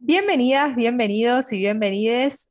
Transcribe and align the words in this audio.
Bienvenidas, 0.00 0.76
bienvenidos 0.76 1.52
y 1.52 1.58
bienvenides 1.58 2.50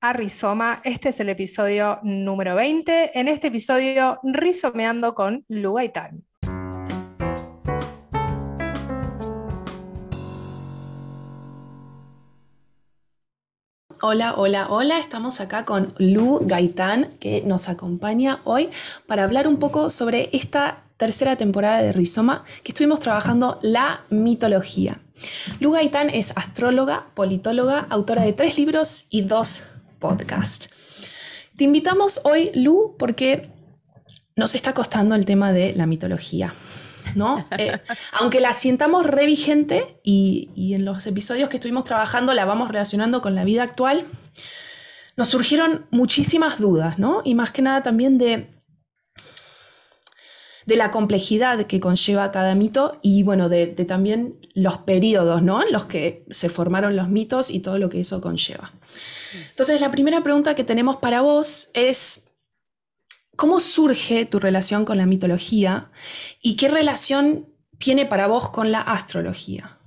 a 0.00 0.12
Rizoma. 0.12 0.80
Este 0.84 1.10
es 1.10 1.20
el 1.20 1.28
episodio 1.28 2.00
número 2.02 2.56
20. 2.56 3.16
En 3.16 3.28
este 3.28 3.46
episodio, 3.46 4.18
rizomeando 4.24 5.14
con 5.14 5.44
Lu 5.46 5.74
Gaitán. 5.74 6.24
Hola, 14.02 14.34
hola, 14.36 14.66
hola. 14.68 14.98
Estamos 14.98 15.40
acá 15.40 15.64
con 15.64 15.94
Lu 15.98 16.40
Gaitán, 16.42 17.16
que 17.20 17.42
nos 17.42 17.68
acompaña 17.68 18.40
hoy 18.42 18.68
para 19.06 19.22
hablar 19.22 19.46
un 19.46 19.60
poco 19.60 19.90
sobre 19.90 20.28
esta 20.32 20.82
tercera 21.02 21.34
temporada 21.34 21.82
de 21.82 21.90
Rizoma, 21.90 22.44
que 22.62 22.70
estuvimos 22.70 23.00
trabajando 23.00 23.58
la 23.60 24.02
mitología. 24.08 25.00
Lu 25.58 25.72
Gaitán 25.72 26.08
es 26.10 26.32
astróloga, 26.36 27.08
politóloga, 27.14 27.88
autora 27.90 28.22
de 28.22 28.32
tres 28.32 28.56
libros 28.56 29.06
y 29.10 29.22
dos 29.22 29.64
podcasts. 29.98 30.70
Te 31.56 31.64
invitamos 31.64 32.20
hoy, 32.22 32.52
Lu, 32.54 32.94
porque 33.00 33.50
nos 34.36 34.54
está 34.54 34.74
costando 34.74 35.16
el 35.16 35.26
tema 35.26 35.52
de 35.52 35.74
la 35.74 35.86
mitología. 35.86 36.54
¿no? 37.16 37.44
Eh, 37.58 37.76
aunque 38.12 38.38
la 38.38 38.52
sientamos 38.52 39.04
re 39.04 39.26
vigente 39.26 39.98
y, 40.04 40.50
y 40.54 40.74
en 40.74 40.84
los 40.84 41.04
episodios 41.08 41.48
que 41.48 41.56
estuvimos 41.56 41.82
trabajando 41.82 42.32
la 42.32 42.44
vamos 42.44 42.68
relacionando 42.68 43.20
con 43.20 43.34
la 43.34 43.42
vida 43.42 43.64
actual, 43.64 44.06
nos 45.16 45.26
surgieron 45.26 45.84
muchísimas 45.90 46.60
dudas, 46.60 47.00
¿no? 47.00 47.22
Y 47.24 47.34
más 47.34 47.50
que 47.50 47.60
nada 47.60 47.82
también 47.82 48.18
de, 48.18 48.61
de 50.66 50.76
la 50.76 50.90
complejidad 50.90 51.66
que 51.66 51.80
conlleva 51.80 52.30
cada 52.32 52.54
mito 52.54 52.98
y 53.02 53.22
bueno, 53.22 53.48
de, 53.48 53.66
de, 53.66 53.84
también 53.84 54.38
los 54.54 54.78
periodos, 54.78 55.42
¿no? 55.42 55.62
En 55.62 55.72
los 55.72 55.86
que 55.86 56.24
se 56.30 56.48
formaron 56.48 56.96
los 56.96 57.08
mitos 57.08 57.50
y 57.50 57.60
todo 57.60 57.78
lo 57.78 57.88
que 57.88 58.00
eso 58.00 58.20
conlleva. 58.20 58.72
Entonces, 59.50 59.80
la 59.80 59.90
primera 59.90 60.22
pregunta 60.22 60.54
que 60.54 60.64
tenemos 60.64 60.96
para 60.96 61.22
vos 61.22 61.70
es, 61.74 62.26
¿Cómo 63.36 63.60
surge 63.60 64.26
tu 64.26 64.38
relación 64.38 64.84
con 64.84 64.98
la 64.98 65.06
mitología 65.06 65.90
y 66.42 66.56
qué 66.56 66.68
relación 66.68 67.48
tiene 67.78 68.04
para 68.04 68.26
vos 68.26 68.50
con 68.50 68.70
la 68.70 68.82
astrología? 68.82 69.78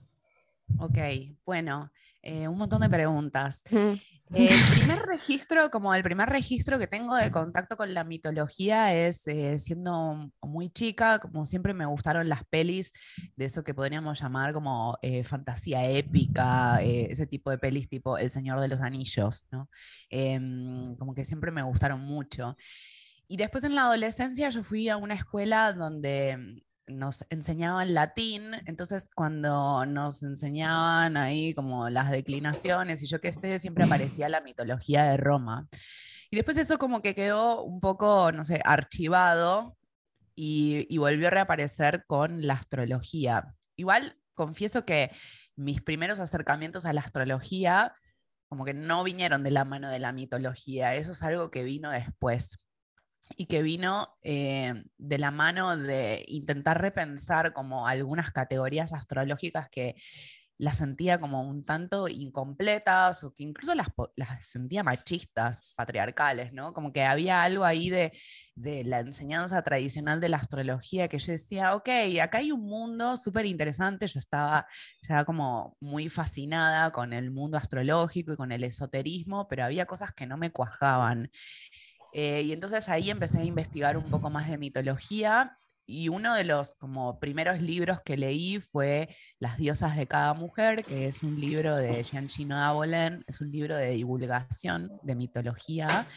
Ok, 0.79 0.97
bueno, 1.45 1.91
eh, 2.21 2.47
un 2.47 2.57
montón 2.57 2.81
de 2.81 2.89
preguntas. 2.89 3.61
El 4.35 4.49
primer 4.77 5.05
registro, 5.05 5.71
como 5.71 5.95
el 5.95 6.03
primer 6.03 6.27
registro 6.27 6.77
que 6.77 6.87
tengo 6.87 7.15
de 7.15 7.31
contacto 7.31 7.77
con 7.77 7.93
la 7.93 8.03
mitología 8.03 8.93
es 8.93 9.25
eh, 9.27 9.57
siendo 9.59 10.29
muy 10.41 10.69
chica, 10.69 11.19
como 11.19 11.45
siempre 11.45 11.73
me 11.73 11.85
gustaron 11.85 12.27
las 12.27 12.43
pelis 12.43 12.91
de 13.37 13.45
eso 13.45 13.63
que 13.63 13.73
podríamos 13.73 14.19
llamar 14.19 14.51
como 14.51 14.97
eh, 15.01 15.23
fantasía 15.23 15.89
épica, 15.89 16.83
eh, 16.83 17.07
ese 17.09 17.27
tipo 17.27 17.49
de 17.49 17.57
pelis 17.57 17.87
tipo 17.87 18.17
El 18.17 18.29
Señor 18.29 18.59
de 18.59 18.67
los 18.67 18.81
Anillos, 18.81 19.45
¿no? 19.51 19.69
Em, 20.09 20.97
como 20.97 21.15
que 21.15 21.23
siempre 21.23 21.51
me 21.51 21.63
gustaron 21.63 22.01
mucho. 22.01 22.57
Y 23.27 23.37
después 23.37 23.63
en 23.63 23.73
la 23.73 23.83
adolescencia 23.83 24.49
yo 24.49 24.63
fui 24.63 24.89
a 24.89 24.97
una 24.97 25.13
escuela 25.15 25.71
donde 25.71 26.61
nos 26.87 27.25
enseñaban 27.29 27.93
latín, 27.93 28.51
entonces 28.65 29.09
cuando 29.13 29.85
nos 29.85 30.23
enseñaban 30.23 31.17
ahí 31.17 31.53
como 31.53 31.89
las 31.89 32.11
declinaciones 32.11 33.01
y 33.03 33.07
yo 33.07 33.19
qué 33.21 33.31
sé, 33.31 33.59
siempre 33.59 33.85
aparecía 33.85 34.29
la 34.29 34.41
mitología 34.41 35.03
de 35.05 35.17
Roma. 35.17 35.67
Y 36.29 36.35
después 36.35 36.57
eso 36.57 36.77
como 36.77 37.01
que 37.01 37.15
quedó 37.15 37.63
un 37.63 37.79
poco, 37.79 38.31
no 38.31 38.45
sé, 38.45 38.61
archivado 38.63 39.77
y, 40.35 40.85
y 40.89 40.97
volvió 40.97 41.27
a 41.27 41.31
reaparecer 41.31 42.05
con 42.07 42.45
la 42.45 42.55
astrología. 42.55 43.55
Igual 43.75 44.17
confieso 44.33 44.85
que 44.85 45.11
mis 45.55 45.81
primeros 45.81 46.19
acercamientos 46.19 46.85
a 46.85 46.93
la 46.93 47.01
astrología 47.01 47.95
como 48.47 48.63
que 48.63 48.73
no 48.73 49.03
vinieron 49.03 49.43
de 49.43 49.51
la 49.51 49.65
mano 49.65 49.89
de 49.89 49.99
la 49.99 50.11
mitología, 50.11 50.95
eso 50.95 51.13
es 51.13 51.23
algo 51.23 51.49
que 51.49 51.63
vino 51.63 51.89
después 51.89 52.64
y 53.37 53.45
que 53.45 53.61
vino 53.63 54.17
eh, 54.23 54.73
de 54.97 55.17
la 55.17 55.31
mano 55.31 55.75
de 55.77 56.23
intentar 56.27 56.81
repensar 56.81 57.53
como 57.53 57.87
algunas 57.87 58.31
categorías 58.31 58.93
astrológicas 58.93 59.69
que 59.69 59.95
las 60.57 60.77
sentía 60.77 61.19
como 61.19 61.41
un 61.41 61.65
tanto 61.65 62.07
incompletas 62.07 63.23
o 63.23 63.33
que 63.33 63.43
incluso 63.43 63.75
las, 63.75 63.87
las 64.15 64.45
sentía 64.45 64.83
machistas, 64.83 65.73
patriarcales, 65.75 66.53
¿no? 66.53 66.73
Como 66.73 66.93
que 66.93 67.03
había 67.03 67.43
algo 67.43 67.65
ahí 67.65 67.89
de, 67.89 68.13
de, 68.55 68.83
la 68.85 68.99
enseñanza 68.99 69.61
tradicional 69.63 70.21
de 70.21 70.29
la 70.29 70.37
astrología 70.37 71.07
que 71.09 71.19
yo 71.19 71.33
decía, 71.33 71.75
ok, 71.75 71.89
acá 72.21 72.37
hay 72.37 72.51
un 72.51 72.61
mundo 72.61 73.17
súper 73.17 73.45
interesante, 73.45 74.07
yo 74.07 74.19
estaba 74.19 74.65
ya 75.07 75.25
como 75.25 75.75
muy 75.81 76.07
fascinada 76.09 76.91
con 76.91 77.11
el 77.11 77.31
mundo 77.31 77.57
astrológico 77.57 78.33
y 78.33 78.37
con 78.37 78.51
el 78.51 78.63
esoterismo, 78.63 79.47
pero 79.49 79.65
había 79.65 79.85
cosas 79.85 80.13
que 80.13 80.25
no 80.25 80.37
me 80.37 80.51
cuajaban. 80.51 81.29
Eh, 82.17 82.43
y 82.43 82.53
entonces 82.53 82.87
ahí 82.87 83.09
empecé 83.09 83.39
a 83.39 83.43
investigar 83.43 83.97
un 83.97 84.05
poco 84.05 84.29
más 84.29 84.49
de 84.49 84.57
mitología 84.57 85.59
y 85.85 86.07
uno 86.07 86.33
de 86.33 86.45
los 86.45 86.71
como 86.75 87.19
primeros 87.19 87.61
libros 87.61 87.99
que 88.05 88.15
leí 88.15 88.61
fue 88.61 89.09
Las 89.37 89.57
diosas 89.57 89.97
de 89.97 90.07
cada 90.07 90.33
mujer, 90.33 90.85
que 90.85 91.07
es 91.07 91.23
un 91.23 91.37
libro 91.41 91.75
de 91.75 92.01
Gianchino 92.05 92.55
Abolen, 92.55 93.25
es 93.27 93.41
un 93.41 93.51
libro 93.51 93.75
de 93.75 93.91
divulgación 93.91 94.93
de 95.03 95.13
mitología. 95.13 96.07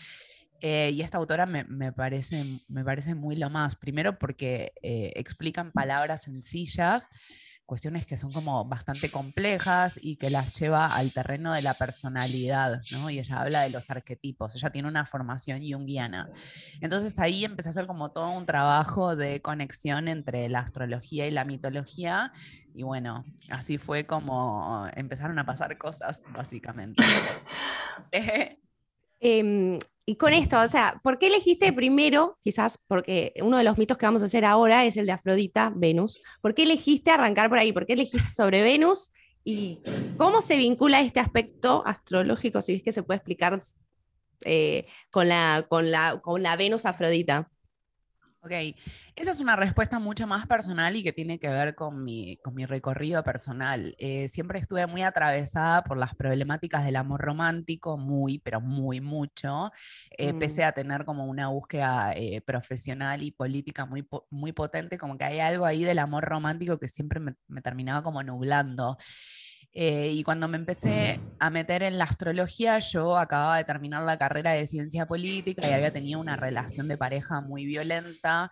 Eh, 0.61 0.93
y 0.95 1.03
esta 1.03 1.19
autora 1.19 1.47
me, 1.47 1.65
me, 1.65 1.91
parece, 1.91 2.45
me 2.69 2.85
parece 2.85 3.17
muy 3.17 3.35
lo 3.35 3.51
más, 3.51 3.75
primero 3.75 4.21
porque 4.21 4.75
eh, 4.81 5.13
explican 5.17 5.73
palabras 5.73 6.23
sencillas 6.23 7.09
cuestiones 7.69 8.07
que 8.07 8.17
son 8.17 8.33
como 8.33 8.65
bastante 8.65 9.11
complejas 9.11 10.01
y 10.01 10.17
que 10.17 10.31
las 10.31 10.59
lleva 10.59 10.87
al 10.87 11.13
terreno 11.13 11.53
de 11.53 11.61
la 11.61 11.75
personalidad, 11.75 12.81
¿no? 12.93 13.11
Y 13.11 13.19
ella 13.19 13.43
habla 13.43 13.61
de 13.61 13.69
los 13.69 13.91
arquetipos, 13.91 14.57
ella 14.57 14.71
tiene 14.71 14.89
una 14.89 15.05
formación 15.05 15.61
junguiana. 15.61 16.31
Entonces 16.81 17.19
ahí 17.19 17.45
empecé 17.45 17.69
a 17.69 17.73
hacer 17.73 17.87
como 17.87 18.11
todo 18.11 18.31
un 18.31 18.47
trabajo 18.47 19.17
de 19.17 19.43
conexión 19.43 20.09
entre 20.09 20.49
la 20.49 20.61
astrología 20.61 21.27
y 21.27 21.31
la 21.31 21.45
mitología 21.45 22.33
y 22.75 22.85
bueno, 22.85 23.27
así 23.51 23.77
fue 23.77 24.07
como 24.07 24.89
empezaron 24.97 25.39
a 25.39 25.45
pasar 25.45 25.77
cosas, 25.77 26.25
básicamente. 26.33 27.03
eh, 29.21 29.79
y 30.09 30.17
con 30.17 30.33
esto, 30.33 30.59
o 30.59 30.67
sea, 30.69 30.99
¿por 31.05 31.19
qué 31.19 31.27
elegiste 31.27 31.71
primero, 31.71 32.39
quizás 32.43 32.83
porque 32.89 33.35
uno 33.43 33.59
de 33.59 33.63
los 33.63 33.77
mitos 33.77 33.99
que 33.99 34.07
vamos 34.07 34.23
a 34.23 34.25
hacer 34.25 34.43
ahora 34.47 34.87
es 34.87 34.97
el 34.97 35.05
de 35.05 35.13
Afrodita, 35.13 35.71
Venus? 35.77 36.23
¿Por 36.41 36.55
qué 36.55 36.63
elegiste 36.63 37.11
arrancar 37.11 37.51
por 37.51 37.59
ahí? 37.59 37.75
¿Por 37.75 37.85
qué 37.85 37.93
elegiste 37.93 38.27
sobre 38.27 38.63
Venus? 38.63 39.13
¿Y 39.45 39.81
cómo 40.17 40.41
se 40.41 40.57
vincula 40.57 41.03
este 41.03 41.21
aspecto 41.21 41.83
astrológico, 41.85 42.63
si 42.63 42.77
es 42.77 42.83
que 42.83 42.91
se 42.91 43.03
puede 43.03 43.19
explicar, 43.19 43.61
eh, 44.47 44.87
con, 45.11 45.29
la, 45.29 45.67
con, 45.69 45.91
la, 45.91 46.19
con 46.23 46.43
la 46.43 46.57
Venus 46.57 46.87
Afrodita? 46.87 47.51
Ok, 48.41 48.53
esa 49.17 49.33
es 49.33 49.41
una 49.41 49.57
respuesta 49.57 49.99
mucho 49.99 50.29
más 50.29 50.47
personal 50.47 50.95
y 50.95 51.03
que 51.03 51.13
tiene 51.13 51.41
que 51.41 51.49
ver 51.49 51.75
con 51.75 52.05
mi, 52.05 52.37
con 52.37 52.55
mi 52.55 52.67
recorrido 52.67 53.25
personal. 53.25 53.97
Eh, 53.99 54.29
siempre 54.29 54.61
estuve 54.61 54.87
muy 54.87 55.03
atravesada 55.03 55.83
por 55.83 55.99
las 55.99 56.15
problemáticas 56.15 56.85
del 56.85 56.95
amor 56.95 57.21
romántico, 57.21 57.99
muy, 57.99 58.39
pero 58.39 58.61
muy 58.61 59.01
mucho, 59.01 59.73
eh, 60.11 60.33
mm. 60.33 60.39
pese 60.39 60.63
a 60.63 60.71
tener 60.71 61.05
como 61.05 61.27
una 61.27 61.49
búsqueda 61.49 62.13
eh, 62.15 62.41
profesional 62.41 63.25
y 63.25 63.33
política 63.33 63.87
muy, 63.87 64.07
muy 64.31 64.53
potente, 64.53 64.99
como 64.99 65.19
que 65.19 65.25
hay 65.25 65.41
algo 65.41 65.67
ahí 65.67 65.83
del 65.83 65.99
amor 65.99 66.25
romántico 66.25 66.79
que 66.79 66.87
siempre 66.87 67.19
me, 67.19 67.35
me 67.49 67.61
terminaba 67.61 68.05
como 68.05 68.23
nublando. 68.23 68.99
Eh, 69.81 70.11
y 70.13 70.25
cuando 70.25 70.49
me 70.49 70.57
empecé 70.57 71.21
a 71.39 71.51
meter 71.51 71.85
en 71.85 71.99
la 71.99 72.05
astrología, 72.05 72.81
yo 72.81 73.17
acababa 73.17 73.59
de 73.59 73.65
terminar 73.65 74.03
la 74.03 74.19
carrera 74.19 74.51
de 74.51 74.67
ciencia 74.67 75.07
política 75.07 75.69
y 75.69 75.73
había 75.73 75.93
tenido 75.93 76.19
una 76.19 76.35
relación 76.35 76.89
de 76.89 76.99
pareja 76.99 77.43
muy 77.43 77.65
violenta. 77.65 78.51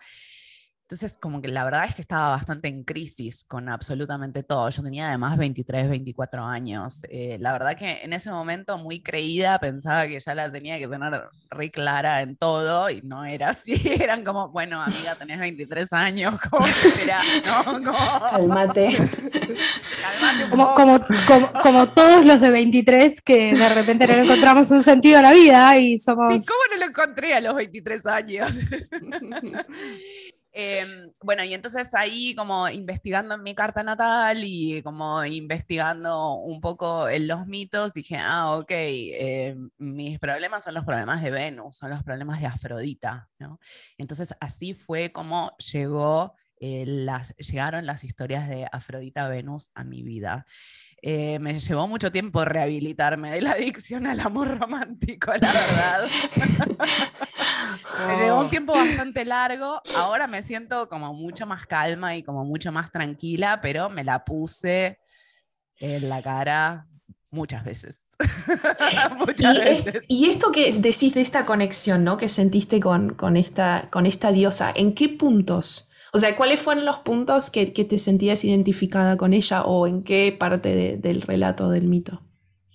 Entonces, 0.88 1.18
como 1.20 1.42
que 1.42 1.48
la 1.48 1.64
verdad 1.64 1.86
es 1.86 1.96
que 1.96 2.02
estaba 2.02 2.28
bastante 2.28 2.68
en 2.68 2.84
crisis 2.84 3.42
con 3.42 3.68
absolutamente 3.68 4.44
todo. 4.44 4.70
Yo 4.70 4.84
tenía 4.84 5.08
además 5.08 5.36
23, 5.36 5.88
24 5.90 6.44
años. 6.44 7.00
Eh, 7.10 7.38
la 7.40 7.50
verdad 7.50 7.76
que 7.76 8.02
en 8.04 8.12
ese 8.12 8.30
momento 8.30 8.78
muy 8.78 9.02
creída, 9.02 9.58
pensaba 9.58 10.06
que 10.06 10.20
ya 10.20 10.34
la 10.36 10.52
tenía 10.52 10.78
que 10.78 10.86
tener 10.86 11.24
re 11.50 11.72
clara 11.72 12.20
en 12.20 12.36
todo 12.36 12.88
y 12.88 13.02
no 13.02 13.24
era 13.24 13.48
así. 13.48 13.74
Eran 14.00 14.22
como, 14.22 14.50
bueno, 14.50 14.80
amiga, 14.80 15.16
tenés 15.16 15.40
23 15.40 15.92
años, 15.92 16.38
¿cómo 16.50 16.64
será? 16.64 17.20
¿No? 17.44 17.64
Como... 17.64 18.30
Calmate. 18.30 18.96
Calmate 18.96 20.50
como, 20.50 20.72
como, 20.74 21.00
como, 21.26 21.52
como, 21.62 21.88
todos 21.88 22.24
los 22.24 22.40
de 22.40 22.50
23 22.50 23.22
que 23.22 23.54
de 23.54 23.68
repente 23.70 24.06
no 24.06 24.14
encontramos 24.14 24.70
un 24.70 24.84
sentido 24.84 25.18
a 25.18 25.22
la 25.22 25.32
vida 25.32 25.76
y 25.78 25.98
somos... 25.98 26.32
¿Y 26.32 26.38
cómo 26.46 26.60
no 26.70 26.78
lo 26.78 26.84
encontré 26.86 27.34
a 27.34 27.40
los 27.40 27.56
23 27.56 28.06
años? 28.06 28.56
Eh, 30.58 30.86
bueno, 31.22 31.44
y 31.44 31.52
entonces 31.52 31.94
ahí 31.94 32.34
como 32.34 32.66
investigando 32.70 33.34
en 33.34 33.42
mi 33.42 33.54
carta 33.54 33.82
natal 33.82 34.38
y 34.42 34.80
como 34.82 35.22
investigando 35.22 36.32
un 36.36 36.62
poco 36.62 37.10
en 37.10 37.28
los 37.28 37.46
mitos, 37.46 37.92
dije, 37.92 38.16
ah, 38.18 38.56
ok, 38.56 38.70
eh, 38.70 39.54
mis 39.76 40.18
problemas 40.18 40.64
son 40.64 40.72
los 40.72 40.86
problemas 40.86 41.22
de 41.22 41.30
Venus, 41.30 41.76
son 41.76 41.90
los 41.90 42.02
problemas 42.02 42.40
de 42.40 42.46
Afrodita, 42.46 43.28
¿no? 43.38 43.60
Entonces 43.98 44.34
así 44.40 44.72
fue 44.72 45.12
como 45.12 45.54
llegó, 45.58 46.34
eh, 46.58 46.84
las, 46.86 47.36
llegaron 47.36 47.84
las 47.84 48.02
historias 48.02 48.48
de 48.48 48.66
Afrodita 48.72 49.28
Venus 49.28 49.70
a 49.74 49.84
mi 49.84 50.02
vida. 50.02 50.46
Eh, 51.08 51.38
me 51.38 51.56
llevó 51.60 51.86
mucho 51.86 52.10
tiempo 52.10 52.44
rehabilitarme 52.44 53.30
de 53.30 53.40
la 53.40 53.52
adicción 53.52 54.08
al 54.08 54.18
amor 54.18 54.58
romántico, 54.58 55.30
la 55.40 55.52
verdad. 55.52 56.08
me 58.08 58.16
llevó 58.16 58.40
un 58.40 58.50
tiempo 58.50 58.72
bastante 58.72 59.24
largo. 59.24 59.80
Ahora 59.98 60.26
me 60.26 60.42
siento 60.42 60.88
como 60.88 61.14
mucho 61.14 61.46
más 61.46 61.64
calma 61.64 62.16
y 62.16 62.24
como 62.24 62.44
mucho 62.44 62.72
más 62.72 62.90
tranquila, 62.90 63.60
pero 63.62 63.88
me 63.88 64.02
la 64.02 64.24
puse 64.24 64.98
en 65.78 66.08
la 66.08 66.20
cara 66.22 66.88
muchas 67.30 67.64
veces. 67.64 68.00
y, 70.08 70.22
y, 70.24 70.28
esto 70.28 70.50
que 70.50 70.72
decís 70.72 71.14
de 71.14 71.20
esta 71.20 71.46
conexión, 71.46 72.02
¿no? 72.02 72.16
Que 72.16 72.28
sentiste 72.28 72.80
con, 72.80 73.14
con, 73.14 73.36
esta, 73.36 73.90
con 73.92 74.06
esta 74.06 74.32
diosa, 74.32 74.72
¿en 74.74 74.92
qué 74.92 75.08
puntos? 75.08 75.88
O 76.12 76.18
sea, 76.18 76.34
¿cuáles 76.36 76.60
fueron 76.60 76.84
los 76.84 76.98
puntos 76.98 77.50
que, 77.50 77.66
te 77.66 77.98
sentías 77.98 78.44
identificada 78.44 79.16
con 79.16 79.32
ella 79.32 79.62
o 79.62 79.86
en 79.86 80.02
qué 80.02 80.34
parte 80.38 80.96
del 80.96 81.22
relato 81.22 81.70
del 81.70 81.88
mito? 81.88 82.22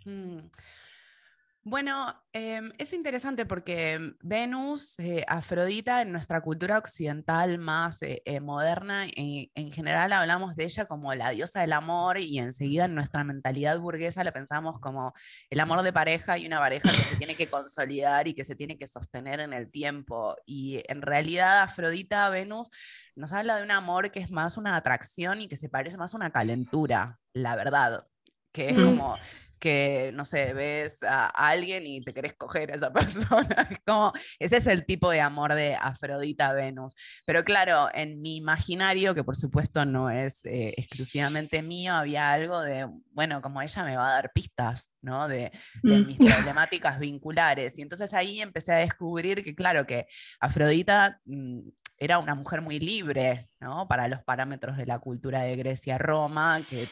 Mm. 0.05 0.39
Bueno, 1.63 2.15
em, 2.33 2.71
es 2.79 2.91
interesante 2.91 3.45
porque 3.45 4.15
Venus, 4.21 4.97
eh, 4.97 5.23
Afrodita, 5.27 6.01
en 6.01 6.11
nuestra 6.11 6.41
cultura 6.41 6.79
occidental 6.79 7.59
más 7.59 8.01
eh, 8.01 8.23
eh, 8.25 8.39
moderna, 8.39 9.05
en, 9.15 9.71
general 9.71 10.11
hablamos 10.11 10.55
de 10.55 10.63
ella 10.63 10.85
como 10.85 11.13
la 11.13 11.29
diosa 11.29 11.61
del 11.61 11.73
amor 11.73 12.17
y 12.17 12.39
enseguida 12.39 12.85
en 12.85 12.95
nuestra 12.95 13.23
mentalidad 13.23 13.79
burguesa 13.79 14.23
la 14.23 14.31
pensamos 14.31 14.79
como 14.79 15.13
el 15.51 15.59
amor 15.59 15.83
de 15.83 15.93
pareja 15.93 16.39
y 16.39 16.47
una 16.47 16.57
pareja 16.57 16.89
que 16.89 16.97
se 16.97 17.15
tiene 17.17 17.35
que 17.35 17.47
consolidar 17.47 18.27
y 18.27 18.33
que 18.33 18.43
se 18.43 18.55
tiene 18.55 18.75
que 18.79 18.87
sostener 18.87 19.39
en 19.39 19.53
el 19.53 19.69
tiempo. 19.69 20.35
Y 20.47 20.81
en 20.87 21.03
realidad 21.03 21.61
Afrodita, 21.61 22.27
Venus, 22.31 22.71
nos 23.15 23.33
habla 23.33 23.57
de 23.57 23.63
un 23.63 23.71
amor 23.71 24.11
que 24.11 24.19
es 24.19 24.31
más 24.31 24.57
una 24.57 24.75
atracción 24.75 25.41
y 25.41 25.47
que 25.47 25.57
se 25.57 25.69
parece 25.69 25.97
más 25.97 26.13
a 26.13 26.17
una 26.17 26.31
calentura, 26.31 27.19
la 27.33 27.55
verdad, 27.55 28.07
que 28.51 28.69
es 28.69 28.77
mm. 28.77 28.83
como 28.83 29.17
que, 29.61 30.11
no 30.15 30.25
sé, 30.25 30.53
ves 30.53 31.03
a 31.03 31.27
alguien 31.27 31.85
y 31.85 32.01
te 32.01 32.13
querés 32.13 32.33
coger 32.33 32.71
a 32.71 32.75
esa 32.75 32.91
persona. 32.93 33.69
como, 33.85 34.11
ese 34.39 34.57
es 34.57 34.67
el 34.67 34.85
tipo 34.85 35.11
de 35.11 35.21
amor 35.21 35.53
de 35.53 35.75
Afrodita 35.75 36.51
Venus. 36.51 36.95
Pero 37.25 37.45
claro, 37.45 37.87
en 37.93 38.21
mi 38.21 38.37
imaginario, 38.37 39.13
que 39.13 39.23
por 39.23 39.37
supuesto 39.37 39.85
no 39.85 40.09
es 40.09 40.43
eh, 40.45 40.73
exclusivamente 40.75 41.61
mío, 41.61 41.93
había 41.93 42.31
algo 42.31 42.59
de, 42.59 42.89
bueno, 43.11 43.41
como 43.41 43.61
ella 43.61 43.83
me 43.83 43.95
va 43.95 44.09
a 44.09 44.13
dar 44.13 44.31
pistas, 44.33 44.97
¿no? 45.01 45.27
De, 45.27 45.51
mm. 45.83 46.07
mis 46.07 46.17
problemáticas 46.17 46.99
vinculares. 46.99 47.77
Y 47.77 47.83
entonces 47.83 48.13
ahí 48.15 48.41
empecé 48.41 48.73
a 48.73 48.77
descubrir 48.77 49.43
que, 49.43 49.53
claro, 49.53 49.85
que 49.85 50.07
Afrodita 50.39 51.19
mm, 51.25 51.69
era 52.01 52.17
una 52.17 52.33
mujer 52.33 52.61
muy 52.61 52.79
libre, 52.79 53.47
¿no? 53.59 53.87
Para 53.87 54.07
los 54.07 54.23
parámetros 54.23 54.75
de 54.75 54.87
la 54.87 54.97
cultura 54.97 55.43
de 55.43 55.55
Grecia-Roma, 55.55 56.59
que, 56.67 56.87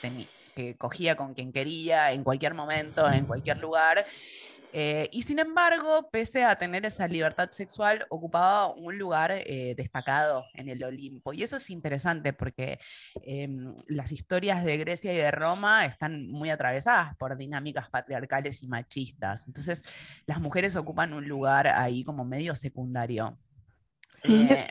que 0.56 0.78
cogía 0.78 1.16
con 1.16 1.34
quien 1.34 1.52
quería, 1.52 2.12
en 2.12 2.24
cualquier 2.24 2.54
momento, 2.54 3.12
en 3.12 3.26
cualquier 3.26 3.58
lugar. 3.58 4.06
Eh, 4.72 5.10
y 5.12 5.24
sin 5.24 5.40
embargo, 5.40 6.08
pese 6.12 6.44
a 6.44 6.56
tener 6.56 6.86
esa 6.86 7.08
libertad 7.08 7.50
sexual, 7.50 8.06
ocupaba 8.10 8.72
un 8.72 9.00
lugar 9.00 9.32
eh, 9.32 9.74
destacado 9.76 10.46
en 10.54 10.70
el 10.70 10.84
Olimpo. 10.84 11.34
Y 11.34 11.42
eso 11.42 11.58
es 11.58 11.72
interesante 11.72 12.32
porque 12.32 12.78
em, 13.24 13.76
las 13.88 14.12
historias 14.12 14.64
de 14.64 14.78
Grecia 14.78 15.12
y 15.12 15.18
de 15.18 15.32
Roma 15.32 15.86
están 15.86 16.30
muy 16.30 16.52
atravesadas 16.52 17.16
por 17.18 17.36
dinámicas 17.36 17.90
patriarcales 17.90 18.62
y 18.62 18.68
machistas. 18.68 19.48
Entonces, 19.48 19.84
las 20.28 20.40
mujeres 20.40 20.76
ocupan 20.76 21.14
un 21.14 21.28
lugar 21.28 21.68
ahí 21.68 22.04
como 22.04 22.26
medio 22.26 22.56
secundario. 22.56 23.40
Eh, 24.24 24.70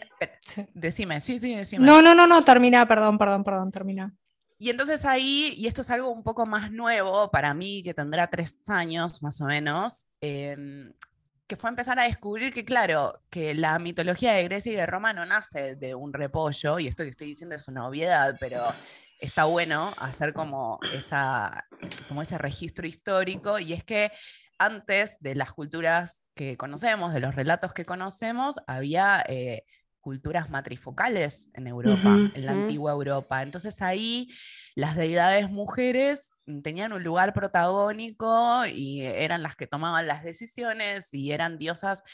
decime, 0.74 1.20
sí, 1.20 1.40
sí, 1.40 1.54
decime. 1.54 1.84
No, 1.84 2.02
no, 2.02 2.14
no, 2.14 2.26
no, 2.26 2.42
termina, 2.42 2.86
perdón, 2.86 3.18
perdón, 3.18 3.44
perdón, 3.44 3.70
termina. 3.70 4.14
Y 4.58 4.70
entonces 4.70 5.04
ahí, 5.04 5.54
y 5.56 5.68
esto 5.68 5.82
es 5.82 5.90
algo 5.90 6.10
un 6.10 6.24
poco 6.24 6.44
más 6.44 6.72
nuevo 6.72 7.30
para 7.30 7.54
mí, 7.54 7.82
que 7.84 7.94
tendrá 7.94 8.26
tres 8.28 8.58
años 8.66 9.22
más 9.22 9.40
o 9.40 9.44
menos, 9.44 10.06
em, 10.20 10.92
que 11.46 11.56
fue 11.56 11.70
empezar 11.70 11.98
a 12.00 12.04
descubrir 12.04 12.52
que, 12.52 12.64
claro, 12.64 13.22
que 13.30 13.54
la 13.54 13.78
mitología 13.78 14.32
de 14.32 14.44
Grecia 14.44 14.72
y 14.72 14.76
de 14.76 14.86
Roma 14.86 15.12
no 15.12 15.24
nace 15.24 15.76
de 15.76 15.94
un 15.94 16.12
repollo, 16.12 16.78
y 16.80 16.88
esto 16.88 17.04
que 17.04 17.10
estoy 17.10 17.28
diciendo 17.28 17.54
es 17.54 17.68
una 17.68 17.86
obviedad, 17.86 18.36
pero 18.40 18.64
está 19.20 19.44
bueno 19.44 19.92
hacer 19.98 20.32
como, 20.32 20.80
esa, 20.92 21.66
como 22.08 22.22
ese 22.22 22.36
registro 22.36 22.86
histórico, 22.86 23.60
y 23.60 23.72
es 23.72 23.84
que 23.84 24.10
antes 24.58 25.18
de 25.20 25.36
las 25.36 25.52
culturas 25.52 26.22
que 26.34 26.56
conocemos, 26.56 27.14
de 27.14 27.20
los 27.20 27.34
relatos 27.36 27.72
que 27.72 27.86
conocemos, 27.86 28.56
había 28.66 29.24
eh, 29.28 29.64
culturas 30.08 30.48
matrifocales 30.48 31.50
en 31.52 31.66
Europa, 31.66 32.16
en 32.34 32.46
la 32.46 32.52
antigua 32.52 32.92
Europa. 32.92 33.42
Entonces 33.42 33.82
ahí 33.82 34.30
las 34.74 34.96
deidades 34.96 35.50
mujeres 35.50 36.30
tenían 36.62 36.94
un 36.94 37.04
lugar 37.04 37.34
protagónico 37.34 38.64
y 38.64 39.02
eran 39.02 39.42
las 39.42 39.54
que 39.54 39.66
tomaban 39.66 40.06
las 40.06 40.24
decisiones 40.24 41.12
y 41.12 41.32
eran 41.32 41.58
diosas 41.58 42.04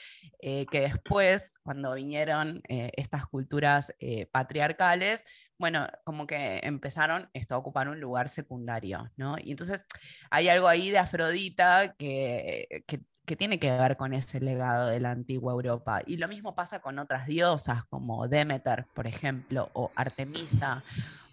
eh, 0.41 0.67
que 0.73 0.81
después, 0.81 1.55
cuando 1.62 1.94
vinieron 1.94 2.62
eh, 2.69 2.91
estas 2.96 3.26
culturas 3.26 3.94
patriarcales, 4.32 5.23
bueno, 5.56 5.87
como 6.02 6.26
que 6.26 6.58
empezaron 6.64 7.31
esto, 7.32 7.55
a 7.55 7.58
ocupar 7.58 7.88
un 7.88 8.00
lugar 8.00 8.29
secundario, 8.29 9.08
¿no? 9.17 9.37
Y 9.40 9.52
entonces 9.52 9.85
hay 10.31 10.49
algo 10.49 10.67
ahí 10.67 10.90
de 10.90 10.99
Afrodita 10.99 11.94
que, 11.97 12.82
que, 12.88 13.02
tiene 13.25 13.59
que 13.59 13.71
ver 13.71 13.97
con 13.97 14.12
ese 14.12 14.41
legado 14.41 14.88
de 14.88 15.00
la 15.00 15.11
antigua 15.11 15.53
Europa. 15.53 16.03
Y 16.06 16.19
lo 16.19 16.29
mismo 16.29 16.55
pasa 16.55 16.81
con 16.81 16.99
otras 16.99 17.26
diosas 17.26 17.85
como 17.87 18.29
Demeter, 18.29 18.87
por 18.94 19.06
ejemplo, 19.06 19.71
o 19.73 19.91
Artemisa, 19.97 20.85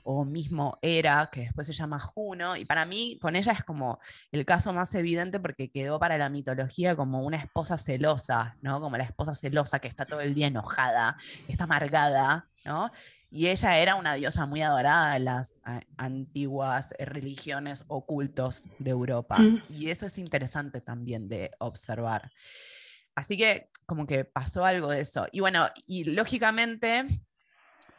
o 0.04 0.26
mismo 0.26 0.78
Hera, 0.82 1.30
que 1.32 1.42
después 1.42 1.68
se 1.68 1.74
llama 1.74 2.00
Juno, 2.00 2.56
y 2.56 2.66
para 2.66 2.86
mí 2.86 3.20
con 3.22 3.36
ella 3.36 3.54
es 3.54 3.64
como 3.64 4.00
el 4.32 4.46
caso 4.46 4.74
más 4.74 4.94
evidente 4.96 5.40
porque 5.40 5.70
quedó 5.70 6.00
para 6.00 6.18
la 6.18 6.30
mitología 6.30 6.96
como 6.96 7.24
una 7.24 7.38
esposa 7.38 7.78
celosa, 7.78 8.58
¿no? 8.62 8.80
Como 8.80 8.98
la 8.98 9.04
esposa 9.04 9.36
celosa 9.36 9.80
que 9.80 9.88
está 9.88 10.06
todo 10.06 10.22
el 10.22 10.34
día 10.34 10.48
enojada, 10.48 11.18
está 11.48 11.66
amargada, 11.66 12.48
¿no? 12.66 12.92
Y 13.34 13.48
ella 13.48 13.78
era 13.78 13.96
una 13.96 14.16
diosa 14.16 14.46
muy 14.46 14.62
adorada 14.62 15.16
en 15.16 15.26
las 15.26 15.62
antiguas 15.96 16.94
eh, 16.98 17.06
religiones 17.06 17.86
ocultos 17.88 18.68
de 18.78 18.92
Europa. 18.92 19.40
Mm. 19.40 19.64
Y 19.70 19.90
eso 19.90 20.06
es 20.06 20.18
interesante 20.18 20.82
también 20.82 21.30
de 21.30 21.50
observar. 21.60 22.30
Así 23.16 23.38
que 23.38 23.70
como 23.86 24.06
que 24.06 24.26
pasó 24.26 24.66
algo 24.66 24.92
de 24.92 25.00
eso. 25.00 25.28
Y 25.32 25.40
bueno, 25.40 25.68
y 25.88 26.04
lógicamente 26.04 27.06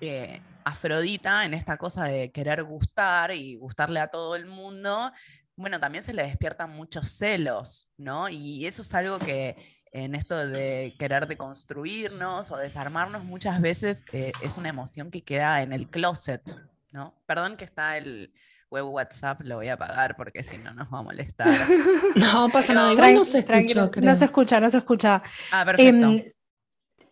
eh, 0.00 0.43
Afrodita 0.64 1.44
en 1.46 1.55
esta 1.55 1.79
cosa 1.79 2.05
de 2.05 2.31
querer 2.31 2.62
gustar 2.62 3.32
y 3.32 3.56
gustarle 3.56 4.00
a 4.00 4.08
todo 4.08 4.37
el 4.37 4.46
mundo, 4.46 5.12
bueno, 5.56 5.81
también 5.81 6.05
se 6.05 6.12
le 6.12 6.25
despiertan 6.25 6.70
muchos 6.70 7.08
celos, 7.08 7.89
¿no? 7.96 8.29
Y 8.29 8.67
eso 8.67 8.82
es 8.82 8.94
algo 8.94 9.19
que 9.19 9.56
en 9.93 10.15
esto 10.15 10.37
de 10.46 10.94
querer 10.99 11.29
deconstruirnos 11.29 12.51
o 12.51 12.56
desarmarnos, 12.56 13.25
muchas 13.25 13.61
veces 13.61 14.05
eh, 14.13 14.32
es 14.43 14.56
una 14.56 14.70
emoción 14.70 15.11
que 15.11 15.22
queda 15.22 15.63
en 15.63 15.72
el 15.72 15.89
closet, 15.89 16.43
¿no? 16.91 17.15
Perdón 17.27 17.56
que 17.56 17.65
está 17.65 17.99
el 17.99 18.32
web 18.70 18.87
WhatsApp, 18.87 19.43
lo 19.43 19.56
voy 19.56 19.69
a 19.69 19.75
apagar 19.75 20.17
porque 20.17 20.43
si 20.43 20.56
no 20.56 20.72
nos 20.72 20.89
va 20.93 21.01
a 21.01 21.03
molestar. 21.03 21.49
no 22.17 22.49
pasa 22.49 22.72
nada, 22.72 22.93
igual 22.93 23.15
no 23.15 23.25
se 23.25 23.41
escucha, 23.41 23.91
No 24.01 24.15
se 24.15 24.25
escucha, 24.25 24.61
no 24.61 24.70
se 24.70 24.79
escucha. 24.79 25.22
Ah, 25.51 25.65
perfecto. 25.67 26.06
Em, 26.06 26.25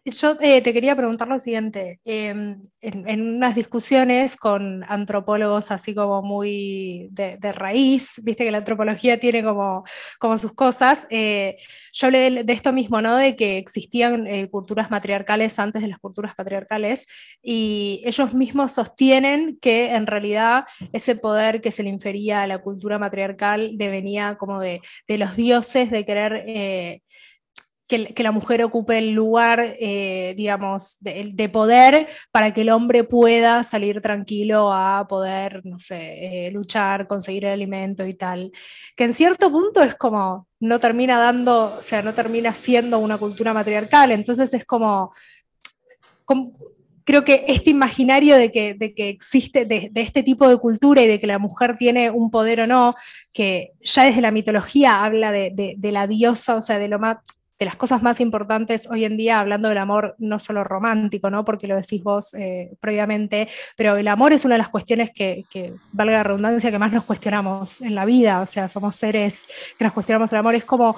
yo 0.04 0.37
eh, 0.40 0.62
te 0.62 0.73
quería 0.73 0.97
preguntar 0.97 1.28
lo 1.28 1.38
siguiente. 1.38 2.00
Em, 2.04 2.62
en, 2.80 3.21
unas 3.37 3.54
discusiones 3.54 4.35
con 4.37 4.83
antropólogos 4.88 5.71
así 5.71 5.95
como 5.95 6.23
muy 6.23 7.09
de, 7.11 7.52
raíz, 7.52 8.14
viste 8.23 8.45
que 8.45 8.50
la 8.50 8.59
antropología 8.59 9.21
tiene 9.21 9.42
como, 9.42 9.85
como 10.19 10.38
sus 10.38 10.54
cosas, 10.54 11.07
eh, 11.11 11.57
yo 11.92 12.07
hablé 12.07 12.45
de, 12.45 12.52
esto 12.52 12.73
mismo, 12.73 13.02
¿no? 13.02 13.16
De 13.16 13.37
que 13.37 13.59
existían 13.59 14.26
eh, 14.26 14.49
culturas 14.49 14.90
matriarcales 14.90 15.59
antes 15.59 15.83
de 15.83 15.88
las 15.88 15.99
culturas 15.99 16.35
patriarcales 16.35 17.07
y 17.42 18.02
ellos 18.07 18.33
mismos 18.33 18.73
sostienen 18.73 19.59
que 19.61 19.95
en 19.95 20.07
realidad 20.07 20.64
ese 20.92 21.14
poder 21.14 21.61
que 21.61 21.73
se 21.73 21.83
le 21.83 21.90
infería 21.90 22.42
a 22.42 22.47
la 22.47 22.59
cultura 22.59 22.99
matriarcal 22.99 23.76
devenía 23.76 24.37
como 24.37 24.61
de, 24.61 24.80
de 25.07 25.19
los 25.19 25.37
dioses 25.37 25.90
de 25.90 26.04
querer 26.04 27.00
que, 27.91 28.23
la 28.23 28.31
mujer 28.31 28.63
ocupe 28.63 28.99
el 28.99 29.13
lugar, 29.13 29.77
eh, 29.81 30.35
digamos, 30.37 30.99
de, 31.01 31.49
poder 31.49 32.09
para 32.31 32.55
que 32.55 32.61
el 32.61 32.71
hombre 32.71 33.03
pueda 33.03 33.65
salir 33.65 34.01
tranquilo 34.01 34.73
a 34.73 35.07
poder, 35.09 35.63
no 35.65 35.81
sé, 35.81 36.47
eh, 36.47 36.53
luchar, 36.53 37.09
conseguir 37.09 37.47
el 37.47 37.53
alimento 37.53 38.07
y 38.07 38.15
tal. 38.15 38.53
Que 38.97 39.05
en 39.05 39.13
cierto 39.13 39.51
punto 39.51 39.83
es 39.83 39.97
como, 39.97 40.47
no 40.61 40.79
termina 40.79 41.19
dando, 41.19 41.79
o 41.79 41.83
sea, 41.83 42.01
no 42.03 42.15
termina 42.15 42.55
siendo 42.55 43.01
una 43.01 43.19
cultura 43.19 43.53
matriarcal, 43.53 44.13
entonces 44.13 44.55
es 44.55 44.65
como, 44.65 45.13
creo 47.05 47.25
que 47.25 47.45
este 47.49 47.71
imaginario 47.71 48.37
de 48.37 48.53
que, 48.53 48.75
de 48.75 48.95
que 48.95 49.09
existe, 49.09 49.65
de, 49.65 49.91
este 49.97 50.23
tipo 50.23 50.49
de 50.49 50.59
cultura 50.59 51.03
y 51.03 51.09
de 51.09 51.19
que 51.19 51.27
la 51.27 51.41
mujer 51.41 51.77
tiene 51.77 52.11
un 52.11 52.31
poder 52.31 52.61
o 52.61 52.67
no, 52.69 52.95
que 53.33 53.73
ya 53.81 54.05
desde 54.05 54.21
la 54.21 54.31
mitología 54.31 55.05
habla 55.05 55.33
de, 55.33 55.75
de 55.77 55.93
la 55.93 56.07
diosa, 56.07 56.55
o 56.57 56.63
sea, 56.63 56.79
de 56.79 56.89
lo 56.89 57.01
más 57.01 57.17
de 57.61 57.67
las 57.67 57.76
cosas 57.76 58.02
más 58.02 58.21
importantes 58.21 58.88
hoy 58.90 59.05
en 59.05 59.19
día, 59.19 59.38
hablando 59.38 59.69
del 59.69 59.76
amor 59.76 60.17
no 60.19 60.38
solo 60.38 60.64
romántico, 60.64 61.31
¿no? 61.31 61.45
porque 61.45 61.67
lo 61.67 61.76
decís 61.76 62.02
vos 62.02 62.33
eh, 62.33 62.75
previamente, 62.81 63.49
pero 63.76 63.99
el 63.99 64.09
amor 64.09 64.33
es 64.33 64.47
una 64.47 64.55
de 64.55 64.61
las 64.61 64.71
cuestiones 64.71 65.11
que, 65.14 65.45
que, 65.50 65.75
valga 65.93 66.14
la 66.14 66.23
redundancia, 66.23 66.71
que 66.71 66.79
más 66.79 66.90
nos 66.90 67.05
cuestionamos 67.05 67.83
en 67.83 67.95
la 67.95 68.07
vida, 68.07 68.40
o 68.40 68.47
sea, 68.47 68.67
somos 68.69 68.97
seres 68.97 69.47
que 69.76 69.85
nos 69.85 69.93
cuestionamos 69.93 70.33
el 70.33 70.38
amor, 70.38 70.55
es 70.55 70.64
como, 70.64 70.97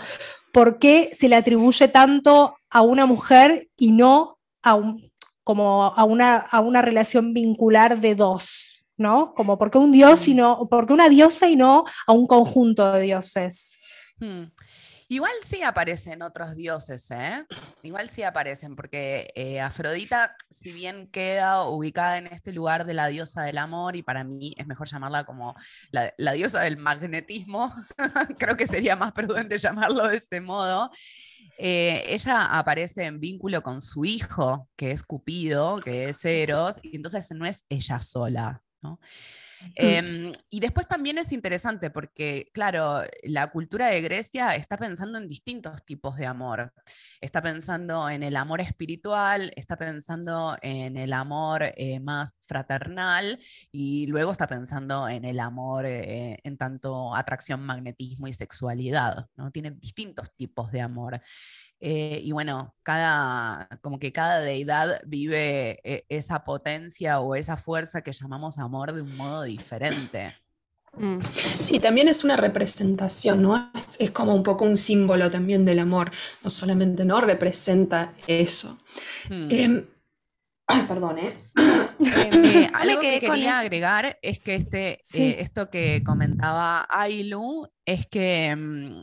¿por 0.52 0.78
qué 0.78 1.10
se 1.12 1.28
le 1.28 1.34
atribuye 1.34 1.88
tanto 1.88 2.54
a 2.70 2.82
una 2.82 3.06
mujer 3.06 3.68
y 3.76 3.90
no 3.90 4.38
a, 4.62 4.76
un, 4.76 5.10
como 5.42 5.86
a, 5.86 6.04
una, 6.04 6.36
a 6.36 6.60
una 6.60 6.80
relación 6.80 7.34
vincular 7.34 8.00
de 8.00 8.14
dos? 8.14 8.68
¿no? 8.96 9.34
Como 9.34 9.58
porque 9.58 9.78
un 9.78 9.90
dios 9.90 10.28
y 10.28 10.34
no, 10.34 10.68
porque 10.70 10.92
una 10.92 11.08
diosa 11.08 11.48
y 11.48 11.56
no 11.56 11.84
a 12.06 12.12
un 12.12 12.26
conjunto 12.28 12.92
de 12.92 13.00
dioses. 13.00 13.74
Hmm. 14.20 14.44
Igual 15.12 15.32
sí 15.42 15.62
aparecen 15.62 16.22
otros 16.22 16.56
dioses, 16.56 17.10
¿eh? 17.10 17.44
Igual 17.82 18.08
sí 18.08 18.22
aparecen, 18.22 18.74
porque 18.74 19.30
eh, 19.34 19.60
Afrodita, 19.60 20.34
si 20.48 20.72
bien 20.72 21.06
queda 21.06 21.68
ubicada 21.68 22.16
en 22.16 22.28
este 22.28 22.50
lugar 22.50 22.86
de 22.86 22.94
la 22.94 23.08
diosa 23.08 23.42
del 23.42 23.58
amor, 23.58 23.94
y 23.94 24.02
para 24.02 24.24
mí 24.24 24.54
es 24.56 24.66
mejor 24.66 24.88
llamarla 24.88 25.24
como 25.24 25.54
la, 25.90 26.32
diosa 26.32 26.62
del 26.62 26.78
magnetismo, 26.78 27.70
creo 28.38 28.56
que 28.56 28.66
sería 28.66 28.96
más 28.96 29.12
prudente 29.12 29.58
llamarlo 29.58 30.08
de 30.08 30.16
ese 30.16 30.40
modo. 30.40 30.90
Eh, 31.58 32.06
ella 32.08 32.46
aparece 32.46 33.04
en 33.04 33.20
vínculo 33.20 33.62
con 33.62 33.82
su 33.82 34.06
hijo, 34.06 34.66
que 34.76 34.92
es 34.92 35.02
Cupido, 35.02 35.76
que 35.76 36.08
es 36.08 36.24
Eros, 36.24 36.80
y 36.82 36.96
entonces 36.96 37.30
no 37.32 37.44
es 37.44 37.66
ella 37.68 38.00
sola, 38.00 38.62
¿no? 38.80 38.98
Em, 39.74 40.32
y 40.50 40.60
después 40.60 40.86
también 40.86 41.18
es 41.18 41.32
interesante 41.32 41.90
porque, 41.90 42.50
claro, 42.52 43.02
la 43.22 43.48
cultura 43.48 43.86
de 43.86 44.00
Grecia 44.02 44.54
está 44.54 44.76
pensando 44.76 45.18
en 45.18 45.28
distintos 45.28 45.84
tipos 45.84 46.16
de 46.16 46.26
amor. 46.26 46.72
Está 47.20 47.42
pensando 47.42 48.08
en 48.08 48.22
el 48.22 48.36
amor 48.36 48.60
espiritual, 48.60 49.52
está 49.56 49.76
pensando 49.76 50.56
en 50.62 50.96
el 50.96 51.12
amor 51.12 51.62
eh, 51.76 52.00
más 52.00 52.34
fraternal 52.42 53.38
y 53.70 54.06
luego 54.06 54.32
está 54.32 54.46
pensando 54.46 55.08
en 55.08 55.24
el 55.24 55.40
amor 55.40 55.86
eh, 55.86 56.38
en 56.44 56.56
tanto 56.56 57.14
atracción, 57.14 57.64
magnetismo 57.64 58.28
y 58.28 58.34
sexualidad. 58.34 59.28
¿no? 59.36 59.50
Tiene 59.50 59.70
distintos 59.70 60.34
tipos 60.36 60.70
de 60.72 60.80
amor. 60.80 61.20
Eh, 61.84 62.20
y 62.22 62.30
bueno, 62.30 62.76
cada, 62.84 63.68
como 63.80 63.98
que 63.98 64.12
cada 64.12 64.38
deidad 64.38 65.00
vive 65.04 65.80
eh, 65.82 66.06
esa 66.08 66.44
potencia 66.44 67.18
o 67.18 67.34
esa 67.34 67.56
fuerza 67.56 68.02
que 68.02 68.12
llamamos 68.12 68.56
amor 68.58 68.92
de 68.92 69.02
un 69.02 69.16
modo 69.16 69.42
diferente. 69.42 70.32
Mm. 70.96 71.18
Sí, 71.58 71.80
también 71.80 72.06
es 72.06 72.22
una 72.22 72.36
representación, 72.36 73.42
¿no? 73.42 73.72
Es, 73.98 74.12
como 74.12 74.32
un 74.32 74.44
poco 74.44 74.64
un 74.64 74.76
símbolo 74.76 75.28
también 75.28 75.64
del 75.64 75.80
amor, 75.80 76.12
no 76.44 76.50
solamente, 76.50 77.04
¿no? 77.04 77.20
Representa 77.20 78.12
eso. 78.28 78.78
Hmm. 79.28 79.50
Em, 79.50 79.86
ay, 80.68 80.84
perdón, 80.86 81.18
¿eh? 81.18 81.34
eh 81.98 82.70
algo 82.74 83.00
que 83.00 83.18
quería 83.18 83.58
agregar 83.58 84.20
es 84.22 84.44
que 84.44 84.54
este, 84.54 85.00
esto 85.40 85.68
que 85.68 86.04
comentaba 86.04 86.86
Ailu 86.88 87.66
es 87.84 88.06
que 88.06 88.54
mm, 88.54 89.02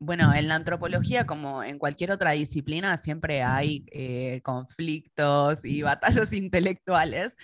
bueno, 0.00 0.32
en 0.34 0.48
la 0.48 0.54
antropología, 0.54 1.26
como 1.26 1.62
en 1.62 1.78
cualquier 1.78 2.12
otra 2.12 2.32
disciplina, 2.32 2.96
siempre 2.96 3.42
hay 3.42 3.84
eh, 3.90 4.40
conflictos 4.42 5.64
y 5.64 5.82
batallas 5.82 6.32
intelectuales. 6.32 7.34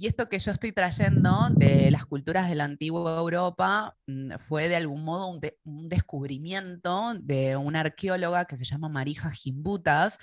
Y 0.00 0.06
esto 0.06 0.28
que 0.28 0.38
yo 0.38 0.52
estoy 0.52 0.70
trayendo 0.70 1.48
de 1.56 1.90
las 1.90 2.06
culturas 2.06 2.48
de 2.48 2.54
la 2.54 2.64
antigua 2.64 3.18
Europa 3.18 3.96
mm, 4.06 4.36
fue 4.38 4.68
de 4.68 4.76
algún 4.76 5.04
modo 5.04 5.26
un, 5.26 5.88
descubrimiento 5.88 7.14
de 7.20 7.56
una 7.56 7.80
arqueóloga 7.80 8.44
que 8.44 8.56
se 8.56 8.64
llama 8.64 8.88
Marija 8.88 9.32
Gimbutas, 9.32 10.18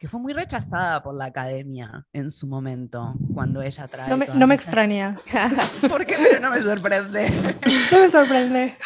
que 0.00 0.08
fue 0.08 0.18
muy 0.18 0.32
rechazada 0.32 1.02
por 1.02 1.14
la 1.14 1.26
academia 1.26 2.06
en 2.14 2.30
su 2.30 2.46
momento, 2.46 3.14
cuando 3.34 3.60
ella 3.60 3.86
trae... 3.86 4.08
No 4.08 4.16
me, 4.16 4.26
no 4.28 4.46
me 4.46 4.54
extraña. 4.54 5.14
¿Por 5.88 6.06
qué? 6.06 6.16
Pero 6.16 6.40
no 6.40 6.50
me 6.50 6.62
sorprende. 6.62 7.30
no 7.92 8.00
me 8.00 8.08
sorprende. 8.08 8.78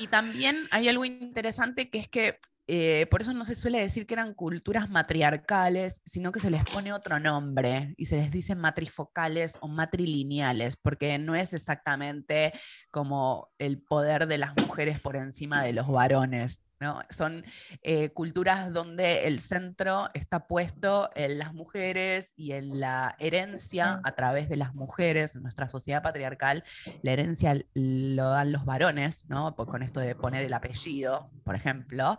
Y, 0.00 0.08
también 0.08 0.56
hay 0.72 0.88
algo 0.88 1.04
interesante 1.04 1.90
que 1.90 2.00
es 2.00 2.08
que 2.08 2.40
eh, 2.66 3.06
por 3.08 3.20
eso 3.20 3.32
no 3.32 3.44
se 3.44 3.54
suele 3.54 3.80
decir 3.80 4.04
que 4.04 4.14
eran 4.14 4.34
culturas 4.34 4.90
matriarcales, 4.90 6.02
sino 6.04 6.32
que 6.32 6.40
se 6.40 6.50
les 6.50 6.64
pone 6.64 6.92
otro 6.92 7.20
nombre 7.20 7.94
y 7.96 8.06
se 8.06 8.16
les 8.16 8.32
dice 8.32 8.56
matrifocales 8.56 9.56
o 9.60 9.68
matrilineales, 9.68 10.76
porque 10.76 11.18
no 11.18 11.36
es 11.36 11.52
exactamente 11.52 12.52
como 12.90 13.48
el 13.58 13.80
poder 13.80 14.26
de 14.26 14.38
las 14.38 14.54
mujeres 14.60 14.98
por 14.98 15.14
encima 15.14 15.62
de 15.62 15.72
los 15.72 15.86
varones, 15.86 16.67
son 17.10 17.44
eh, 17.82 18.10
culturas 18.10 18.72
donde 18.72 19.26
el 19.26 19.40
centro 19.40 20.10
está 20.14 20.46
puesto 20.46 21.10
en 21.14 21.38
las 21.38 21.52
mujeres 21.52 22.34
y 22.36 22.52
en 22.52 22.80
la 22.80 23.16
herencia 23.18 24.00
a 24.04 24.12
través 24.12 24.48
de 24.48 24.56
las 24.56 24.74
mujeres. 24.74 25.34
En 25.34 25.42
nuestra 25.42 25.68
sociedad 25.68 26.02
patriarcal, 26.02 26.64
la 27.02 27.12
herencia 27.12 27.54
lo 27.74 28.30
dan 28.30 28.52
los 28.52 28.64
varones, 28.64 29.26
¿no? 29.28 29.54
con 29.56 29.82
esto 29.82 30.00
de 30.00 30.14
poner 30.14 30.44
el 30.44 30.52
apellido, 30.52 31.30
por 31.44 31.54
ejemplo. 31.54 32.18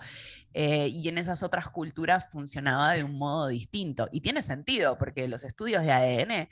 Eh, 0.54 0.88
y 0.88 1.08
en 1.08 1.18
esas 1.18 1.44
otras 1.44 1.70
culturas 1.70 2.30
funcionaba 2.30 2.94
de 2.94 3.04
un 3.04 3.18
modo 3.18 3.48
distinto. 3.48 4.10
Y 4.12 4.22
tiene 4.22 4.42
sentido, 4.42 4.98
porque 4.98 5.28
los 5.28 5.44
estudios 5.44 5.84
de 5.84 5.92
ADN 5.92 6.50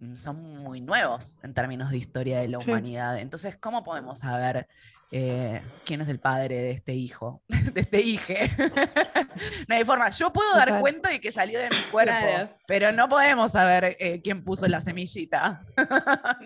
mm, 0.00 0.16
son 0.16 0.62
muy 0.62 0.80
nuevos 0.80 1.36
en 1.42 1.52
términos 1.52 1.90
de 1.90 1.98
historia 1.98 2.40
de 2.40 2.48
la 2.48 2.58
humanidad. 2.58 3.18
Entonces, 3.18 3.56
¿cómo 3.56 3.84
podemos 3.84 4.20
saber 4.20 4.68
eh, 5.16 5.62
quién 5.84 6.00
es 6.00 6.08
el 6.08 6.18
padre 6.18 6.56
de 6.56 6.70
este 6.72 6.92
hijo, 6.92 7.40
de 7.48 7.82
este 7.82 8.00
hije. 8.00 8.50
no 9.68 9.76
hay 9.76 9.84
forma. 9.84 10.10
Yo 10.10 10.32
puedo 10.32 10.52
dar 10.56 10.80
cuenta 10.80 11.10
de 11.10 11.20
que 11.20 11.30
salió 11.30 11.60
de 11.60 11.70
mi 11.70 11.76
cuerpo, 11.92 12.50
pero 12.66 12.90
no 12.90 13.08
podemos 13.08 13.52
saber 13.52 13.96
eh, 14.00 14.20
quién 14.24 14.42
puso 14.42 14.66
la 14.66 14.80
semillita. 14.80 15.64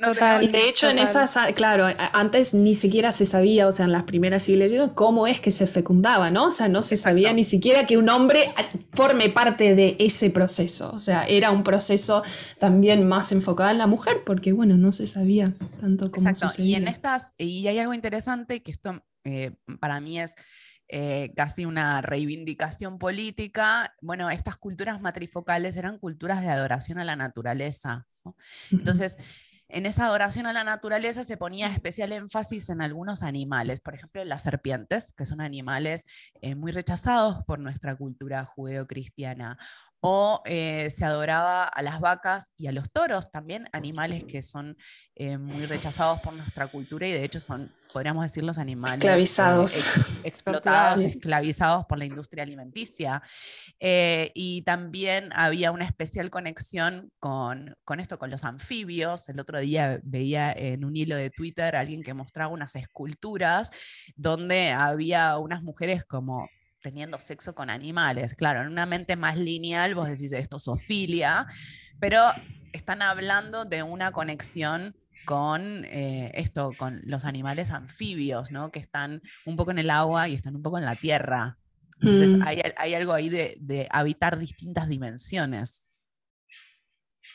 Total. 0.02 0.44
Y 0.44 0.48
de 0.48 0.68
hecho, 0.68 0.86
en 0.90 0.98
esas, 0.98 1.34
claro, 1.54 1.86
antes 2.12 2.52
ni 2.52 2.74
siquiera 2.74 3.10
se 3.10 3.24
sabía, 3.24 3.68
o 3.68 3.72
sea, 3.72 3.86
en 3.86 3.92
las 3.92 4.02
primeras 4.02 4.46
iglesias, 4.50 4.92
cómo 4.92 5.26
es 5.26 5.40
que 5.40 5.50
se 5.50 5.66
fecundaba, 5.66 6.30
¿no? 6.30 6.44
O 6.44 6.50
sea, 6.50 6.68
no 6.68 6.82
se 6.82 6.98
sabía 6.98 7.32
ni 7.32 7.44
siquiera 7.44 7.86
que 7.86 7.96
un 7.96 8.10
hombre 8.10 8.52
forme 8.92 9.30
parte 9.30 9.74
de 9.74 9.96
ese 9.98 10.28
proceso. 10.28 10.92
O 10.92 10.98
sea, 10.98 11.24
era 11.24 11.52
un 11.52 11.64
proceso 11.64 12.22
también 12.58 13.08
más 13.08 13.32
enfocado 13.32 13.70
en 13.70 13.78
la 13.78 13.86
mujer, 13.86 14.24
porque, 14.26 14.52
bueno, 14.52 14.76
no 14.76 14.92
se 14.92 15.06
sabía 15.06 15.54
tanto 15.80 16.10
como 16.10 16.28
Exacto. 16.28 16.62
Y 16.62 16.74
en 16.74 16.86
estas, 16.86 17.32
y 17.38 17.66
hay 17.66 17.78
algo 17.78 17.94
interesante 17.94 18.57
que 18.62 18.70
esto 18.70 19.04
eh, 19.24 19.52
para 19.80 20.00
mí 20.00 20.20
es 20.20 20.34
eh, 20.88 21.32
casi 21.36 21.66
una 21.66 22.00
reivindicación 22.00 22.98
política, 22.98 23.94
bueno, 24.00 24.30
estas 24.30 24.56
culturas 24.56 25.02
matrifocales 25.02 25.76
eran 25.76 25.98
culturas 25.98 26.40
de 26.40 26.48
adoración 26.48 26.98
a 26.98 27.04
la 27.04 27.14
naturaleza. 27.14 28.06
Entonces, 28.70 29.18
en 29.68 29.84
esa 29.84 30.06
adoración 30.06 30.46
a 30.46 30.54
la 30.54 30.64
naturaleza 30.64 31.24
se 31.24 31.36
ponía 31.36 31.66
especial 31.68 32.12
énfasis 32.12 32.70
en 32.70 32.80
algunos 32.80 33.22
animales, 33.22 33.80
por 33.80 33.94
ejemplo, 33.94 34.24
las 34.24 34.42
serpientes, 34.42 35.12
que 35.12 35.26
son 35.26 35.42
animales 35.42 36.06
eh, 36.40 36.54
muy 36.54 36.72
rechazados 36.72 37.44
por 37.44 37.58
nuestra 37.58 37.94
cultura 37.94 38.46
judeocristiana, 38.46 39.58
o 40.00 40.42
eh, 40.44 40.90
se 40.90 41.04
adoraba 41.04 41.64
a 41.64 41.82
las 41.82 42.00
vacas 42.00 42.52
y 42.56 42.68
a 42.68 42.72
los 42.72 42.90
toros, 42.90 43.32
también 43.32 43.68
animales 43.72 44.24
que 44.24 44.42
son 44.42 44.76
eh, 45.16 45.38
muy 45.38 45.66
rechazados 45.66 46.20
por 46.20 46.34
nuestra 46.34 46.68
cultura 46.68 47.08
y 47.08 47.12
de 47.12 47.24
hecho 47.24 47.40
son, 47.40 47.72
podríamos 47.92 48.22
decir, 48.22 48.44
los 48.44 48.58
animales 48.58 49.00
esclavizados, 49.00 49.86
eh, 49.86 50.00
explotados, 50.24 51.02
esclavizados 51.02 51.86
por 51.86 51.98
la 51.98 52.04
industria 52.04 52.44
alimenticia. 52.44 53.22
y 53.80 54.62
también 54.62 55.30
había 55.34 55.72
una 55.72 55.84
especial 55.84 56.30
conexión 56.30 57.10
con, 57.18 57.76
con 57.84 57.98
esto, 57.98 58.18
con 58.18 58.30
los 58.30 58.44
anfibios. 58.44 59.28
El 59.28 59.40
otro 59.40 59.58
día 59.58 59.98
veía 60.04 60.52
en 60.52 60.84
un 60.84 60.96
hilo 60.96 61.16
de 61.16 61.30
Twitter 61.30 61.74
a 61.74 61.80
alguien 61.80 62.04
que 62.04 62.14
mostraba 62.14 62.52
unas 62.52 62.76
esculturas 62.76 63.72
donde 64.14 64.70
había 64.70 65.38
unas 65.38 65.62
mujeres 65.62 66.04
como 66.04 66.48
teniendo 66.82 67.18
sexo 67.18 67.54
con 67.54 67.70
animales. 67.70 68.34
Claro, 68.34 68.62
en 68.62 68.68
una 68.68 68.86
mente 68.86 69.16
más 69.16 69.38
lineal 69.38 69.94
vos 69.94 70.08
decís 70.08 70.32
esto, 70.32 70.58
sofilia, 70.58 71.46
pero 72.00 72.22
están 72.72 73.02
hablando 73.02 73.64
de 73.64 73.82
una 73.82 74.12
conexión 74.12 74.96
con 75.24 75.84
eh, 75.84 76.30
esto, 76.34 76.72
con 76.78 77.02
los 77.04 77.24
animales 77.24 77.70
anfibios, 77.70 78.50
¿no? 78.50 78.70
Que 78.70 78.78
están 78.78 79.20
un 79.44 79.56
poco 79.56 79.72
en 79.72 79.78
el 79.78 79.90
agua 79.90 80.28
y 80.28 80.34
están 80.34 80.56
un 80.56 80.62
poco 80.62 80.78
en 80.78 80.84
la 80.84 80.96
tierra. 80.96 81.58
Entonces 82.00 82.36
mm. 82.36 82.42
hay, 82.76 82.94
algo 82.94 83.12
ahí 83.12 83.28
de, 83.28 83.56
de 83.60 83.88
habitar 83.90 84.38
distintas 84.38 84.88
dimensiones. 84.88 85.90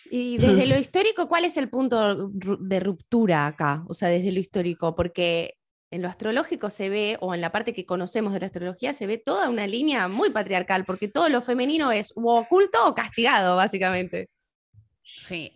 Y 0.09 0.37
desde 0.37 0.65
lo 0.67 0.77
histórico, 0.77 1.27
¿cuál 1.27 1.45
es 1.45 1.57
el 1.57 1.69
punto 1.69 2.29
de 2.29 2.79
ruptura 2.79 3.45
acá? 3.45 3.83
O 3.87 3.93
sea, 3.93 4.09
desde 4.09 4.31
lo 4.31 4.39
histórico, 4.39 4.95
porque 4.95 5.57
en 5.93 6.01
lo 6.01 6.07
astrológico 6.07 6.71
se 6.71 6.89
ve, 6.89 7.17
o 7.21 7.35
en 7.35 7.41
la 7.41 7.51
parte 7.51 7.73
que 7.73 7.85
conocemos 7.85 8.33
de 8.33 8.39
la 8.39 8.47
astrología, 8.47 8.93
se 8.93 9.05
ve 9.05 9.19
toda 9.19 9.47
una 9.47 9.67
línea 9.67 10.07
muy 10.07 10.31
patriarcal, 10.31 10.85
porque 10.85 11.07
todo 11.07 11.29
lo 11.29 11.43
femenino 11.43 11.91
es 11.91 12.13
oculto 12.15 12.87
o 12.87 12.95
castigado, 12.95 13.55
básicamente. 13.55 14.27
Sí. 15.03 15.55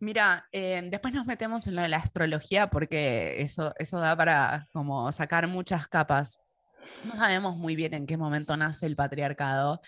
Mira, 0.00 0.46
eh, 0.52 0.82
después 0.90 1.14
nos 1.14 1.24
metemos 1.24 1.66
en 1.66 1.76
lo 1.76 1.82
de 1.82 1.88
la 1.88 1.96
astrología 1.96 2.68
porque 2.68 3.40
eso, 3.40 3.72
eso 3.78 3.98
da 4.00 4.14
para 4.14 4.66
como 4.72 5.10
sacar 5.12 5.48
muchas 5.48 5.88
capas. 5.88 6.38
no 7.04 7.16
sabemos 7.16 7.56
muy 7.56 7.74
bien 7.74 7.94
en 7.94 8.06
qué 8.06 8.18
momento 8.18 8.58
nace 8.58 8.84
el 8.84 8.96
patriarcado. 8.96 9.80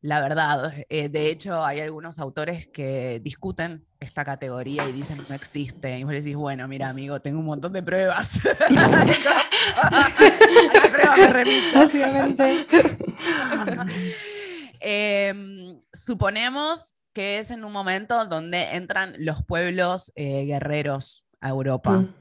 La 0.00 0.20
verdad, 0.20 0.74
eh, 0.88 1.08
de 1.08 1.28
hecho, 1.28 1.64
hay 1.64 1.80
algunos 1.80 2.20
autores 2.20 2.68
que 2.68 3.18
discuten 3.20 3.84
esta 3.98 4.24
categoría 4.24 4.88
y 4.88 4.92
dicen 4.92 5.18
no 5.28 5.34
existe. 5.34 5.98
Y 5.98 6.04
vos 6.04 6.12
decís, 6.12 6.36
bueno, 6.36 6.68
mira, 6.68 6.88
amigo, 6.88 7.20
tengo 7.20 7.40
un 7.40 7.46
montón 7.46 7.72
de 7.72 7.82
pruebas. 7.82 8.40
Em, 14.80 15.80
suponemos 15.92 16.94
que 17.12 17.38
es 17.38 17.50
en 17.50 17.64
un 17.64 17.72
momento 17.72 18.26
donde 18.26 18.76
entran 18.76 19.12
los 19.18 19.44
pueblos 19.44 20.12
eh, 20.14 20.44
guerreros 20.44 21.26
a 21.40 21.48
Europa, 21.48 21.90
mm. 21.90 22.14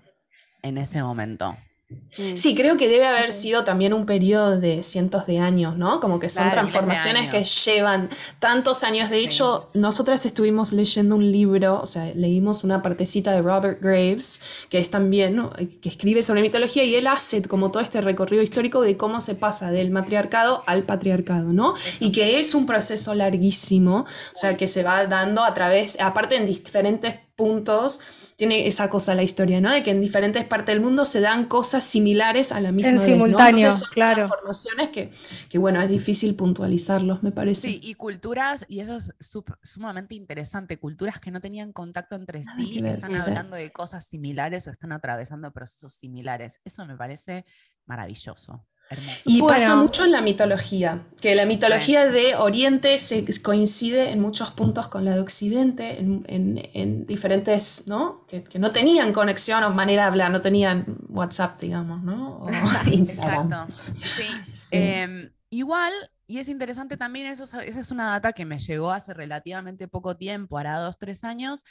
en 0.63 0.79
ese 0.79 1.03
momento. 1.03 1.55
Mm. 1.89 2.36
Sí, 2.36 2.53
creo 2.53 2.75
que 2.75 2.89
debe 2.89 3.06
haber 3.06 3.32
sido 3.32 3.63
también 3.63 3.94
un 3.94 4.06
periodo 4.06 4.60
de 4.60 4.84
cientos 4.84 5.25
de 5.25 5.39
años, 5.39 5.77
¿no? 5.77 6.01
Como 6.01 6.20
que 6.20 6.29
son 6.29 6.50
transformaciones 6.50 7.29
que 7.29 7.44
llevan 7.44 8.10
tantos 8.39 8.84
años. 8.84 9.10
De 9.10 9.20
hecho, 9.20 9.70
nosotras 9.74 10.25
estuvimos 10.25 10.74
leyendo 10.74 11.15
un 11.15 11.32
libro, 11.32 11.79
o 11.82 11.86
sea, 11.86 12.12
leímos 12.13 12.65
una 12.65 12.82
partecita 12.82 13.32
de 13.32 13.41
Robert 13.41 13.82
Graves, 13.82 14.41
que 14.70 14.79
es 14.79 14.89
también, 14.89 15.38
¿no? 15.38 15.51
que 15.82 15.88
escribe 15.88 16.24
sobre 16.24 16.41
mitología 16.41 16.84
y 16.84 16.96
él 16.96 17.08
hace 17.08 17.41
como 17.44 17.72
todo 17.72 17.82
este 17.82 18.01
recorrido 18.01 18.44
histórico 18.44 18.82
de 18.82 18.98
cómo 18.98 19.22
se 19.22 19.36
pasa 19.36 19.72
del 19.72 19.89
matriarcado 19.91 20.63
al 20.65 20.84
patriarcado, 20.84 21.53
¿no? 21.53 21.74
Y 22.00 22.12
que 22.12 22.39
es 22.39 22.53
un 22.53 22.65
proceso 22.65 23.13
larguísimo, 23.15 24.00
o 24.00 24.38
sea, 24.38 24.58
que 24.58 24.67
se 24.67 24.84
va 24.84 25.06
dando 25.06 25.44
a 25.44 25.53
través, 25.53 26.00
aparte 26.01 26.36
en 26.36 26.46
diferentes 26.46 27.26
puntos 27.38 28.01
tiene 28.36 28.67
esa 28.67 28.89
cosa 28.89 29.15
la 29.15 29.24
historia, 29.24 29.62
¿no? 29.62 29.72
De 29.72 29.84
que 29.84 29.91
en 29.91 30.01
diferentes 30.01 30.44
partes 30.46 30.75
del 30.75 30.84
mundo 30.84 31.06
se 31.06 31.22
dan 31.22 31.46
cosas 31.46 31.84
similares 31.84 32.51
a 32.51 32.60
la 32.60 32.72
misma 32.72 32.91
En 32.91 33.00
simultáneo, 33.00 33.70
claro. 33.94 34.25
Transformaciones 34.25 34.89
que, 34.89 35.12
que, 35.48 35.58
bueno, 35.58 35.79
es 35.82 35.89
difícil 35.89 36.36
puntualizarlos, 36.36 37.24
me 37.24 37.32
parece. 37.32 37.62
Sí, 37.62 37.79
y 37.82 37.94
culturas, 37.94 38.65
y 38.67 38.82
eso 38.82 38.98
es 38.98 39.13
sumamente 39.63 40.15
interesante, 40.15 40.79
culturas 40.79 41.20
que 41.20 41.32
no 41.32 41.39
tenían 41.39 41.72
contacto 41.72 42.15
entre 42.15 42.44
sí, 42.44 42.82
están 42.84 43.15
hablando 43.15 43.56
de 43.56 43.72
cosas 43.72 44.06
similares 44.06 44.67
o 44.67 44.72
están 44.72 44.91
atravesando 44.91 45.51
procesos 45.53 45.94
similares. 45.94 46.60
Eso 46.65 46.86
me 46.86 46.98
parece 46.98 47.46
maravilloso. 47.86 48.65
Y 49.25 49.41
pasa 49.41 49.75
mucho 49.75 50.06
en 50.06 50.12
la 50.12 50.22
mitología, 50.22 51.06
que 51.20 51.36
la 51.36 51.46
mitología 51.46 52.06
de 52.06 52.36
Oriente 52.36 53.00
se 53.00 53.25
coincide 53.41 54.12
en 54.12 54.20
muchos 54.20 54.51
puntos 54.51 54.88
con 54.88 55.03
la 55.03 55.13
de 55.13 55.20
Occidente, 55.20 56.00
en, 56.00 57.06
diferentes, 57.06 57.84
¿no? 57.88 58.25
Que, 58.27 58.44
no 58.60 58.72
tenían 58.72 59.13
conexión 59.13 59.63
o 59.63 59.72
manera 59.72 60.03
de 60.03 60.08
hablar, 60.08 60.32
no 60.32 60.41
tenían 60.41 60.86
WhatsApp, 61.10 61.60
digamos, 61.60 62.01
¿no? 62.03 62.48
Exacto. 62.91 63.67
Sí. 64.53 64.77
Em, 64.77 65.32
igual, 65.50 65.94
y 66.25 66.39
es 66.39 66.48
interesante 66.48 66.98
también, 66.98 67.27
eso, 67.27 67.44
esa 67.44 67.62
es 67.62 67.91
una 67.91 68.12
data 68.12 68.34
que 68.34 68.46
me 68.46 68.60
llegó 68.60 68.91
hace 68.91 69.13
relativamente 69.13 69.88
poco 69.88 70.15
tiempo, 70.15 70.58
hará 70.58 70.79
dos, 70.79 70.98
tres 70.98 71.24
años, 71.24 71.63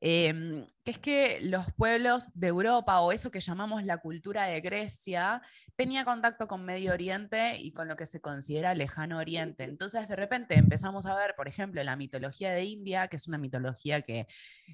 Em, 0.00 0.64
que 0.84 0.92
es 0.92 0.98
que 1.00 1.40
los 1.42 1.72
pueblos 1.72 2.30
de 2.34 2.46
Europa 2.46 3.00
o 3.00 3.10
eso 3.10 3.32
que 3.32 3.40
llamamos 3.40 3.82
la 3.84 3.98
cultura 3.98 4.44
de 4.44 4.60
Grecia 4.60 5.42
tenía 5.74 6.04
contacto 6.04 6.46
con 6.46 6.64
Medio 6.64 6.92
Oriente 6.92 7.58
y 7.58 7.72
con 7.72 7.88
lo 7.88 7.96
que 7.96 8.06
se 8.06 8.20
considera 8.20 8.74
lejano 8.74 9.18
Oriente. 9.18 9.64
Entonces 9.64 10.06
de 10.06 10.14
repente 10.14 10.56
empezamos 10.56 11.04
a 11.06 11.16
ver, 11.16 11.34
por 11.36 11.48
ejemplo, 11.48 11.82
la 11.82 11.96
mitología 11.96 12.52
de 12.52 12.64
India, 12.64 13.08
que 13.08 13.16
es 13.16 13.26
una 13.26 13.38
mitología 13.38 14.00
que, 14.02 14.28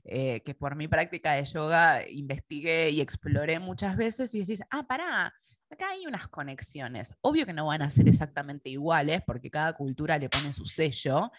eh, 0.05 0.43
que 0.45 0.55
por 0.55 0.77
mi 0.77 0.89
práctica 0.89 1.33
de 1.33 1.45
yoga 1.47 2.07
investigué 2.09 2.91
y 2.91 3.01
exploré 3.01 3.59
muchas 3.59 3.97
veces 3.97 4.35
y 4.35 4.41
decís, 4.41 4.63
ah, 4.69 4.87
pará, 4.87 5.33
acá 5.71 5.91
hay 5.91 6.07
unas 6.07 6.29
conexiones. 6.29 7.15
Obvio 7.23 7.47
que 7.47 7.55
no 7.55 7.67
van 7.67 7.81
a 7.81 7.91
ser 7.91 8.09
exactamente 8.09 8.69
iguales 8.69 9.23
porque 9.27 9.51
cada 9.51 9.73
cultura 9.73 10.19
le 10.19 10.29
pone 10.29 10.53
su 10.53 10.67
sello, 10.67 11.33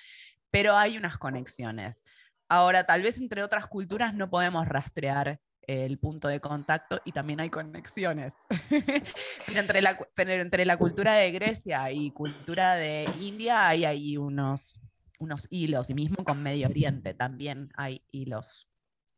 pero 0.50 0.76
hay 0.76 0.98
unas 0.98 1.18
conexiones. 1.18 2.04
Ahora, 2.48 2.86
tal 2.86 3.02
vez 3.02 3.18
entre 3.18 3.44
otras 3.44 3.68
culturas 3.68 4.14
no 4.14 4.30
podemos 4.30 4.68
rastrear 4.68 5.40
el 5.68 5.98
punto 5.98 6.28
de 6.28 6.40
contacto 6.40 7.02
y 7.06 7.12
también 7.12 7.40
hay 7.40 7.50
conexiones. 7.50 8.34
pero, 9.48 9.60
entre 9.60 9.82
la, 9.82 9.98
entre 10.16 10.66
la 10.66 10.78
cultura 10.78 11.16
de 11.16 11.32
Grecia 11.32 11.92
y 11.92 12.12
cultura 12.12 12.76
de 12.76 13.10
India 13.20 13.68
hay 13.68 13.86
ahí 13.86 14.18
unos, 14.18 14.80
unos 15.20 15.48
hilos, 15.50 15.90
y 15.90 15.94
mismo 15.94 16.24
con 16.24 16.42
Medio 16.44 16.68
Oriente 16.68 17.14
también 17.14 17.70
hay 17.76 18.04
hilos. 18.12 18.68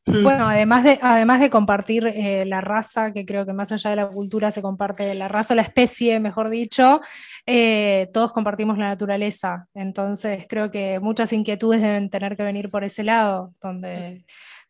Mm. 0.07 0.23
Bueno, 0.23 0.47
además 0.47 0.83
de, 0.83 0.99
además 1.01 1.39
de 1.39 1.49
compartir 1.49 2.07
eh, 2.07 2.45
la 2.45 2.61
raza, 2.61 3.11
que 3.11 3.25
creo 3.25 3.45
que 3.45 3.53
más 3.53 3.71
allá 3.71 3.89
de 3.89 3.97
la 3.97 4.07
cultura 4.07 4.51
se 4.51 4.61
comparte 4.61 5.13
la 5.15 5.27
raza 5.27 5.53
o 5.53 5.57
la 5.57 5.61
especie, 5.61 6.19
mejor 6.19 6.49
dicho, 6.49 7.01
eh, 7.45 8.09
todos 8.13 8.31
compartimos 8.31 8.77
la 8.77 8.87
naturaleza. 8.87 9.67
Entonces 9.73 10.45
creo 10.47 10.71
que 10.71 10.99
muchas 10.99 11.33
inquietudes 11.33 11.81
deben 11.81 12.09
tener 12.09 12.37
que 12.37 12.43
venir 12.43 12.69
por 12.69 12.83
ese 12.83 13.03
lado, 13.03 13.53
donde 13.61 14.23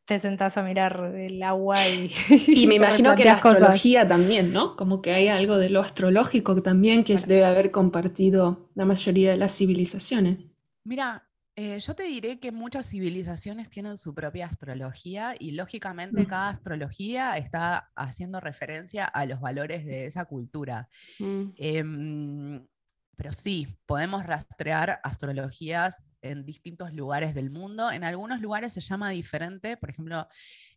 te 0.05 0.19
sentás 0.19 0.57
a 0.57 0.63
mirar 0.63 1.13
el 1.17 1.43
agua 1.43 1.75
y... 1.87 2.11
Y 2.47 2.65
me 2.65 2.75
imagino 2.75 3.13
que 3.13 3.25
la 3.25 3.33
astrología 3.33 4.07
también, 4.07 4.53
¿no? 4.53 4.75
Como 4.75 5.01
que 5.01 5.11
hay 5.11 5.27
algo 5.27 5.57
de 5.57 5.69
lo 5.69 5.81
astrológico 5.81 6.61
también 6.63 7.03
que 7.03 7.15
debe 7.27 7.45
haber 7.45 7.71
compartido 7.71 8.69
la 8.73 8.85
mayoría 8.85 9.31
de 9.31 9.37
las 9.37 9.55
civilizaciones. 9.55 10.47
Mira, 10.85 11.26
eh, 11.59 11.79
yo 11.79 11.95
te 11.95 12.03
diré 12.03 12.39
que 12.39 12.51
muchas 12.51 12.87
civilizaciones 12.87 13.67
tienen 13.67 13.97
su 13.97 14.13
propia 14.13 14.45
astrología 14.45 15.35
y 15.39 15.53
lógicamente 15.53 16.21
mm. 16.21 16.25
cada 16.27 16.49
astrología 16.49 17.35
está 17.35 17.89
haciendo 17.95 18.39
referencia 18.39 19.05
a 19.05 19.25
los 19.25 19.41
valores 19.41 19.83
de 19.83 20.05
esa 20.05 20.25
cultura. 20.25 20.87
Mm. 21.17 21.45
Em, 21.57 22.67
pero 23.15 23.33
sí, 23.33 23.75
podemos 23.87 24.23
rastrear 24.23 24.99
astrologías 25.03 26.05
en 26.21 26.45
distintos 26.45 26.93
lugares 26.93 27.33
del 27.33 27.49
mundo. 27.49 27.91
En 27.91 28.03
algunos 28.03 28.39
lugares 28.39 28.73
se 28.73 28.79
llama 28.81 29.09
diferente, 29.09 29.77
por 29.77 29.89
ejemplo, 29.89 30.27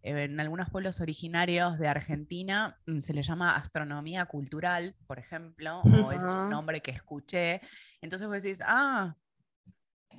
en 0.01 0.41
algunos 0.41 0.71
pueblos 0.71 1.03
originarios 1.03 1.79
de 1.79 1.89
Argentina 1.89 2.81
mm, 2.87 3.01
se 3.01 3.13
le 3.13 3.23
llama 3.23 3.55
astronomía 3.55 4.25
cultural, 4.25 4.97
por 5.07 5.19
ejemplo, 5.19 5.83
o 5.83 6.11
es 6.11 6.23
un 6.23 6.49
nombre 6.49 6.81
que 6.81 6.93
escuché. 6.93 7.61
Entonces 8.01 8.27
vos 8.27 8.43
decís, 8.43 8.63
ah, 8.65 9.15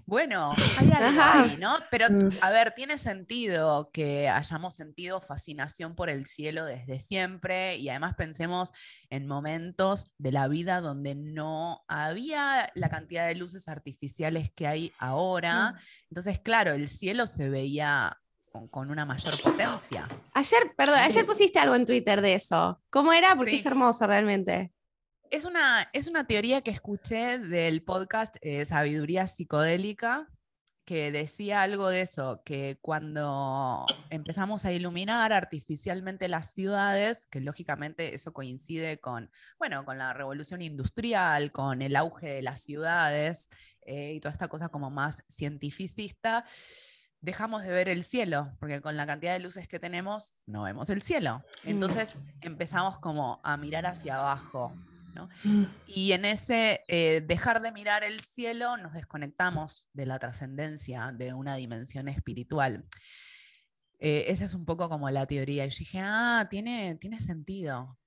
bueno, 0.06 0.54
hay 0.80 0.92
algo 0.92 1.22
ahí, 1.22 1.58
¿no? 1.58 1.78
Pero, 1.90 2.08
mm. 2.10 2.38
a 2.42 2.50
ver, 2.50 2.72
tiene 2.72 2.98
sentido 2.98 3.92
que 3.94 4.28
hayamos 4.28 4.76
sentido 4.76 5.22
fascinación 5.22 5.96
por 5.96 6.10
el 6.10 6.26
cielo 6.26 6.66
desde 6.66 7.00
siempre 7.00 7.78
y 7.78 7.90
además 7.90 8.16
pensemos 8.16 8.72
en 9.10 9.28
momentos 9.28 10.12
de 10.18 10.32
la 10.32 10.48
vida 10.48 10.82
donde 10.82 11.16
no 11.16 11.84
había 11.88 12.72
la 12.76 12.90
cantidad 12.90 13.28
de 13.28 13.36
luces 13.36 13.68
artificiales 13.68 14.52
que 14.56 14.68
hay 14.68 14.92
ahora. 15.00 15.72
Mm. 15.72 15.76
Entonces, 16.10 16.40
claro, 16.40 16.74
el 16.74 16.88
cielo 16.88 17.28
se 17.28 17.50
veía 17.50 18.18
con, 18.70 18.92
una 18.92 19.06
mayor 19.06 19.34
potencia. 19.42 20.08
Ayer, 20.34 20.74
perdón, 20.76 21.00
ayer 21.00 21.26
pusiste 21.26 21.60
algo 21.60 21.76
en 21.76 21.86
Twitter 21.86 22.22
de 22.22 22.34
eso. 22.34 22.82
¿Cómo 22.90 23.14
era? 23.14 23.36
Porque 23.36 23.56
es 23.56 23.66
hermoso 23.66 24.06
realmente. 24.08 24.74
Es 25.32 25.46
una, 25.46 25.90
es 25.94 26.10
una 26.10 26.28
teoría 26.28 26.60
que 26.60 26.72
escuché 26.72 27.40
del 27.40 27.84
podcast 27.84 28.36
eh, 28.42 28.66
Sabiduría 28.66 29.28
Psicodélica, 29.28 30.28
que 30.84 31.10
decía 31.14 31.62
algo 31.62 31.88
de 31.88 32.02
eso, 32.02 32.42
que 32.44 32.80
cuando 32.82 33.86
empezamos 34.10 34.66
a 34.66 34.74
iluminar 34.74 35.32
artificialmente 35.32 36.28
las 36.28 36.52
ciudades, 36.52 37.28
que 37.28 37.40
lógicamente 37.40 38.14
eso 38.14 38.34
coincide 38.34 39.00
con, 39.00 39.32
bueno, 39.58 39.86
con 39.86 39.98
la 39.98 40.12
revolución 40.12 40.62
industrial, 40.62 41.54
con 41.54 41.82
el 41.82 41.96
auge 41.96 42.28
de 42.28 42.42
las 42.42 42.60
ciudades 42.60 43.48
eh, 43.84 44.12
y 44.12 44.20
toda 44.20 44.34
esta 44.34 44.50
cosa 44.50 44.68
como 44.68 44.90
más 44.90 45.24
cientificista, 45.30 46.44
dejamos 47.22 47.64
de 47.64 47.70
ver 47.70 47.88
el 47.88 48.04
cielo, 48.04 48.52
porque 48.60 48.82
con 48.82 48.98
la 48.98 49.08
cantidad 49.08 49.32
de 49.32 49.40
luces 49.40 49.70
que 49.70 49.80
tenemos 49.80 50.36
no 50.46 50.64
vemos 50.64 50.90
el 50.90 51.02
cielo. 51.02 51.42
Mm. 51.64 51.70
Entonces 51.70 52.16
empezamos 52.42 53.00
como 53.00 53.40
a 53.46 53.56
mirar 53.56 53.86
hacia 53.86 54.18
abajo, 54.18 54.76
Mm. 55.44 55.64
Y 55.88 56.12
en 56.14 56.26
ese 56.26 56.82
eh, 56.88 57.22
dejar 57.26 57.62
de 57.62 57.72
mirar 57.72 58.04
el 58.04 58.20
cielo 58.22 58.78
nos 58.78 58.94
desconectamos 58.94 59.88
de 59.94 60.06
la 60.06 60.20
trascendencia, 60.20 61.12
de 61.14 61.34
una 61.34 61.56
dimensión 61.56 62.08
espiritual. 62.08 62.86
Eh, 64.00 64.26
esa 64.30 64.46
es 64.46 64.54
un 64.54 64.66
poco 64.66 64.90
como 64.90 65.10
la 65.10 65.26
teoría. 65.26 65.66
Y 65.66 65.70
yo 65.70 65.78
dije, 65.80 66.00
ah, 66.02 66.48
tiene, 66.50 66.96
tiene 66.96 67.20
sentido. 67.20 67.98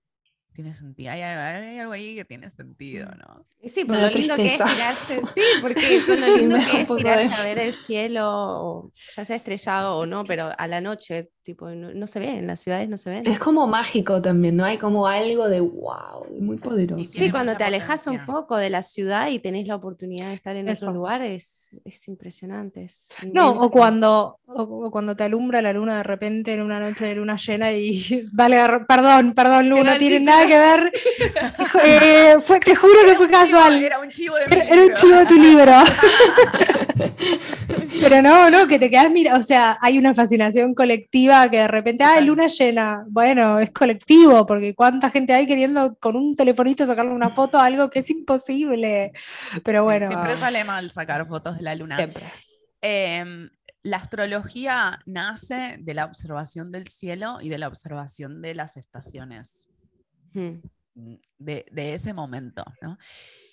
Tiene 0.52 0.72
sentido. 0.74 1.10
Hay, 1.10 1.22
algo 1.22 1.92
ahí 1.92 2.14
que 2.14 2.24
tiene 2.24 2.48
sentido, 2.50 3.08
mm. 3.08 3.18
¿no? 3.18 3.46
Sí, 3.64 3.84
por 3.84 3.96
lo 3.96 4.08
lindo 4.08 4.36
que 4.36 4.46
es 4.46 4.56
tirarse, 4.56 5.20
sí, 5.34 5.40
porque 5.60 6.02
con 6.06 6.20
lo 6.20 6.36
lindo 6.36 6.56
que 6.58 6.82
es 6.82 6.88
tirarse 6.88 7.34
a 7.34 7.44
ver 7.44 7.58
el 7.58 7.72
cielo, 7.72 8.90
ya 9.16 9.24
sea 9.24 9.36
estrellado 9.36 9.96
o 9.96 10.06
no, 10.06 10.24
pero 10.24 10.52
a 10.56 10.66
la 10.68 10.80
noche 10.80 11.30
tipo, 11.44 11.68
no, 11.68 12.06
se 12.06 12.18
ve, 12.18 12.30
en 12.30 12.46
las 12.46 12.60
ciudades 12.60 12.88
no 12.88 12.96
se 12.96 13.10
ve. 13.10 13.20
Es 13.24 13.38
como 13.38 13.66
mágico 13.66 14.20
también, 14.22 14.56
¿no? 14.56 14.64
Hay 14.64 14.78
como 14.78 15.06
algo 15.06 15.48
de 15.48 15.60
wow, 15.60 16.40
muy 16.40 16.56
poderoso. 16.56 17.04
Sí, 17.04 17.30
cuando 17.30 17.56
te 17.56 17.64
alejas 17.64 18.06
un 18.06 18.24
poco 18.24 18.56
de 18.56 18.70
la 18.70 18.82
ciudad 18.82 19.28
y 19.28 19.38
tenés 19.38 19.68
la 19.68 19.76
oportunidad 19.76 20.28
de 20.28 20.34
estar 20.34 20.56
en 20.56 20.68
Eso. 20.68 20.86
otro 20.86 20.98
lugar, 20.98 21.22
es, 21.22 21.68
impresionante. 22.06 22.86
no, 23.32 23.50
o 23.50 23.70
cuando, 23.70 24.40
cuando 24.90 25.14
te 25.14 25.24
alumbra 25.24 25.60
la 25.60 25.72
luna 25.72 25.98
de 25.98 26.02
repente 26.02 26.54
en 26.54 26.62
una 26.62 26.80
noche 26.80 27.04
de 27.04 27.14
luna 27.14 27.36
llena 27.36 27.72
y 27.72 28.26
vale, 28.32 28.58
perdón, 28.88 29.34
perdón, 29.34 29.68
luna, 29.68 29.92
no 29.92 29.98
tiene 29.98 30.20
nada 30.20 30.46
que 30.46 30.58
ver. 30.58 30.92
Eh, 31.84 32.36
fue, 32.40 32.60
te 32.60 32.74
juro 32.74 32.94
que 33.04 33.16
fue 33.16 33.28
casual. 33.28 33.82
Era 33.82 33.98
un 33.98 34.10
chivo 34.10 34.36
de 34.36 34.44
Era, 34.44 34.82
un 34.82 34.92
chivo 34.94 35.16
de 35.16 35.26
tu 35.26 35.34
libro. 35.34 35.72
Pero 38.00 38.22
no, 38.22 38.50
no, 38.50 38.66
que 38.66 38.78
te 38.78 38.90
quedas 38.90 39.10
mira, 39.10 39.36
o 39.36 39.42
sea, 39.42 39.78
hay 39.80 39.98
una 39.98 40.14
fascinación 40.14 40.74
colectiva 40.74 41.48
que 41.48 41.58
de 41.58 41.68
repente, 41.68 42.04
ah, 42.04 42.20
luna 42.20 42.48
llena. 42.48 43.04
Bueno, 43.08 43.58
es 43.58 43.70
colectivo, 43.70 44.46
porque 44.46 44.74
cuánta 44.74 45.10
gente 45.10 45.32
hay 45.32 45.46
queriendo 45.46 45.96
con 45.96 46.16
un 46.16 46.36
telefonito 46.36 46.84
sacarle 46.86 47.12
una 47.12 47.30
foto 47.30 47.58
a 47.58 47.66
algo 47.66 47.90
que 47.90 48.00
es 48.00 48.10
imposible. 48.10 49.12
Pero 49.64 49.84
bueno. 49.84 50.08
siempre 50.08 50.34
sale 50.34 50.64
mal 50.64 50.90
sacar 50.90 51.26
fotos 51.26 51.56
de 51.56 51.62
la 51.62 51.74
luna. 51.74 51.98
Em, 52.80 53.48
la 53.82 53.96
astrología 53.98 55.00
nace 55.06 55.76
de 55.78 55.94
la 55.94 56.04
observación 56.04 56.72
del 56.72 56.88
cielo 56.88 57.38
y 57.40 57.48
de 57.48 57.58
la 57.58 57.68
observación 57.68 58.42
de 58.42 58.54
las 58.54 58.76
estaciones. 58.76 59.66
Hmm. 60.32 60.56
De, 61.38 61.66
de, 61.70 61.94
ese 61.94 62.12
momento. 62.12 62.64
¿no? 62.80 62.98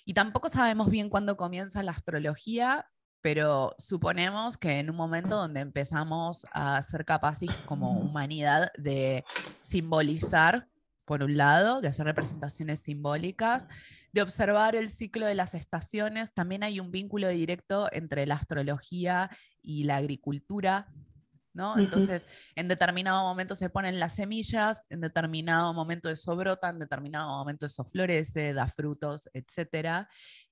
Y 0.04 0.14
tampoco 0.14 0.48
sabemos 0.48 0.90
bien 0.90 1.08
cuándo 1.08 1.36
comienza 1.36 1.82
la 1.82 1.90
astrología, 1.92 2.86
pero 3.22 3.74
suponemos 3.78 4.58
que 4.58 4.80
en 4.80 4.90
un 4.90 4.96
momento 4.96 5.36
donde 5.36 5.60
empezamos 5.60 6.44
a 6.52 6.82
ser 6.82 7.04
capaces 7.04 7.50
como 7.66 7.92
humanidad 7.92 8.72
de 8.76 9.24
simbolizar, 9.60 10.68
por 11.04 11.22
un 11.22 11.36
lado, 11.36 11.80
de 11.80 11.88
hacer 11.88 12.04
representaciones 12.04 12.80
simbólicas, 12.80 13.68
de 14.12 14.22
observar 14.22 14.76
el 14.76 14.90
ciclo 14.90 15.26
de 15.26 15.34
las 15.34 15.54
estaciones, 15.54 16.34
también 16.34 16.62
hay 16.64 16.80
un 16.80 16.90
vínculo 16.90 17.28
directo 17.28 17.88
entre 17.92 18.26
la 18.26 18.34
astrología 18.34 19.30
y 19.62 19.84
la 19.84 19.96
agricultura, 19.96 20.88
¿no? 21.54 21.78
Entonces, 21.78 22.28
en 22.54 22.68
determinado 22.68 23.22
momento 23.22 23.54
se 23.54 23.70
ponen 23.70 24.00
las 24.00 24.14
semillas, 24.14 24.86
en 24.90 25.00
determinado 25.00 25.72
momento 25.72 26.08
eso 26.10 26.34
brota, 26.36 26.70
en 26.70 26.78
determinado 26.78 27.28
momento 27.28 27.66
eso 27.66 27.84
florece, 27.84 28.52
da 28.52 28.68
frutos, 28.68 29.28
etc. 29.34 30.06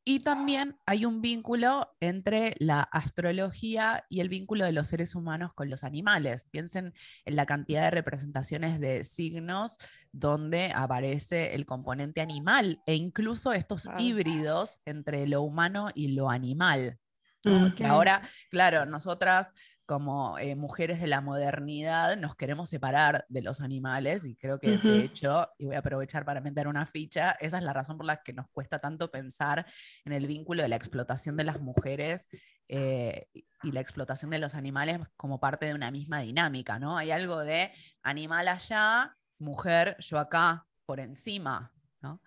Y 0.04 0.20
también 0.20 0.76
hay 0.86 1.04
un 1.04 1.20
vínculo 1.20 1.94
entre 2.00 2.54
la 2.58 2.80
astrología 2.80 4.04
y 4.08 4.20
el 4.20 4.28
vínculo 4.28 4.64
de 4.64 4.72
los 4.72 4.88
seres 4.88 5.14
humanos 5.14 5.52
con 5.54 5.70
los 5.70 5.84
animales. 5.84 6.44
Piensen 6.50 6.94
en 7.24 7.36
la 7.36 7.46
cantidad 7.46 7.82
de 7.82 7.90
representaciones 7.90 8.80
de 8.80 9.04
signos 9.04 9.78
donde 10.12 10.72
aparece 10.74 11.54
el 11.54 11.66
componente 11.66 12.20
animal 12.20 12.82
e 12.86 12.94
incluso 12.94 13.52
estos 13.52 13.88
híbridos 13.98 14.80
entre 14.84 15.26
lo 15.26 15.42
humano 15.42 15.90
y 15.94 16.08
lo 16.08 16.30
animal. 16.30 16.98
Que 17.42 17.86
ahora, 17.86 18.20
claro, 18.50 18.84
nosotras 18.84 19.54
como 19.90 20.38
eh, 20.38 20.54
mujeres 20.54 21.00
de 21.00 21.08
la 21.08 21.20
modernidad 21.20 22.16
nos 22.16 22.36
queremos 22.36 22.70
separar 22.70 23.26
de 23.28 23.42
los 23.42 23.60
animales 23.60 24.24
y 24.24 24.36
creo 24.36 24.60
que 24.60 24.78
de 24.78 25.00
hecho, 25.02 25.48
y 25.58 25.66
voy 25.66 25.74
a 25.74 25.80
aprovechar 25.80 26.24
para 26.24 26.40
meter 26.40 26.68
una 26.68 26.86
ficha, 26.86 27.32
esa 27.40 27.58
es 27.58 27.64
la 27.64 27.72
razón 27.72 27.96
por 27.96 28.06
la 28.06 28.22
que 28.22 28.32
nos 28.32 28.48
cuesta 28.50 28.78
tanto 28.78 29.10
pensar 29.10 29.66
en 30.04 30.12
el 30.12 30.28
vínculo 30.28 30.62
de 30.62 30.68
la 30.68 30.76
explotación 30.76 31.36
de 31.36 31.42
las 31.42 31.60
mujeres 31.60 32.28
eh, 32.68 33.26
y 33.64 33.72
la 33.72 33.80
explotación 33.80 34.30
de 34.30 34.38
los 34.38 34.54
animales 34.54 35.00
como 35.16 35.40
parte 35.40 35.66
de 35.66 35.74
una 35.74 35.90
misma 35.90 36.20
dinámica, 36.20 36.78
¿no? 36.78 36.96
Hay 36.96 37.10
algo 37.10 37.40
de 37.40 37.72
animal 38.04 38.46
allá, 38.46 39.16
mujer, 39.40 39.96
yo 39.98 40.20
acá, 40.20 40.68
por 40.86 41.00
encima, 41.00 41.72
¿no? 42.00 42.22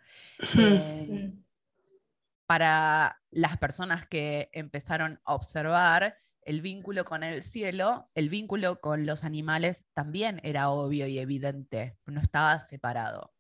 Eh, 0.60 1.32
para 2.46 3.22
las 3.32 3.58
personas 3.58 4.06
que 4.06 4.50
empezaron 4.52 5.22
a 5.24 5.34
observar, 5.34 6.18
el 6.46 6.62
vínculo 6.62 7.06
con 7.06 7.24
el 7.24 7.44
cielo, 7.44 8.10
el 8.16 8.30
vínculo 8.30 8.80
con 8.82 9.06
los 9.06 9.24
animales 9.24 9.86
también 9.94 10.40
era 10.44 10.70
obvio 10.70 11.08
y 11.08 11.20
evidente, 11.20 11.98
no 12.06 12.22
estaba 12.22 12.60
separado. 12.60 13.34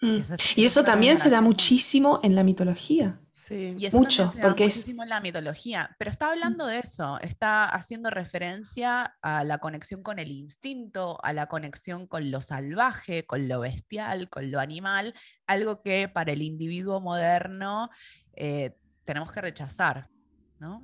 Mm. 0.00 0.20
y 0.54 0.64
eso 0.64 0.84
también 0.84 1.16
se 1.16 1.28
da 1.28 1.40
muchísimo 1.40 2.20
en 2.22 2.36
la 2.36 2.44
mitología. 2.44 3.20
Sí. 3.30 3.74
Y 3.76 3.86
eso 3.86 3.98
Mucho, 3.98 4.30
se 4.30 4.40
porque 4.40 4.64
da 4.64 4.66
muchísimo 4.66 5.02
en 5.02 5.08
la 5.08 5.20
mitología. 5.20 5.96
Pero 5.98 6.10
está 6.10 6.30
hablando 6.30 6.66
de 6.66 6.78
eso, 6.78 7.18
está 7.20 7.64
haciendo 7.64 8.08
referencia 8.10 9.16
a 9.22 9.42
la 9.42 9.58
conexión 9.58 10.04
con 10.04 10.20
el 10.20 10.30
instinto, 10.30 11.18
a 11.24 11.32
la 11.32 11.46
conexión 11.46 12.06
con 12.06 12.30
lo 12.30 12.42
salvaje, 12.42 13.26
con 13.26 13.48
lo 13.48 13.60
bestial, 13.60 14.30
con 14.30 14.52
lo 14.52 14.60
animal, 14.60 15.14
algo 15.48 15.82
que 15.82 16.08
para 16.08 16.32
el 16.32 16.42
individuo 16.42 17.00
moderno 17.00 17.90
eh, 18.34 18.76
tenemos 19.04 19.32
que 19.32 19.40
rechazar. 19.40 20.08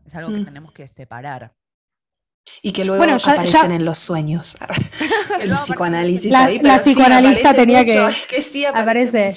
Es 0.06 0.14
algo 0.14 0.30
que 0.30 0.40
mm. 0.40 0.44
tenemos 0.44 0.72
que 0.72 0.86
separar. 0.86 1.52
Y 2.62 2.72
que 2.72 2.84
luego 2.84 3.02
aparecen 3.14 3.72
en 3.72 3.84
los 3.84 3.98
sueños. 3.98 4.56
el 5.40 5.52
psicoanálisis 5.52 6.30
la, 6.30 6.44
ahí. 6.44 6.58
la 6.60 6.78
psicoanalista 6.78 7.54
tenía 7.54 7.84
que. 7.84 8.08
que 8.28 8.42
sí 8.42 8.64
aparece. 8.64 9.34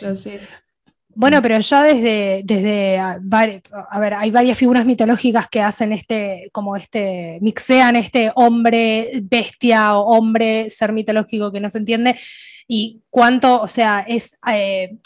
Bueno, 1.19 1.41
pero 1.41 1.59
ya 1.59 1.81
desde, 1.81 2.43
desde 2.45 2.99
a, 2.99 3.19
ver, 3.19 4.13
hay 4.13 4.29
varias 4.29 4.55
figuras 4.55 4.85
mitológicas 4.85 5.47
que 5.47 5.63
hacen 5.63 5.91
este, 5.91 6.47
como 6.51 6.75
este, 6.75 7.39
mixean 7.41 7.95
este 7.95 8.31
hombre 8.35 9.09
bestia 9.23 9.97
o 9.97 10.15
hombre 10.15 10.69
ser 10.69 10.93
mitológico 10.93 11.51
que 11.51 11.59
no 11.59 11.71
se 11.71 11.79
entiende 11.79 12.15
y 12.67 13.01
cuánto, 13.09 13.61
o 13.61 13.67
sea, 13.67 14.01
es, 14.01 14.37
eh, 14.51 14.97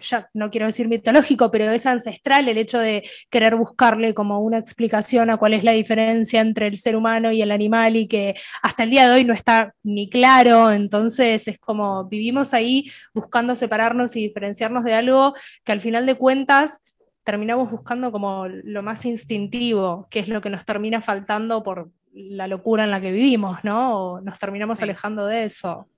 ya 0.00 0.28
no 0.34 0.50
quiero 0.50 0.66
decir 0.66 0.88
mitológico, 0.88 1.50
pero 1.50 1.70
es 1.70 1.86
ancestral 1.86 2.48
el 2.48 2.58
hecho 2.58 2.78
de 2.78 3.02
querer 3.30 3.56
buscarle 3.56 4.12
como 4.12 4.40
una 4.40 4.58
explicación 4.58 5.30
a 5.30 5.38
cuál 5.38 5.54
es 5.54 5.64
la 5.64 5.72
diferencia 5.72 6.40
entre 6.40 6.66
el 6.66 6.76
ser 6.76 6.96
humano 6.96 7.32
y 7.32 7.40
el 7.40 7.50
animal 7.50 7.96
y 7.96 8.08
que 8.08 8.34
hasta 8.62 8.82
el 8.82 8.90
día 8.90 9.08
de 9.08 9.14
hoy 9.14 9.24
no 9.24 9.32
está 9.32 9.74
ni 9.82 10.10
claro, 10.10 10.70
entonces 10.70 11.48
es 11.48 11.58
como 11.58 12.04
vivimos 12.04 12.52
ahí 12.52 12.90
buscando 13.14 13.56
separarnos 13.56 14.14
y 14.16 14.20
diferenciarnos 14.20 14.84
de 14.84 14.94
algo 14.94 15.34
que 15.64 15.72
al 15.72 15.80
final 15.80 16.04
de 16.04 16.16
cuentas 16.16 16.98
terminamos 17.24 17.70
buscando 17.70 18.12
como 18.12 18.46
lo 18.48 18.82
más 18.82 19.04
instintivo, 19.06 20.08
que 20.10 20.20
es 20.20 20.28
lo 20.28 20.40
que 20.40 20.50
nos 20.50 20.64
termina 20.64 21.00
faltando 21.00 21.62
por 21.62 21.90
la 22.12 22.48
locura 22.48 22.84
en 22.84 22.90
la 22.90 23.00
que 23.00 23.12
vivimos, 23.12 23.64
¿no? 23.64 24.14
O 24.14 24.20
nos 24.20 24.38
terminamos 24.38 24.82
alejando 24.82 25.26
de 25.26 25.44
eso. 25.44 25.88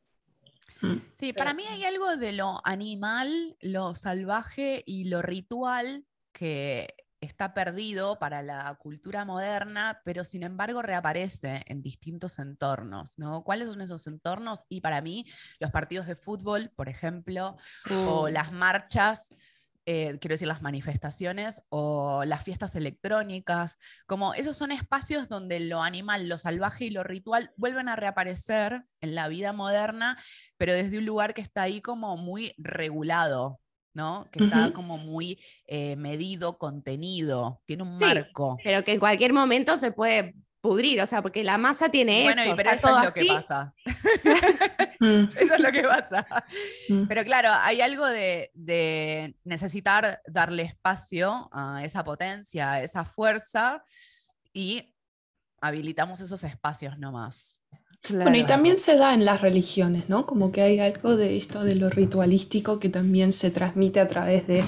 Mm. 0.82 0.96
Sí, 1.12 1.32
para 1.32 1.54
mí 1.54 1.64
hay 1.66 1.84
algo 1.84 2.16
de 2.16 2.32
lo 2.32 2.60
animal, 2.64 3.56
lo 3.60 3.94
salvaje 3.94 4.82
y 4.86 5.04
lo 5.04 5.22
ritual 5.22 6.04
que 6.32 6.94
está 7.20 7.52
perdido 7.52 8.18
para 8.18 8.42
la 8.42 8.74
cultura 8.76 9.24
moderna, 9.24 10.00
pero 10.04 10.24
sin 10.24 10.42
embargo 10.42 10.80
reaparece 10.80 11.62
en 11.66 11.82
distintos 11.82 12.38
entornos, 12.38 13.18
¿no? 13.18 13.44
¿Cuáles 13.44 13.68
son 13.68 13.82
esos 13.82 14.06
entornos? 14.06 14.64
Y 14.68 14.80
para 14.80 15.02
mí, 15.02 15.26
los 15.58 15.70
partidos 15.70 16.06
de 16.06 16.16
fútbol, 16.16 16.70
por 16.74 16.88
ejemplo, 16.88 17.56
o 18.06 18.28
las 18.30 18.52
marchas 18.52 19.34
eh, 19.92 20.18
quiero 20.20 20.34
decir, 20.34 20.46
las 20.46 20.62
manifestaciones 20.62 21.62
o 21.68 22.22
las 22.24 22.44
fiestas 22.44 22.76
electrónicas, 22.76 23.76
como 24.06 24.34
esos 24.34 24.56
son 24.56 24.70
espacios 24.70 25.28
donde 25.28 25.58
lo 25.58 25.82
animal, 25.82 26.28
lo 26.28 26.38
salvaje 26.38 26.84
y 26.84 26.90
lo 26.90 27.02
ritual 27.02 27.50
vuelven 27.56 27.88
a 27.88 27.96
reaparecer 27.96 28.84
en 29.00 29.16
la 29.16 29.26
vida 29.26 29.52
moderna, 29.52 30.16
pero 30.56 30.74
desde 30.74 30.98
un 30.98 31.06
lugar 31.06 31.34
que 31.34 31.40
está 31.40 31.62
ahí 31.62 31.80
como 31.80 32.16
muy 32.16 32.54
regulado, 32.56 33.60
¿no? 33.92 34.28
Que 34.30 34.44
está 34.44 34.72
como 34.72 34.96
muy 34.96 35.40
eh, 35.66 35.96
medido, 35.96 36.56
contenido, 36.56 37.60
tiene 37.66 37.82
un 37.82 37.98
marco. 37.98 38.58
Pero 38.62 38.84
que 38.84 38.92
en 38.92 39.00
cualquier 39.00 39.32
momento 39.32 39.76
se 39.76 39.90
puede 39.90 40.36
pudrir, 40.60 41.00
o 41.00 41.06
sea, 41.06 41.22
porque 41.22 41.42
la 41.42 41.58
masa 41.58 41.88
tiene 41.88 42.26
eso. 42.26 42.34
Bueno, 42.34 42.56
pero 42.56 42.70
eso 42.70 42.98
es 42.98 43.04
lo 43.04 43.12
que 43.12 43.24
pasa. 43.26 43.74
Mm. 45.02 45.32
eso 45.34 45.54
es 45.54 45.60
lo 45.60 45.72
que 45.72 45.82
pasa. 45.82 46.26
Mm. 46.90 47.06
Pero 47.06 47.24
claro, 47.24 47.48
hay 47.62 47.80
algo 47.80 48.06
de, 48.06 49.34
necesitar 49.44 50.20
darle 50.26 50.64
espacio 50.64 51.48
a 51.52 51.82
esa 51.82 52.04
potencia, 52.04 52.72
a 52.72 52.82
esa 52.82 53.06
fuerza 53.06 53.82
y 54.52 54.94
habilitamos 55.62 56.20
esos 56.20 56.44
espacios 56.44 56.98
nomás. 56.98 57.62
Bueno, 58.10 58.36
y 58.36 58.44
también 58.44 58.76
se 58.76 58.96
da 58.96 59.14
en 59.14 59.24
las 59.24 59.40
religiones, 59.40 60.10
¿no? 60.10 60.26
Como 60.26 60.52
que 60.52 60.60
hay 60.60 60.80
algo 60.80 61.16
de 61.16 61.38
esto 61.38 61.64
de 61.64 61.76
lo 61.76 61.88
ritualístico 61.88 62.78
que 62.78 62.90
también 62.90 63.32
se 63.32 63.50
transmite 63.50 64.00
a 64.00 64.08
través 64.08 64.46
de 64.46 64.64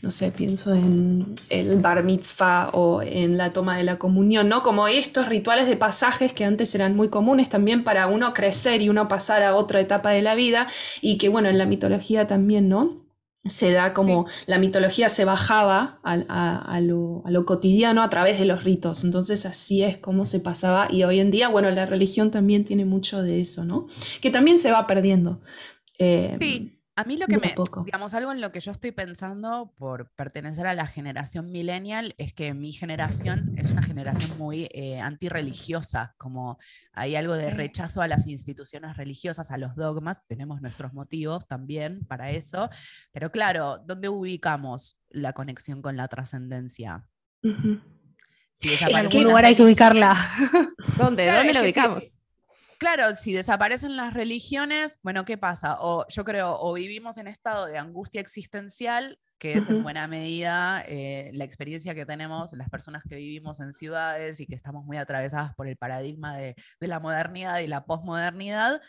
no 0.00 0.10
sé, 0.10 0.30
pienso 0.30 0.74
en 0.74 1.34
el 1.50 1.78
bar 1.80 2.04
mitzvah 2.04 2.70
o 2.72 3.02
en 3.02 3.36
la 3.36 3.52
toma 3.52 3.76
de 3.76 3.82
la 3.82 3.98
comunión, 3.98 4.48
¿no? 4.48 4.62
Como 4.62 4.86
estos 4.86 5.28
rituales 5.28 5.66
de 5.66 5.76
pasajes 5.76 6.32
que 6.32 6.44
antes 6.44 6.74
eran 6.74 6.94
muy 6.94 7.08
comunes 7.08 7.48
también 7.48 7.82
para 7.82 8.06
uno 8.06 8.32
crecer 8.32 8.80
y 8.80 8.88
uno 8.88 9.08
pasar 9.08 9.42
a 9.42 9.56
otra 9.56 9.80
etapa 9.80 10.10
de 10.10 10.22
la 10.22 10.34
vida 10.34 10.68
y 11.00 11.18
que, 11.18 11.28
bueno, 11.28 11.48
en 11.48 11.58
la 11.58 11.66
mitología 11.66 12.26
también, 12.26 12.68
¿no? 12.68 13.08
se 13.44 13.72
da 13.72 13.94
como 13.94 14.26
la 14.46 14.58
mitología 14.58 15.08
se 15.08 15.24
bajaba 15.24 16.00
a, 16.02 16.16
lo, 16.80 17.22
a, 17.24 17.30
lo, 17.30 17.46
cotidiano 17.46 18.02
a 18.02 18.10
través 18.10 18.38
de 18.38 18.44
los 18.44 18.64
ritos. 18.64 19.04
Entonces 19.04 19.46
así 19.46 19.82
es 19.82 19.98
como 19.98 20.26
se 20.26 20.40
pasaba 20.40 20.88
y 20.90 21.04
hoy 21.04 21.20
en 21.20 21.30
día, 21.30 21.48
bueno, 21.48 21.70
la 21.70 21.86
religión 21.86 22.30
también 22.30 22.64
tiene 22.64 22.84
mucho 22.84 23.22
de 23.22 23.40
eso, 23.40 23.64
¿no? 23.64 23.86
Que 24.20 24.30
también 24.30 24.58
se 24.58 24.70
va 24.70 24.86
perdiendo. 24.86 25.40
Eh, 25.98 26.36
sí. 26.38 26.77
A 26.98 27.04
mí 27.04 27.16
lo 27.16 27.28
que 27.28 27.38
me, 27.38 27.54
digamos, 27.84 28.12
algo 28.12 28.32
en 28.32 28.40
lo 28.40 28.50
que 28.50 28.58
yo 28.58 28.72
estoy 28.72 28.90
pensando 28.90 29.72
por 29.78 30.10
pertenecer 30.16 30.66
a 30.66 30.74
la 30.74 30.88
generación 30.88 31.52
millennial 31.52 32.16
es 32.18 32.32
que 32.32 32.54
mi 32.54 32.72
generación 32.72 33.54
es 33.56 33.70
una 33.70 33.82
generación 33.82 34.36
muy 34.36 34.68
eh, 34.72 34.98
antirreligiosa, 34.98 36.16
como 36.18 36.58
hay 36.92 37.14
algo 37.14 37.36
de 37.36 37.50
rechazo 37.50 38.02
a 38.02 38.08
las 38.08 38.26
instituciones 38.26 38.96
religiosas, 38.96 39.52
a 39.52 39.58
los 39.58 39.76
dogmas, 39.76 40.26
tenemos 40.26 40.60
nuestros 40.60 40.92
motivos 40.92 41.46
también 41.46 42.04
para 42.04 42.32
eso, 42.32 42.68
pero 43.12 43.30
claro, 43.30 43.78
¿dónde 43.86 44.08
ubicamos 44.08 44.98
la 45.08 45.34
conexión 45.34 45.80
con 45.82 45.96
la 45.96 46.08
trascendencia? 46.08 47.06
en 47.44 48.96
algún 48.96 49.22
lugar 49.22 49.44
hay 49.44 49.54
que 49.54 49.62
ubicarla. 49.62 50.16
¿Dónde? 50.96 51.30
¿Dónde 51.30 51.52
la 51.52 51.62
ubicamos? 51.62 52.18
Claro, 52.78 53.16
si 53.16 53.32
desaparecen 53.32 53.96
las 53.96 54.14
religiones, 54.14 55.00
bueno, 55.02 55.24
¿qué 55.24 55.36
pasa? 55.36 55.78
O 55.80 56.06
yo 56.08 56.24
creo, 56.24 56.56
o 56.60 56.74
vivimos 56.74 57.18
en 57.18 57.26
estado 57.26 57.66
de 57.66 57.76
angustia 57.76 58.20
existencial, 58.20 59.18
que 59.38 59.54
es 59.54 59.68
en 59.68 59.82
buena 59.82 60.06
medida 60.06 60.84
eh, 60.86 61.30
la 61.34 61.44
experiencia 61.44 61.94
que 61.94 62.06
tenemos 62.06 62.52
las 62.52 62.70
personas 62.70 63.02
que 63.08 63.16
vivimos 63.16 63.58
en 63.58 63.72
ciudades 63.72 64.38
y 64.38 64.46
que 64.46 64.54
estamos 64.54 64.84
muy 64.84 64.96
atravesadas 64.96 65.54
por 65.56 65.66
el 65.66 65.76
paradigma 65.76 66.36
de, 66.36 66.54
la 66.78 67.00
modernidad 67.00 67.58
y 67.58 67.66
la 67.66 67.84
posmodernidad, 67.84 68.80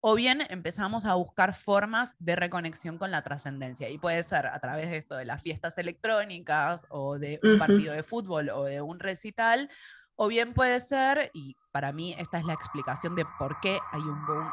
o 0.00 0.14
bien 0.14 0.42
empezamos 0.48 1.04
a 1.04 1.14
buscar 1.14 1.54
formas 1.54 2.14
de 2.18 2.36
reconexión 2.36 2.96
con 2.96 3.10
la 3.10 3.22
trascendencia. 3.22 3.90
Y 3.90 3.98
puede 3.98 4.22
ser 4.22 4.46
a 4.46 4.58
través 4.60 4.88
de 4.88 4.98
esto 4.98 5.14
de 5.14 5.26
las 5.26 5.42
fiestas 5.42 5.76
electrónicas 5.76 6.86
o 6.88 7.18
de 7.18 7.38
un 7.42 7.58
partido 7.58 7.92
de 7.92 8.02
fútbol 8.02 8.48
o 8.50 8.64
de 8.64 8.80
un 8.80 8.98
recital, 8.98 9.68
o 10.16 10.28
bien 10.28 10.54
puede 10.54 10.80
ser, 10.80 11.30
y 11.34 11.56
para 11.72 11.92
mí 11.92 12.14
esta 12.18 12.38
es 12.38 12.44
la 12.44 12.54
explicación 12.54 13.14
de 13.14 13.26
por 13.38 13.60
qué 13.60 13.78
hay 13.92 14.00
un 14.00 14.26
boom 14.26 14.50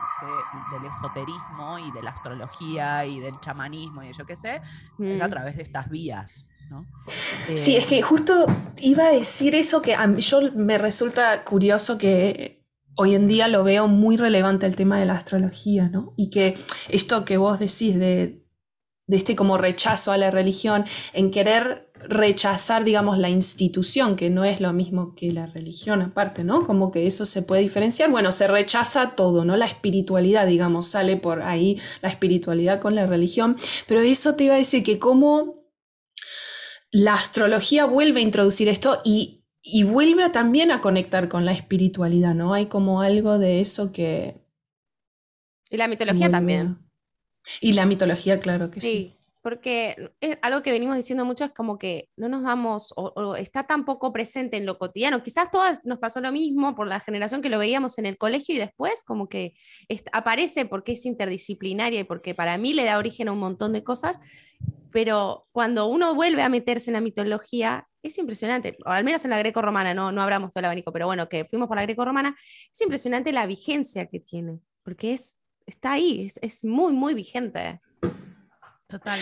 del 0.71 0.89
esoterismo 0.89 1.79
y 1.79 1.91
de 1.91 2.03
la 2.03 2.11
astrología 2.11 3.05
y 3.05 3.21
del 3.21 3.39
chamanismo 3.39 4.03
y 4.03 4.07
de 4.07 4.13
yo 4.13 4.25
qué 4.25 4.35
sé, 4.35 4.61
es 4.99 5.21
a 5.21 5.27
mm. 5.27 5.29
través 5.29 5.55
de 5.55 5.63
estas 5.63 5.89
vías. 5.89 6.49
¿no? 6.69 6.85
Sí, 7.55 7.75
es 7.75 7.85
que 7.85 8.01
justo 8.01 8.45
iba 8.77 9.05
a 9.05 9.11
decir 9.11 9.55
eso 9.55 9.81
que 9.81 9.95
a 9.95 10.05
mí, 10.07 10.21
yo 10.21 10.39
me 10.53 10.77
resulta 10.77 11.43
curioso 11.43 11.97
que 11.97 12.65
hoy 12.95 13.15
en 13.15 13.27
día 13.27 13.47
lo 13.47 13.63
veo 13.63 13.87
muy 13.87 14.17
relevante 14.17 14.65
el 14.65 14.75
tema 14.75 14.99
de 14.99 15.05
la 15.05 15.13
astrología, 15.13 15.89
¿no? 15.89 16.13
Y 16.17 16.29
que 16.29 16.57
esto 16.89 17.25
que 17.25 17.37
vos 17.37 17.59
decís 17.59 17.97
de, 17.97 18.43
de 19.07 19.17
este 19.17 19.35
como 19.35 19.57
rechazo 19.57 20.11
a 20.11 20.17
la 20.17 20.31
religión, 20.31 20.85
en 21.13 21.31
querer 21.31 21.82
rechazar, 22.07 22.83
digamos, 22.83 23.17
la 23.17 23.29
institución, 23.29 24.15
que 24.15 24.29
no 24.29 24.43
es 24.43 24.61
lo 24.61 24.73
mismo 24.73 25.15
que 25.15 25.31
la 25.31 25.45
religión 25.45 26.01
aparte, 26.01 26.43
¿no? 26.43 26.63
Como 26.63 26.91
que 26.91 27.07
eso 27.07 27.25
se 27.25 27.41
puede 27.41 27.61
diferenciar. 27.61 28.09
Bueno, 28.09 28.31
se 28.31 28.47
rechaza 28.47 29.15
todo, 29.15 29.45
¿no? 29.45 29.57
La 29.57 29.65
espiritualidad, 29.65 30.47
digamos, 30.47 30.87
sale 30.87 31.17
por 31.17 31.41
ahí 31.41 31.79
la 32.01 32.09
espiritualidad 32.09 32.79
con 32.79 32.95
la 32.95 33.07
religión. 33.07 33.55
Pero 33.87 34.01
eso 34.01 34.35
te 34.35 34.45
iba 34.45 34.55
a 34.55 34.57
decir 34.57 34.83
que 34.83 34.99
como 34.99 35.63
la 36.91 37.15
astrología 37.15 37.85
vuelve 37.85 38.19
a 38.19 38.23
introducir 38.23 38.67
esto 38.67 39.01
y, 39.03 39.45
y 39.61 39.83
vuelve 39.83 40.29
también 40.29 40.71
a 40.71 40.81
conectar 40.81 41.29
con 41.29 41.45
la 41.45 41.53
espiritualidad, 41.53 42.35
¿no? 42.35 42.53
Hay 42.53 42.67
como 42.67 43.01
algo 43.01 43.39
de 43.39 43.61
eso 43.61 43.91
que... 43.91 44.41
Y 45.69 45.77
la 45.77 45.87
mitología 45.87 46.29
también. 46.29 46.77
Y 47.59 47.73
la 47.73 47.85
mitología, 47.85 48.39
claro 48.39 48.69
que 48.69 48.79
sí 48.79 49.17
porque 49.43 50.13
es 50.21 50.37
algo 50.41 50.63
que 50.63 50.71
venimos 50.71 50.95
diciendo 50.95 51.25
mucho 51.25 51.43
es 51.43 51.51
como 51.51 51.77
que 51.77 52.09
no 52.15 52.29
nos 52.29 52.43
damos 52.43 52.93
o, 52.95 53.35
está 53.35 53.63
tan 53.63 53.83
poco 53.83 54.13
presente 54.13 54.55
en 54.55 54.65
lo 54.65 54.77
cotidiano. 54.79 55.21
Quizás 55.21 55.51
todas 55.51 55.81
nos 55.83 55.99
pasó 55.99 56.21
lo 56.21 56.31
mismo 56.31 56.75
por 56.75 56.87
la 56.87 57.01
generación 57.01 57.41
que 57.41 57.49
lo 57.49 57.59
veíamos 57.59 57.97
en 57.97 58.05
el 58.05 58.17
colegio 58.17 58.55
y 58.55 58.57
después 58.57 59.03
como 59.03 59.27
que 59.27 59.53
aparece 60.13 60.65
porque 60.65 60.93
es 60.93 61.05
interdisciplinaria 61.05 61.99
y 61.99 62.03
porque 62.05 62.33
para 62.33 62.57
mí 62.57 62.73
le 62.73 62.85
da 62.85 62.97
origen 62.97 63.27
a 63.27 63.33
un 63.33 63.39
montón 63.39 63.73
de 63.73 63.83
cosas, 63.83 64.21
pero 64.91 65.45
cuando 65.51 65.87
uno 65.87 66.15
vuelve 66.15 66.41
a 66.41 66.47
meterse 66.47 66.89
en 66.89 66.93
la 66.93 67.01
mitología 67.01 67.89
es 68.01 68.17
impresionante, 68.17 68.77
o 68.85 68.89
al 68.89 69.03
menos 69.03 69.25
en 69.25 69.31
la 69.31 69.39
greco-romana, 69.39 69.93
no, 69.93 70.13
no 70.13 70.21
abramos 70.21 70.51
todo 70.51 70.59
el 70.59 70.65
abanico, 70.65 70.93
pero 70.93 71.05
bueno, 71.05 71.27
que 71.27 71.43
fuimos 71.45 71.67
por 71.67 71.75
la 71.75 71.83
greco-romana, 71.83 72.33
es 72.71 72.81
impresionante 72.81 73.33
la 73.33 73.45
vigencia 73.45 74.05
que 74.07 74.21
tiene, 74.21 74.59
porque 74.83 75.13
es, 75.13 75.37
está 75.65 75.93
ahí, 75.93 76.25
es, 76.25 76.39
es 76.41 76.63
muy, 76.63 76.93
muy 76.93 77.13
vigente. 77.13 77.79
Total. 78.93 79.19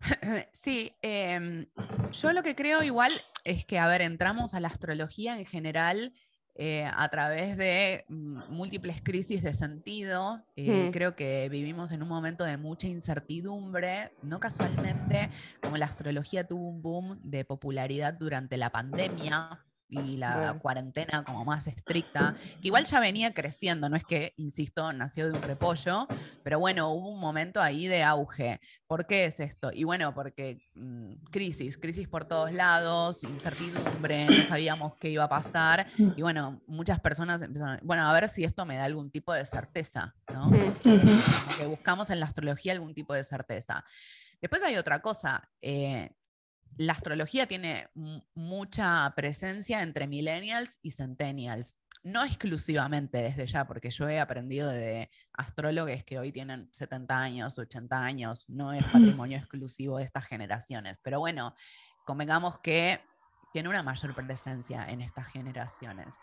Sí, 0.52 0.92
em, 1.02 1.66
yo 2.12 2.32
lo 2.32 2.42
que 2.42 2.54
creo 2.54 2.82
igual 2.82 3.12
es 3.44 3.64
que, 3.64 3.78
a 3.78 3.88
ver, 3.88 4.02
entramos 4.02 4.52
a 4.54 4.60
la 4.60 4.68
astrología 4.68 5.36
en 5.38 5.46
general 5.46 6.12
eh, 6.54 6.88
a 6.94 7.08
través 7.08 7.56
de 7.56 8.04
mm, 8.08 8.50
múltiples 8.50 9.00
crisis 9.02 9.42
de 9.42 9.54
sentido. 9.54 10.44
Eh, 10.54 10.88
hmm. 10.88 10.92
Creo 10.92 11.16
que 11.16 11.48
vivimos 11.48 11.90
en 11.90 12.02
un 12.02 12.08
momento 12.08 12.44
de 12.44 12.58
mucha 12.58 12.86
incertidumbre. 12.86 14.12
No 14.22 14.38
casualmente, 14.38 15.30
como 15.62 15.78
la 15.78 15.86
astrología 15.86 16.46
tuvo 16.46 16.68
un 16.68 16.82
boom 16.82 17.18
de 17.22 17.44
popularidad 17.46 18.12
durante 18.12 18.58
la 18.58 18.70
pandemia, 18.70 19.64
y 19.88 20.16
la 20.16 20.58
cuarentena 20.60 21.22
como 21.24 21.44
más 21.44 21.66
estricta, 21.66 22.34
que 22.60 22.68
igual 22.68 22.84
ya 22.84 23.00
venía 23.00 23.32
creciendo, 23.32 23.88
no 23.88 23.96
es 23.96 24.04
que, 24.04 24.34
insisto, 24.36 24.92
nació 24.92 25.30
de 25.30 25.38
un 25.38 25.42
repollo, 25.42 26.06
pero 26.42 26.58
bueno, 26.58 26.90
hubo 26.90 27.10
un 27.10 27.20
momento 27.20 27.60
ahí 27.60 27.86
de 27.86 28.02
auge. 28.02 28.60
¿Por 28.86 29.06
qué 29.06 29.26
es 29.26 29.40
esto? 29.40 29.70
Y 29.72 29.84
bueno, 29.84 30.14
porque 30.14 30.58
mm, 30.74 31.26
crisis, 31.30 31.78
crisis 31.78 32.08
por 32.08 32.24
todos 32.24 32.52
lados, 32.52 33.22
incertidumbre, 33.24 34.26
no 34.26 34.44
sabíamos 34.46 34.94
qué 34.96 35.10
iba 35.10 35.24
a 35.24 35.28
pasar, 35.28 35.86
y 35.98 36.22
bueno, 36.22 36.60
muchas 36.66 37.00
personas 37.00 37.42
empezaron, 37.42 37.78
bueno, 37.82 38.02
a 38.02 38.12
ver 38.12 38.28
si 38.28 38.44
esto 38.44 38.66
me 38.66 38.76
da 38.76 38.84
algún 38.84 39.10
tipo 39.10 39.32
de 39.32 39.44
certeza, 39.44 40.14
¿no? 40.32 40.50
que 41.58 41.66
buscamos 41.66 42.10
en 42.10 42.20
la 42.20 42.26
astrología 42.26 42.72
algún 42.72 42.94
tipo 42.94 43.14
de 43.14 43.24
certeza. 43.24 43.84
Después 44.40 44.62
hay 44.62 44.76
otra 44.76 45.00
cosa, 45.00 45.48
eh, 45.62 46.10
la 46.76 46.92
astrología 46.92 47.46
tiene 47.46 47.88
mucha 48.34 49.12
presencia 49.16 49.82
entre 49.82 50.06
millennials 50.06 50.78
y 50.82 50.90
centennials. 50.90 51.74
No 52.02 52.22
exclusivamente 52.24 53.18
desde 53.18 53.46
ya, 53.46 53.66
porque 53.66 53.90
yo 53.90 54.08
he 54.08 54.20
aprendido 54.20 54.68
de 54.68 55.10
astrólogos 55.32 56.04
que 56.04 56.18
hoy 56.18 56.32
tienen 56.32 56.68
70 56.72 57.18
años, 57.18 57.58
80 57.58 57.98
años, 57.98 58.48
no 58.48 58.72
es 58.72 58.84
patrimonio 58.92 59.38
exclusivo 59.38 59.98
de 59.98 60.04
estas 60.04 60.26
generaciones. 60.26 60.98
Pero 61.02 61.18
bueno, 61.18 61.54
convengamos 62.04 62.58
que 62.60 63.00
tiene 63.52 63.68
una 63.70 63.82
mayor 63.82 64.14
presencia 64.14 64.84
en 64.88 65.00
estas 65.00 65.26
generaciones. 65.28 66.18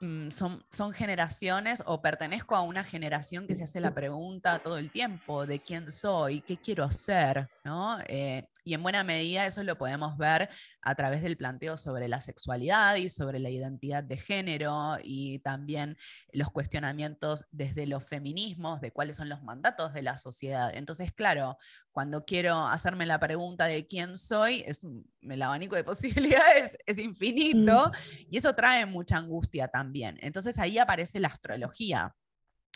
Mm, 0.00 0.30
son, 0.30 0.64
son, 0.70 0.92
generaciones 0.92 1.82
o 1.84 2.00
pertenezco 2.00 2.54
a 2.54 2.62
una 2.62 2.84
generación 2.84 3.48
que 3.48 3.56
se 3.56 3.64
hace 3.64 3.80
la 3.80 3.92
pregunta 3.92 4.60
todo 4.60 4.78
el 4.78 4.92
tiempo 4.92 5.44
de 5.44 5.58
quién 5.58 5.90
soy, 5.90 6.40
qué 6.40 6.56
quiero 6.56 6.88
ser, 6.92 7.50
¿no? 7.64 7.98
Eh, 8.06 8.48
y 8.68 8.74
en 8.74 8.82
buena 8.82 9.02
medida 9.02 9.46
eso 9.46 9.62
lo 9.62 9.78
podemos 9.78 10.18
ver 10.18 10.50
a 10.82 10.94
través 10.94 11.22
del 11.22 11.38
planteo 11.38 11.78
sobre 11.78 12.06
la 12.06 12.20
sexualidad 12.20 12.96
y 12.96 13.08
sobre 13.08 13.38
la 13.38 13.48
identidad 13.48 14.04
de 14.04 14.18
género 14.18 14.98
y 15.02 15.38
también 15.38 15.96
los 16.34 16.50
cuestionamientos 16.50 17.46
desde 17.50 17.86
los 17.86 18.04
feminismos, 18.04 18.82
de 18.82 18.92
cuáles 18.92 19.16
son 19.16 19.30
los 19.30 19.42
mandatos 19.42 19.94
de 19.94 20.02
la 20.02 20.18
sociedad. 20.18 20.70
Entonces, 20.74 21.14
claro, 21.14 21.56
cuando 21.92 22.26
quiero 22.26 22.66
hacerme 22.66 23.06
la 23.06 23.18
pregunta 23.18 23.64
de 23.64 23.86
quién 23.86 24.18
soy, 24.18 24.62
es, 24.66 24.82
el 25.22 25.40
abanico 25.40 25.74
de 25.74 25.84
posibilidades 26.36 26.76
es 26.84 26.98
infinito 26.98 27.88
mm. 27.88 28.26
y 28.30 28.36
eso 28.36 28.54
trae 28.54 28.84
mucha 28.84 29.16
angustia 29.16 29.68
también. 29.68 30.18
Entonces 30.20 30.58
ahí 30.58 30.76
aparece 30.76 31.20
la 31.20 31.28
astrología 31.28 32.14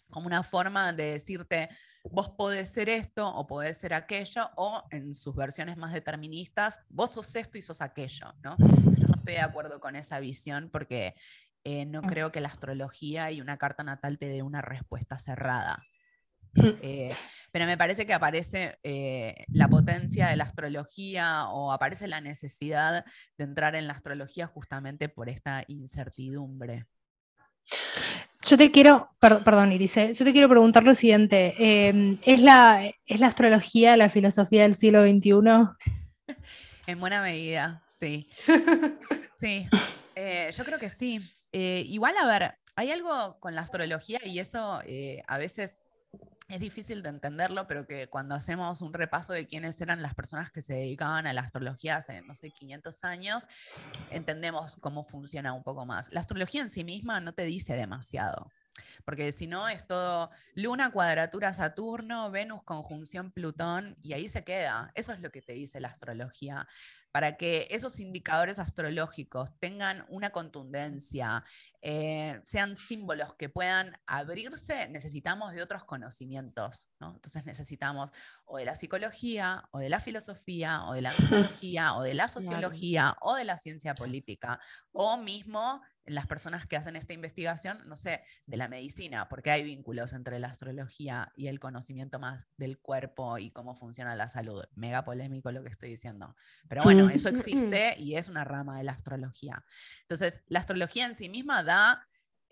como 0.08 0.26
una 0.26 0.42
forma 0.42 0.90
de 0.94 1.12
decirte, 1.12 1.68
vos 2.04 2.28
podés 2.30 2.68
ser 2.68 2.88
esto 2.88 3.28
o 3.28 3.46
podés 3.46 3.78
ser 3.78 3.94
aquello, 3.94 4.50
o 4.56 4.82
en 4.90 5.14
sus 5.14 5.34
versiones 5.34 5.76
más 5.76 5.92
deterministas, 5.92 6.80
vos 6.88 7.12
sos 7.12 7.34
esto 7.36 7.58
y 7.58 7.62
sos 7.62 7.80
aquello, 7.80 8.34
¿no? 8.42 8.56
Yo 8.58 9.06
no 9.06 9.14
estoy 9.14 9.34
de 9.34 9.40
acuerdo 9.40 9.80
con 9.80 9.96
esa 9.96 10.20
visión 10.20 10.68
porque 10.70 11.14
eh, 11.64 11.86
no 11.86 12.02
creo 12.02 12.32
que 12.32 12.40
la 12.40 12.48
astrología 12.48 13.30
y 13.30 13.40
una 13.40 13.56
carta 13.56 13.84
natal 13.84 14.18
te 14.18 14.26
dé 14.26 14.42
una 14.42 14.62
respuesta 14.62 15.18
cerrada. 15.18 15.84
Mm. 16.54 16.68
Eh, 16.82 17.14
pero 17.50 17.66
me 17.66 17.78
parece 17.78 18.04
que 18.04 18.12
aparece 18.12 18.78
eh, 18.82 19.44
la 19.48 19.68
potencia 19.68 20.28
de 20.28 20.36
la 20.36 20.44
astrología 20.44 21.48
o 21.48 21.72
aparece 21.72 22.08
la 22.08 22.20
necesidad 22.20 23.04
de 23.38 23.44
entrar 23.44 23.74
en 23.74 23.86
la 23.86 23.94
astrología 23.94 24.46
justamente 24.46 25.08
por 25.08 25.28
esta 25.28 25.64
incertidumbre. 25.68 26.86
Yo 28.52 28.58
te 28.58 28.70
quiero, 28.70 29.08
perdón 29.18 29.72
Iris, 29.72 29.94
yo 29.94 30.26
te 30.26 30.32
quiero 30.32 30.46
preguntar 30.46 30.84
lo 30.84 30.94
siguiente, 30.94 31.54
em, 31.56 32.18
¿es, 32.22 32.38
la, 32.42 32.84
¿es 33.06 33.18
la 33.18 33.28
astrología 33.28 33.96
la 33.96 34.10
filosofía 34.10 34.64
del 34.64 34.74
siglo 34.74 35.00
XXI? 35.04 35.30
En 36.86 37.00
buena 37.00 37.22
medida, 37.22 37.82
sí. 37.86 38.28
Sí, 39.40 39.66
eh, 40.14 40.50
yo 40.54 40.64
creo 40.66 40.78
que 40.78 40.90
sí. 40.90 41.18
Eh, 41.50 41.86
igual, 41.88 42.14
a 42.20 42.26
ver, 42.26 42.58
hay 42.76 42.90
algo 42.90 43.40
con 43.40 43.54
la 43.54 43.62
astrología 43.62 44.20
y 44.22 44.38
eso 44.38 44.82
eh, 44.84 45.22
a 45.26 45.38
veces 45.38 45.80
es 46.52 46.60
difícil 46.60 47.02
de 47.02 47.08
entenderlo, 47.08 47.66
pero 47.66 47.86
que 47.86 48.08
cuando 48.08 48.34
hacemos 48.34 48.82
un 48.82 48.92
repaso 48.92 49.32
de 49.32 49.46
quiénes 49.46 49.80
eran 49.80 50.02
las 50.02 50.14
personas 50.14 50.50
que 50.50 50.62
se 50.62 50.74
dedicaban 50.74 51.26
a 51.26 51.32
la 51.32 51.40
astrología 51.40 51.96
hace, 51.96 52.20
no 52.22 52.34
sé, 52.34 52.50
500 52.50 53.04
años, 53.04 53.46
entendemos 54.10 54.76
cómo 54.76 55.02
funciona 55.02 55.52
un 55.52 55.62
poco 55.62 55.86
más. 55.86 56.12
La 56.12 56.20
astrología 56.20 56.62
en 56.62 56.70
sí 56.70 56.84
misma 56.84 57.20
no 57.20 57.32
te 57.32 57.44
dice 57.44 57.74
demasiado. 57.74 58.50
Porque 59.04 59.32
si 59.32 59.46
no 59.46 59.68
es 59.68 59.86
todo 59.86 60.30
Luna, 60.54 60.90
cuadratura 60.90 61.52
Saturno, 61.52 62.30
Venus, 62.30 62.62
conjunción 62.62 63.30
Plutón, 63.30 63.96
y 64.02 64.12
ahí 64.12 64.28
se 64.28 64.44
queda. 64.44 64.92
Eso 64.94 65.12
es 65.12 65.20
lo 65.20 65.30
que 65.30 65.42
te 65.42 65.52
dice 65.52 65.80
la 65.80 65.88
astrología 65.88 66.66
para 67.12 67.36
que 67.36 67.68
esos 67.70 68.00
indicadores 68.00 68.58
astrológicos 68.58 69.50
tengan 69.60 70.04
una 70.08 70.30
contundencia, 70.30 71.44
eh, 71.84 72.40
sean 72.44 72.76
símbolos 72.76 73.34
que 73.34 73.48
puedan 73.48 73.98
abrirse, 74.06 74.88
necesitamos 74.88 75.52
de 75.52 75.62
otros 75.62 75.84
conocimientos. 75.84 76.88
Entonces 77.00 77.44
necesitamos 77.44 78.12
o 78.44 78.58
de 78.58 78.64
la 78.64 78.76
psicología, 78.76 79.64
o 79.72 79.78
de 79.78 79.88
la 79.88 79.98
filosofía, 79.98 80.84
o 80.84 80.92
de 80.92 81.02
la 81.02 81.10
antropología, 81.10 81.94
o 81.96 82.02
de 82.02 82.14
la 82.14 82.28
sociología, 82.28 83.16
o 83.20 83.34
de 83.34 83.44
la 83.44 83.58
ciencia 83.58 83.94
política, 83.94 84.60
o 84.92 85.16
mismo 85.16 85.82
las 86.04 86.26
personas 86.26 86.66
que 86.66 86.76
hacen 86.76 86.96
esta 86.96 87.12
investigación, 87.12 87.80
no 87.86 87.96
sé, 87.96 88.22
de 88.46 88.56
la 88.56 88.68
medicina, 88.68 89.28
porque 89.28 89.50
hay 89.50 89.62
vínculos 89.62 90.12
entre 90.12 90.38
la 90.40 90.48
astrología 90.48 91.32
y 91.36 91.46
el 91.46 91.60
conocimiento 91.60 92.18
más 92.18 92.48
del 92.56 92.78
cuerpo 92.78 93.38
y 93.38 93.50
cómo 93.50 93.76
funciona 93.76 94.16
la 94.16 94.28
salud. 94.28 94.64
Mega 94.74 95.04
polémico 95.04 95.52
lo 95.52 95.62
que 95.62 95.68
estoy 95.68 95.90
diciendo. 95.90 96.34
Pero 96.68 96.82
bueno, 96.82 97.08
eso 97.08 97.28
existe 97.28 97.94
y 97.98 98.16
es 98.16 98.28
una 98.28 98.44
rama 98.44 98.78
de 98.78 98.84
la 98.84 98.92
astrología. 98.92 99.64
Entonces, 100.02 100.42
la 100.48 100.58
astrología 100.58 101.06
en 101.06 101.14
sí 101.14 101.28
misma 101.28 101.62
da, 101.62 101.71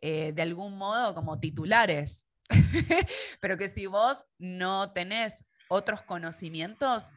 eh, 0.00 0.33
de 0.33 0.42
algún 0.42 0.78
modo, 0.78 1.14
como 1.14 1.38
titulares, 1.38 2.26
pero 3.40 3.56
que 3.56 3.68
si 3.68 3.87
vos 3.87 4.24
no 4.38 4.92
tenés 4.92 5.46
otros 5.68 6.02
conocimientos, 6.02 7.12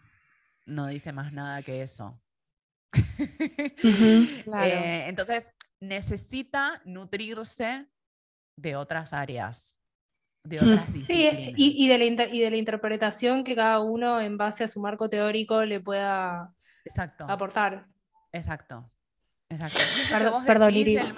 no 0.66 0.88
dice 0.88 1.12
más 1.12 1.34
nada 1.34 1.62
que 1.64 1.82
eso. 1.82 2.20
Eh, 4.66 5.06
entonces, 5.08 5.52
necesita 5.80 6.82
nutrirse 6.86 7.88
de 8.56 8.76
otras 8.76 9.14
áreas, 9.14 9.80
de 10.44 10.58
otras 10.58 10.94
disciplinas. 10.94 11.36
Sí, 11.36 11.54
y, 11.58 11.88
de 11.88 12.50
la 12.50 12.58
interpretación 12.58 13.44
que 13.44 13.56
cada 13.56 13.80
uno 13.80 14.22
en 14.22 14.38
base 14.38 14.64
a 14.64 14.68
su 14.68 14.80
marco 14.80 15.10
teórico 15.10 15.66
le 15.66 15.80
pueda 15.80 16.54
aportar. 17.28 17.86
Exacto. 18.32 18.93
Exacto. 19.54 20.42
perdón, 20.46 20.74
Iris. 20.74 21.16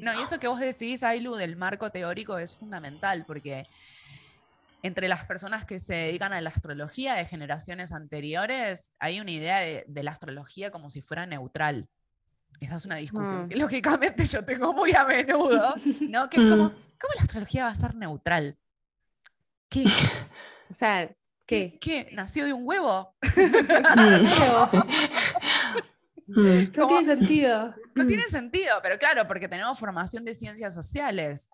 No, 0.00 0.18
y 0.18 0.22
eso 0.22 0.38
que 0.38 0.48
vos 0.48 0.60
decís, 0.60 1.02
Ailu, 1.02 1.34
del 1.34 1.56
marco 1.56 1.90
teórico 1.90 2.38
es 2.38 2.56
fundamental 2.56 3.24
porque 3.26 3.64
entre 4.82 5.08
las 5.08 5.24
personas 5.24 5.64
que 5.64 5.78
se 5.78 5.94
dedican 5.94 6.32
a 6.32 6.40
la 6.40 6.50
astrología 6.50 7.14
de 7.14 7.24
generaciones 7.26 7.92
anteriores, 7.92 8.92
hay 8.98 9.20
una 9.20 9.30
idea 9.30 9.60
de 9.60 10.02
la 10.02 10.10
astrología 10.10 10.70
como 10.70 10.90
si 10.90 11.00
fuera 11.02 11.26
neutral. 11.26 11.88
Esa 12.60 12.76
es 12.76 12.84
una 12.84 12.96
discusión 12.96 13.46
mm. 13.46 13.48
que 13.48 13.56
lógicamente 13.56 14.26
yo 14.26 14.44
tengo 14.44 14.72
muy 14.72 14.94
a 14.94 15.04
menudo, 15.04 15.74
¿no? 16.00 16.28
Que 16.28 16.36
es 16.36 16.42
como, 16.48 16.64
mm. 16.66 16.74
¿cómo 17.00 17.14
la 17.16 17.22
astrología 17.22 17.64
va 17.64 17.70
a 17.70 17.74
ser 17.74 17.94
neutral? 17.94 18.56
¿Qué? 19.68 19.84
O 20.70 20.74
sea, 20.74 21.10
¿qué? 21.44 21.76
¿Qué? 21.78 22.08
¿Nació 22.12 22.46
de 22.46 22.52
un 22.52 22.66
huevo? 22.66 23.14
Mm. 23.32 24.24
no 26.76 26.86
tiene 26.86 27.04
sentido. 27.04 27.74
No 27.94 28.06
tiene 28.06 28.24
sentido, 28.24 28.74
pero 28.82 28.98
claro, 28.98 29.26
porque 29.26 29.48
tenemos 29.48 29.78
formación 29.78 30.24
de 30.24 30.34
ciencias 30.34 30.74
sociales. 30.74 31.50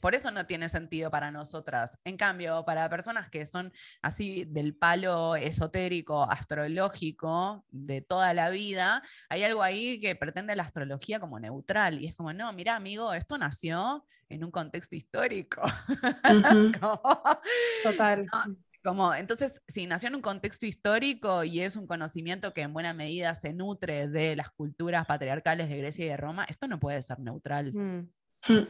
Por 0.00 0.14
eso 0.14 0.30
no 0.30 0.46
tiene 0.46 0.68
sentido 0.70 1.10
para 1.10 1.30
nosotras. 1.30 1.98
En 2.04 2.16
cambio, 2.16 2.64
para 2.64 2.88
personas 2.88 3.28
que 3.28 3.44
son 3.44 3.70
así 4.00 4.46
del 4.46 4.74
palo 4.74 5.36
esotérico, 5.36 6.22
astrológico, 6.22 7.64
de 7.68 8.00
toda 8.00 8.32
la 8.32 8.48
vida, 8.48 9.02
hay 9.28 9.44
algo 9.44 9.62
ahí 9.62 10.00
que 10.00 10.16
pretende 10.16 10.56
la 10.56 10.62
astrología 10.62 11.20
como 11.20 11.38
neutral. 11.38 12.00
Y 12.00 12.06
es 12.06 12.16
como, 12.16 12.32
no, 12.32 12.50
mira, 12.54 12.76
amigo, 12.76 13.12
esto 13.12 13.36
nació 13.36 14.06
en 14.30 14.42
un 14.42 14.50
contexto 14.50 14.96
histórico. 14.96 15.60
Total. 17.82 18.26
Como, 18.82 19.14
entonces, 19.14 19.60
si 19.68 19.86
nació 19.86 20.08
en 20.08 20.14
un 20.14 20.22
contexto 20.22 20.64
histórico 20.64 21.44
y 21.44 21.60
es 21.60 21.76
un 21.76 21.86
conocimiento 21.86 22.54
que 22.54 22.62
en 22.62 22.72
buena 22.72 22.94
medida 22.94 23.34
se 23.34 23.52
nutre 23.52 24.08
de 24.08 24.36
las 24.36 24.50
culturas 24.50 25.06
patriarcales 25.06 25.68
de 25.68 25.76
Grecia 25.76 26.06
y 26.06 26.08
de 26.08 26.16
Roma, 26.16 26.46
esto 26.48 26.66
no 26.66 26.80
puede 26.80 27.02
ser 27.02 27.18
neutral. 27.18 27.72
Mm. 27.74 28.08
Mm. 28.48 28.66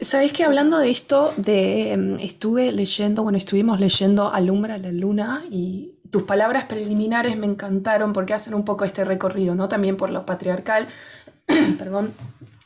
Sabes 0.00 0.32
que 0.32 0.44
hablando 0.44 0.78
de 0.78 0.90
esto, 0.90 1.32
de, 1.36 1.92
em, 1.92 2.16
estuve 2.20 2.72
leyendo, 2.72 3.22
bueno, 3.22 3.38
estuvimos 3.38 3.80
leyendo 3.80 4.32
Alumbra 4.32 4.78
la 4.78 4.92
Luna 4.92 5.40
y 5.50 5.98
tus 6.10 6.24
palabras 6.24 6.64
preliminares 6.64 7.36
me 7.36 7.46
encantaron 7.46 8.12
porque 8.12 8.34
hacen 8.34 8.54
un 8.54 8.64
poco 8.64 8.84
este 8.84 9.04
recorrido, 9.04 9.54
¿no? 9.54 9.68
También 9.68 9.96
por 9.96 10.10
lo 10.10 10.26
patriarcal, 10.26 10.86
perdón, 11.78 12.12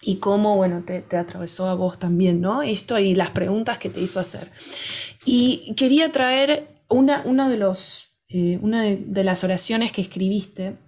y 0.06 0.16
cómo, 0.16 0.54
bueno, 0.54 0.84
te, 0.86 1.16
atravesó 1.16 1.66
a 1.66 1.74
vos 1.74 1.98
también, 1.98 2.40
¿no? 2.40 2.62
Esto 2.62 2.96
y 2.96 3.16
las 3.16 3.30
preguntas 3.30 3.76
que 3.76 3.90
te 3.90 4.00
hizo 4.00 4.20
hacer. 4.20 4.48
Y 5.24 5.74
quería 5.74 6.12
traer 6.12 6.68
una, 6.88 7.24
de, 7.48 7.56
los, 7.58 8.16
eh, 8.28 8.60
una 8.62 8.84
de 8.84 9.24
las 9.24 9.42
oraciones 9.42 9.90
que 9.90 10.02
escribiste, 10.02 10.78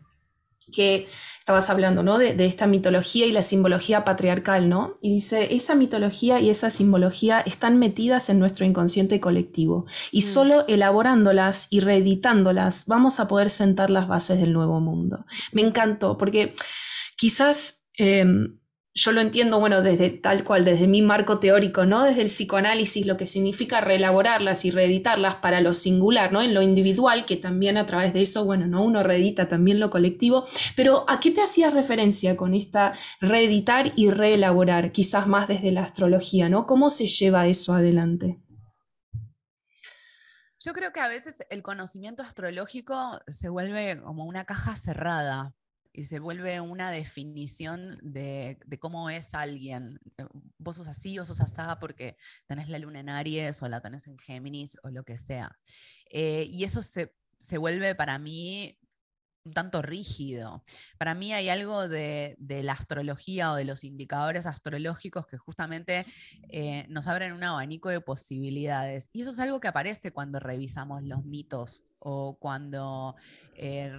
que 0.73 1.09
estabas 1.41 1.69
hablando, 1.69 2.05
¿no? 2.05 2.17
De, 2.17 2.45
esta 2.45 2.69
mitología 2.69 3.27
y 3.27 3.33
la 3.33 3.43
simbología 3.43 4.05
patriarcal, 4.05 4.69
¿no? 4.69 4.99
Y 5.03 5.15
dice, 5.15 5.53
esa 5.53 5.75
mitología 5.75 6.39
y 6.39 6.51
esa 6.51 6.71
simbología 6.71 7.41
están 7.41 7.77
metidas 7.81 8.29
en 8.29 8.39
nuestro 8.39 8.67
inconsciente 8.67 9.19
colectivo 9.19 9.87
y 10.13 10.21
mm. 10.21 10.23
solo 10.23 10.65
elaborándolas 10.69 11.67
y 11.71 11.81
reeditándolas 11.81 12.87
vamos 12.87 13.19
a 13.19 13.27
poder 13.27 13.51
sentar 13.51 13.91
las 13.91 14.07
bases 14.07 14.39
del 14.39 14.53
nuevo 14.53 14.79
mundo. 14.79 15.27
Me 15.51 15.63
encantó 15.63 16.17
porque 16.17 16.55
quizás... 17.17 17.85
Em, 17.95 18.59
yo 18.95 19.13
lo 19.13 19.21
entiendo, 19.21 19.61
bueno, 19.61 19.83
desde 19.83 20.11
tal 20.11 20.43
cual, 20.43 20.65
desde 20.65 20.89
mi 20.89 21.03
marco 21.03 21.39
teórico, 21.39 21.87
¿no? 21.87 22.03
Desde 22.03 22.23
el 22.23 22.29
psicoanálisis, 22.29 23.07
lo 23.07 23.17
que 23.17 23.27
significa 23.27 23.81
reelaborarlas 23.81 24.65
y 24.65 24.71
reeditarlas 24.71 25.37
para 25.37 25.61
lo 25.61 25.73
singular, 25.75 26.33
¿no? 26.33 26.43
En 26.43 26.53
lo 26.53 26.63
individual, 26.63 27.25
que 27.25 27.37
también 27.37 27.77
a 27.77 27.87
través 27.87 28.13
de 28.13 28.23
eso, 28.23 28.45
bueno, 28.45 28.67
¿no? 28.67 28.83
Uno 28.83 29.03
reedita 29.03 29.49
también 29.49 29.79
lo 29.79 29.91
colectivo. 29.91 30.45
Pero 30.75 31.05
¿a 31.09 31.21
qué 31.21 31.31
te 31.31 31.43
hacías 31.43 31.75
referencia 31.75 32.37
con 32.37 32.55
esta 32.55 32.93
reeditar 33.21 33.93
y 33.95 34.11
reelaborar? 34.11 34.91
Quizás 34.91 35.29
más 35.29 35.47
desde 35.47 35.71
la 35.71 35.83
astrología, 35.83 36.49
¿no? 36.49 36.67
¿Cómo 36.67 36.91
se 36.91 37.07
lleva 37.07 37.47
eso 37.47 37.75
adelante? 37.75 38.41
Yo 40.61 40.73
creo 40.73 40.93
que 40.93 41.01
a 41.01 41.09
veces 41.09 41.45
el 41.51 41.63
conocimiento 41.63 42.25
astrológico 42.25 43.21
se 43.29 43.49
vuelve 43.49 44.03
como 44.03 44.25
una 44.25 44.45
caja 44.45 44.75
cerrada, 44.75 45.55
y 45.99 46.05
se 46.05 46.21
vuelve 46.21 46.61
una 46.61 46.93
definición 46.93 47.99
de, 48.03 48.57
cómo 48.79 49.11
es 49.11 49.35
alguien. 49.35 49.99
Eh, 50.17 50.27
vos 50.57 50.77
sos 50.77 50.87
así 50.87 51.19
o 51.19 51.25
sos 51.25 51.41
asá 51.41 51.81
porque 51.81 52.17
tenés 52.47 52.69
la 52.69 52.79
luna 52.79 53.01
en 53.01 53.09
Aries 53.09 53.61
o 53.65 53.69
la 53.69 53.81
tenés 53.81 54.07
en 54.07 54.17
Géminis 54.17 54.79
o 54.85 54.91
lo 54.91 55.03
que 55.03 55.19
sea. 55.19 55.59
Eh, 56.09 56.49
y 56.53 56.63
eso 56.63 56.85
se, 56.85 57.17
se 57.41 57.59
vuelve 57.59 57.97
para 57.97 58.17
mí 58.21 58.78
un 59.49 59.55
tanto 59.55 59.83
rígido. 59.83 60.63
Para 60.99 61.15
mí 61.15 61.33
hay 61.33 61.49
algo 61.49 61.89
de, 61.89 62.37
la 62.39 62.73
astrología 62.73 63.53
o 63.53 63.57
de 63.57 63.65
los 63.65 63.85
indicadores 63.85 64.47
astrológicos 64.47 65.27
que 65.27 65.39
justamente 65.39 66.07
eh, 66.49 66.87
nos 66.89 67.07
abren 67.07 67.33
un 67.33 67.43
abanico 67.43 67.89
de 67.89 68.01
posibilidades. 68.01 69.11
Y 69.13 69.23
eso 69.23 69.31
es 69.31 69.41
algo 69.41 69.61
que 69.61 69.69
aparece 69.69 70.13
cuando 70.13 70.39
revisamos 70.39 71.03
los 71.03 71.25
mitos 71.25 71.85
o 71.99 72.39
cuando, 72.39 73.17
eh, 73.57 73.93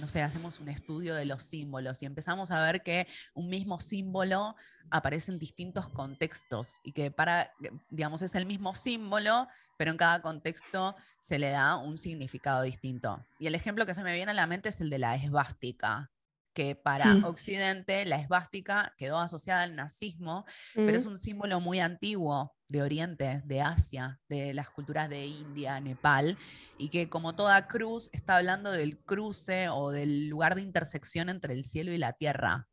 no 0.00 0.08
sé, 0.08 0.22
hacemos 0.22 0.60
un 0.60 0.68
estudio 0.68 1.14
de 1.14 1.26
los 1.26 1.42
símbolos 1.42 2.02
y 2.02 2.06
empezamos 2.06 2.50
a 2.50 2.62
ver 2.62 2.82
que 2.82 3.06
un 3.34 3.48
mismo 3.48 3.78
símbolo 3.78 4.56
aparece 4.90 5.32
en 5.32 5.38
distintos 5.38 5.88
contextos 5.88 6.80
y 6.82 6.92
que 6.92 7.10
para, 7.10 7.52
digamos, 7.90 8.22
es 8.22 8.34
el 8.34 8.46
mismo 8.46 8.74
símbolo, 8.74 9.48
pero 9.82 9.90
en 9.90 9.96
cada 9.96 10.22
contexto 10.22 10.94
se 11.18 11.40
le 11.40 11.50
da 11.50 11.76
un 11.76 11.96
significado 11.96 12.62
distinto. 12.62 13.26
Y 13.40 13.48
el 13.48 13.56
ejemplo 13.56 13.84
que 13.84 13.94
se 13.94 14.04
me 14.04 14.14
viene 14.14 14.30
a 14.30 14.34
la 14.34 14.46
mente 14.46 14.68
es 14.68 14.80
el 14.80 14.90
de 14.90 15.00
la 15.00 15.16
esvástica, 15.16 16.12
que 16.54 16.76
para 16.76 17.12
mm. 17.16 17.24
Occidente 17.24 18.04
la 18.04 18.14
esvástica 18.20 18.94
quedó 18.96 19.18
asociada 19.18 19.62
al 19.62 19.74
nazismo, 19.74 20.46
pero 20.72 20.96
es 20.96 21.04
mm. 21.04 21.08
un 21.08 21.18
símbolo 21.18 21.58
muy 21.58 21.80
antiguo 21.80 22.54
de 22.68 22.80
Oriente, 22.80 23.42
de 23.44 23.60
Asia, 23.60 24.20
de 24.28 24.54
las 24.54 24.70
culturas 24.70 25.08
de 25.08 25.26
India, 25.26 25.80
Nepal, 25.80 26.38
y 26.78 26.88
que 26.88 27.08
como 27.08 27.34
toda 27.34 27.66
cruz 27.66 28.08
está 28.12 28.36
hablando 28.36 28.70
del 28.70 29.00
cruce 29.00 29.68
o 29.68 29.90
del 29.90 30.28
lugar 30.28 30.54
de 30.54 30.62
intersección 30.62 31.28
entre 31.28 31.54
el 31.54 31.64
cielo 31.64 31.90
y 31.90 31.98
la 31.98 32.12
tierra. 32.12 32.68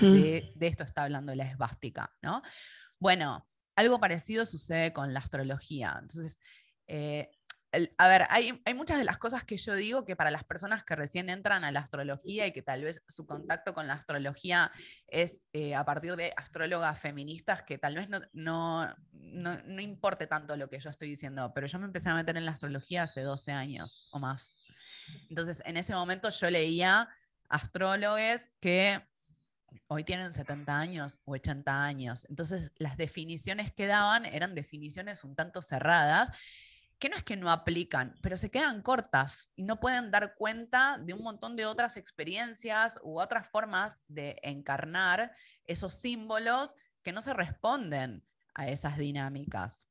Mm. 0.00 0.12
De, 0.14 0.52
de, 0.56 0.66
esto 0.66 0.82
está 0.82 1.04
hablando 1.04 1.32
la 1.36 1.48
esvástica, 1.48 2.10
¿no? 2.22 2.42
Bueno, 2.98 3.46
algo 3.78 4.00
parecido 4.00 4.44
sucede 4.44 4.92
con 4.92 5.14
la 5.14 5.20
astrología. 5.20 5.96
Entonces, 6.00 6.40
eh, 6.88 7.30
a 7.96 8.08
ver, 8.08 8.24
hay, 8.30 8.60
muchas 8.74 8.98
de 8.98 9.04
las 9.04 9.18
cosas 9.18 9.44
que 9.44 9.56
yo 9.56 9.74
digo 9.76 10.04
que 10.04 10.16
para 10.16 10.32
las 10.32 10.42
personas 10.42 10.82
que 10.82 10.96
recién 10.96 11.30
entran 11.30 11.62
a 11.62 11.70
la 11.70 11.78
astrología 11.78 12.44
y 12.46 12.52
que 12.52 12.62
tal 12.62 12.82
vez 12.82 13.04
su 13.06 13.24
contacto 13.24 13.74
con 13.74 13.86
la 13.86 13.92
astrología 13.92 14.72
es 15.06 15.42
eh, 15.52 15.76
a 15.76 15.84
partir 15.84 16.16
de 16.16 16.32
astrólogas 16.36 16.98
feministas, 16.98 17.62
que 17.62 17.78
tal 17.78 17.94
vez 17.94 18.08
no, 18.08 18.20
no, 18.32 18.92
no, 19.12 19.80
importe 19.80 20.26
tanto 20.26 20.56
lo 20.56 20.68
que 20.68 20.80
yo 20.80 20.90
estoy 20.90 21.10
diciendo, 21.10 21.52
pero 21.54 21.68
yo 21.68 21.78
me 21.78 21.86
empecé 21.86 22.08
a 22.08 22.16
meter 22.16 22.36
en 22.36 22.46
la 22.46 22.52
astrología 22.52 23.04
hace 23.04 23.20
12 23.20 23.52
años 23.52 24.08
o 24.10 24.18
más. 24.18 24.66
Entonces, 25.28 25.62
en 25.64 25.76
ese 25.76 25.94
momento 25.94 26.30
yo 26.30 26.50
leía 26.50 27.08
astrólogos 27.48 28.48
que 28.60 29.07
hoy 29.86 30.04
tienen 30.04 30.32
70 30.32 30.78
años 30.78 31.20
o 31.24 31.32
80 31.32 31.84
años. 31.84 32.26
Entonces, 32.28 32.72
las 32.76 32.96
definiciones 32.96 33.72
que 33.72 33.86
daban 33.86 34.26
eran 34.26 34.54
definiciones 34.54 35.24
un 35.24 35.34
tanto 35.34 35.62
cerradas 35.62 36.30
que 36.98 37.08
no 37.08 37.16
es 37.16 37.22
que 37.22 37.36
no 37.36 37.50
aplican, 37.50 38.14
pero 38.22 38.36
se 38.36 38.50
quedan 38.50 38.82
cortas 38.82 39.52
y 39.54 39.62
no 39.62 39.78
pueden 39.78 40.10
dar 40.10 40.34
cuenta 40.34 40.98
de 40.98 41.14
un 41.14 41.22
montón 41.22 41.54
de 41.54 41.64
otras 41.64 41.96
experiencias 41.96 42.98
u 43.02 43.20
otras 43.20 43.48
formas 43.48 44.02
de 44.08 44.38
encarnar 44.42 45.32
esos 45.64 45.94
símbolos 45.94 46.74
que 47.02 47.12
no 47.12 47.22
se 47.22 47.34
responden 47.34 48.24
a 48.54 48.68
esas 48.68 48.98
dinámicas. 48.98 49.87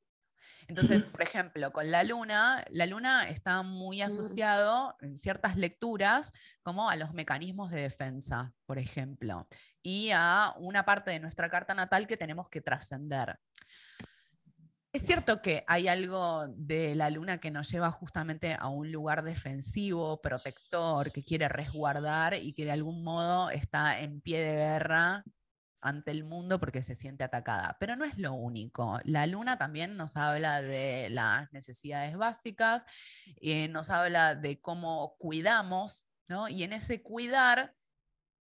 Entonces, 0.67 1.03
por 1.03 1.21
ejemplo, 1.21 1.71
con 1.71 1.91
la 1.91 2.03
luna, 2.03 2.65
la 2.71 2.85
luna 2.85 3.29
está 3.29 3.63
muy 3.63 4.01
asociado 4.01 4.95
en 5.01 5.17
ciertas 5.17 5.55
lecturas 5.55 6.33
como 6.61 6.89
a 6.89 6.95
los 6.97 7.13
mecanismos 7.13 7.71
de 7.71 7.81
defensa, 7.81 8.53
por 8.65 8.77
ejemplo, 8.77 9.47
y 9.81 10.09
a 10.13 10.53
una 10.57 10.83
parte 10.83 11.11
de 11.11 11.19
nuestra 11.19 11.49
carta 11.49 11.73
natal 11.73 12.05
que 12.05 12.17
tenemos 12.17 12.49
que 12.49 12.61
trascender. 12.61 13.39
Es 14.91 15.05
cierto 15.05 15.41
que 15.41 15.63
hay 15.67 15.87
algo 15.87 16.47
de 16.47 16.95
la 16.95 17.09
luna 17.09 17.37
que 17.37 17.51
nos 17.51 17.69
lleva 17.69 17.91
justamente 17.91 18.55
a 18.57 18.67
un 18.67 18.91
lugar 18.91 19.23
defensivo, 19.23 20.19
protector, 20.21 21.11
que 21.11 21.23
quiere 21.23 21.47
resguardar 21.47 22.33
y 22.33 22.53
que 22.53 22.65
de 22.65 22.71
algún 22.71 23.03
modo 23.03 23.49
está 23.51 23.99
en 23.99 24.21
pie 24.21 24.39
de 24.43 24.55
guerra 24.55 25.23
ante 25.81 26.11
el 26.11 26.23
mundo 26.23 26.59
porque 26.59 26.83
se 26.83 26.95
siente 26.95 27.23
atacada. 27.23 27.77
Pero 27.79 27.95
no 27.95 28.05
es 28.05 28.17
lo 28.17 28.33
único. 28.33 28.99
La 29.03 29.27
luna 29.27 29.57
también 29.57 29.97
nos 29.97 30.17
habla 30.17 30.61
de 30.61 31.09
las 31.09 31.51
necesidades 31.53 32.17
básicas, 32.17 32.85
eh, 33.41 33.67
nos 33.67 33.89
habla 33.89 34.35
de 34.35 34.59
cómo 34.59 35.15
cuidamos, 35.17 36.07
¿no? 36.27 36.47
Y 36.49 36.63
en 36.63 36.73
ese 36.73 37.01
cuidar 37.01 37.73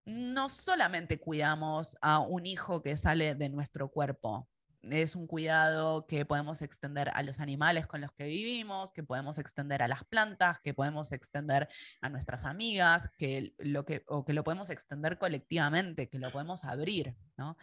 no 0.04 0.48
solamente 0.48 1.18
cuidamos 1.18 1.96
a 2.00 2.20
un 2.20 2.46
hijo 2.46 2.82
que 2.82 2.96
sale 2.96 3.34
de 3.34 3.48
nuestro 3.48 3.90
cuerpo, 3.90 4.48
es 4.90 5.16
un 5.16 5.26
cuidado 5.26 6.06
que 6.06 6.24
podemos 6.24 6.62
extender 6.62 7.10
a 7.14 7.22
los 7.22 7.40
animales 7.40 7.86
con 7.86 8.00
los 8.00 8.12
que 8.12 8.26
vivimos, 8.26 8.92
que 8.92 9.02
podemos 9.02 9.38
extender 9.38 9.82
a 9.82 9.88
las 9.88 10.04
plantas, 10.04 10.60
que 10.60 10.74
podemos 10.74 11.12
extender 11.12 11.68
a 12.00 12.08
nuestras 12.08 12.44
amigas, 12.44 13.10
que 13.18 13.54
lo 13.58 13.84
que, 13.84 14.04
o 14.06 14.24
que 14.24 14.32
lo 14.32 14.44
podemos 14.44 14.70
extender 14.70 15.18
colectivamente, 15.18 16.08
que 16.08 16.18
lo 16.18 16.30
podemos 16.30 16.64
abrir. 16.64 17.14
¿no? 17.36 17.56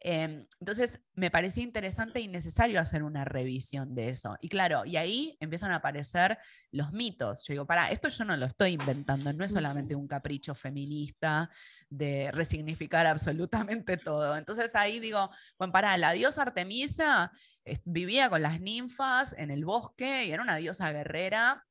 Em, 0.00 0.46
entonces, 0.60 1.00
me 1.14 1.30
parecía 1.30 1.62
interesante 1.62 2.20
y 2.20 2.28
necesario 2.28 2.80
hacer 2.80 3.02
una 3.02 3.24
revisión 3.24 3.94
de 3.94 4.10
eso. 4.10 4.36
Y 4.40 4.48
claro, 4.48 4.84
y 4.84 4.96
ahí 4.96 5.36
empiezan 5.40 5.72
a 5.72 5.76
aparecer 5.76 6.38
los 6.70 6.92
mitos. 6.92 7.44
Yo 7.44 7.54
digo, 7.54 7.66
para, 7.66 7.90
esto 7.90 8.08
yo 8.08 8.24
no 8.24 8.36
lo 8.36 8.46
estoy 8.46 8.72
inventando, 8.72 9.32
no 9.32 9.44
es 9.44 9.52
solamente 9.52 9.94
un 9.94 10.06
capricho 10.06 10.54
feminista 10.54 11.50
de 11.90 12.30
resignificar 12.32 13.06
absolutamente 13.06 13.96
todo. 13.96 14.36
Entonces 14.36 14.74
ahí 14.74 15.00
digo, 15.00 15.30
bueno, 15.58 15.72
para, 15.72 15.96
la 15.96 16.12
diosa 16.12 16.42
Artemisa 16.42 16.67
vivía 17.84 18.30
con 18.30 18.42
las 18.42 18.60
ninfas 18.60 19.34
en 19.36 19.50
el 19.50 19.64
bosque 19.64 20.24
y 20.24 20.30
era 20.30 20.42
una 20.42 20.56
diosa 20.56 20.92
guerrera, 20.92 21.66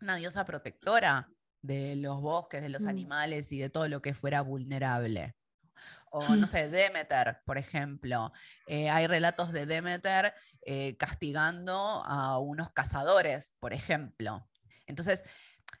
una 0.00 0.16
diosa 0.16 0.44
protectora 0.44 1.28
de 1.62 1.96
los 1.96 2.20
bosques, 2.20 2.62
de 2.62 2.68
los 2.68 2.84
mm. 2.84 2.88
animales 2.88 3.52
y 3.52 3.58
de 3.58 3.70
todo 3.70 3.88
lo 3.88 4.02
que 4.02 4.14
fuera 4.14 4.40
vulnerable. 4.42 5.34
O 6.10 6.34
no 6.34 6.46
sé, 6.46 6.68
Demeter, 6.68 7.40
por 7.44 7.58
ejemplo. 7.58 8.32
Eh, 8.66 8.88
hay 8.88 9.06
relatos 9.06 9.52
de 9.52 9.66
Demeter 9.66 10.32
eh, 10.62 10.96
castigando 10.96 11.74
a 12.06 12.38
unos 12.38 12.70
cazadores, 12.70 13.54
por 13.60 13.74
ejemplo. 13.74 14.48
Entonces, 14.86 15.24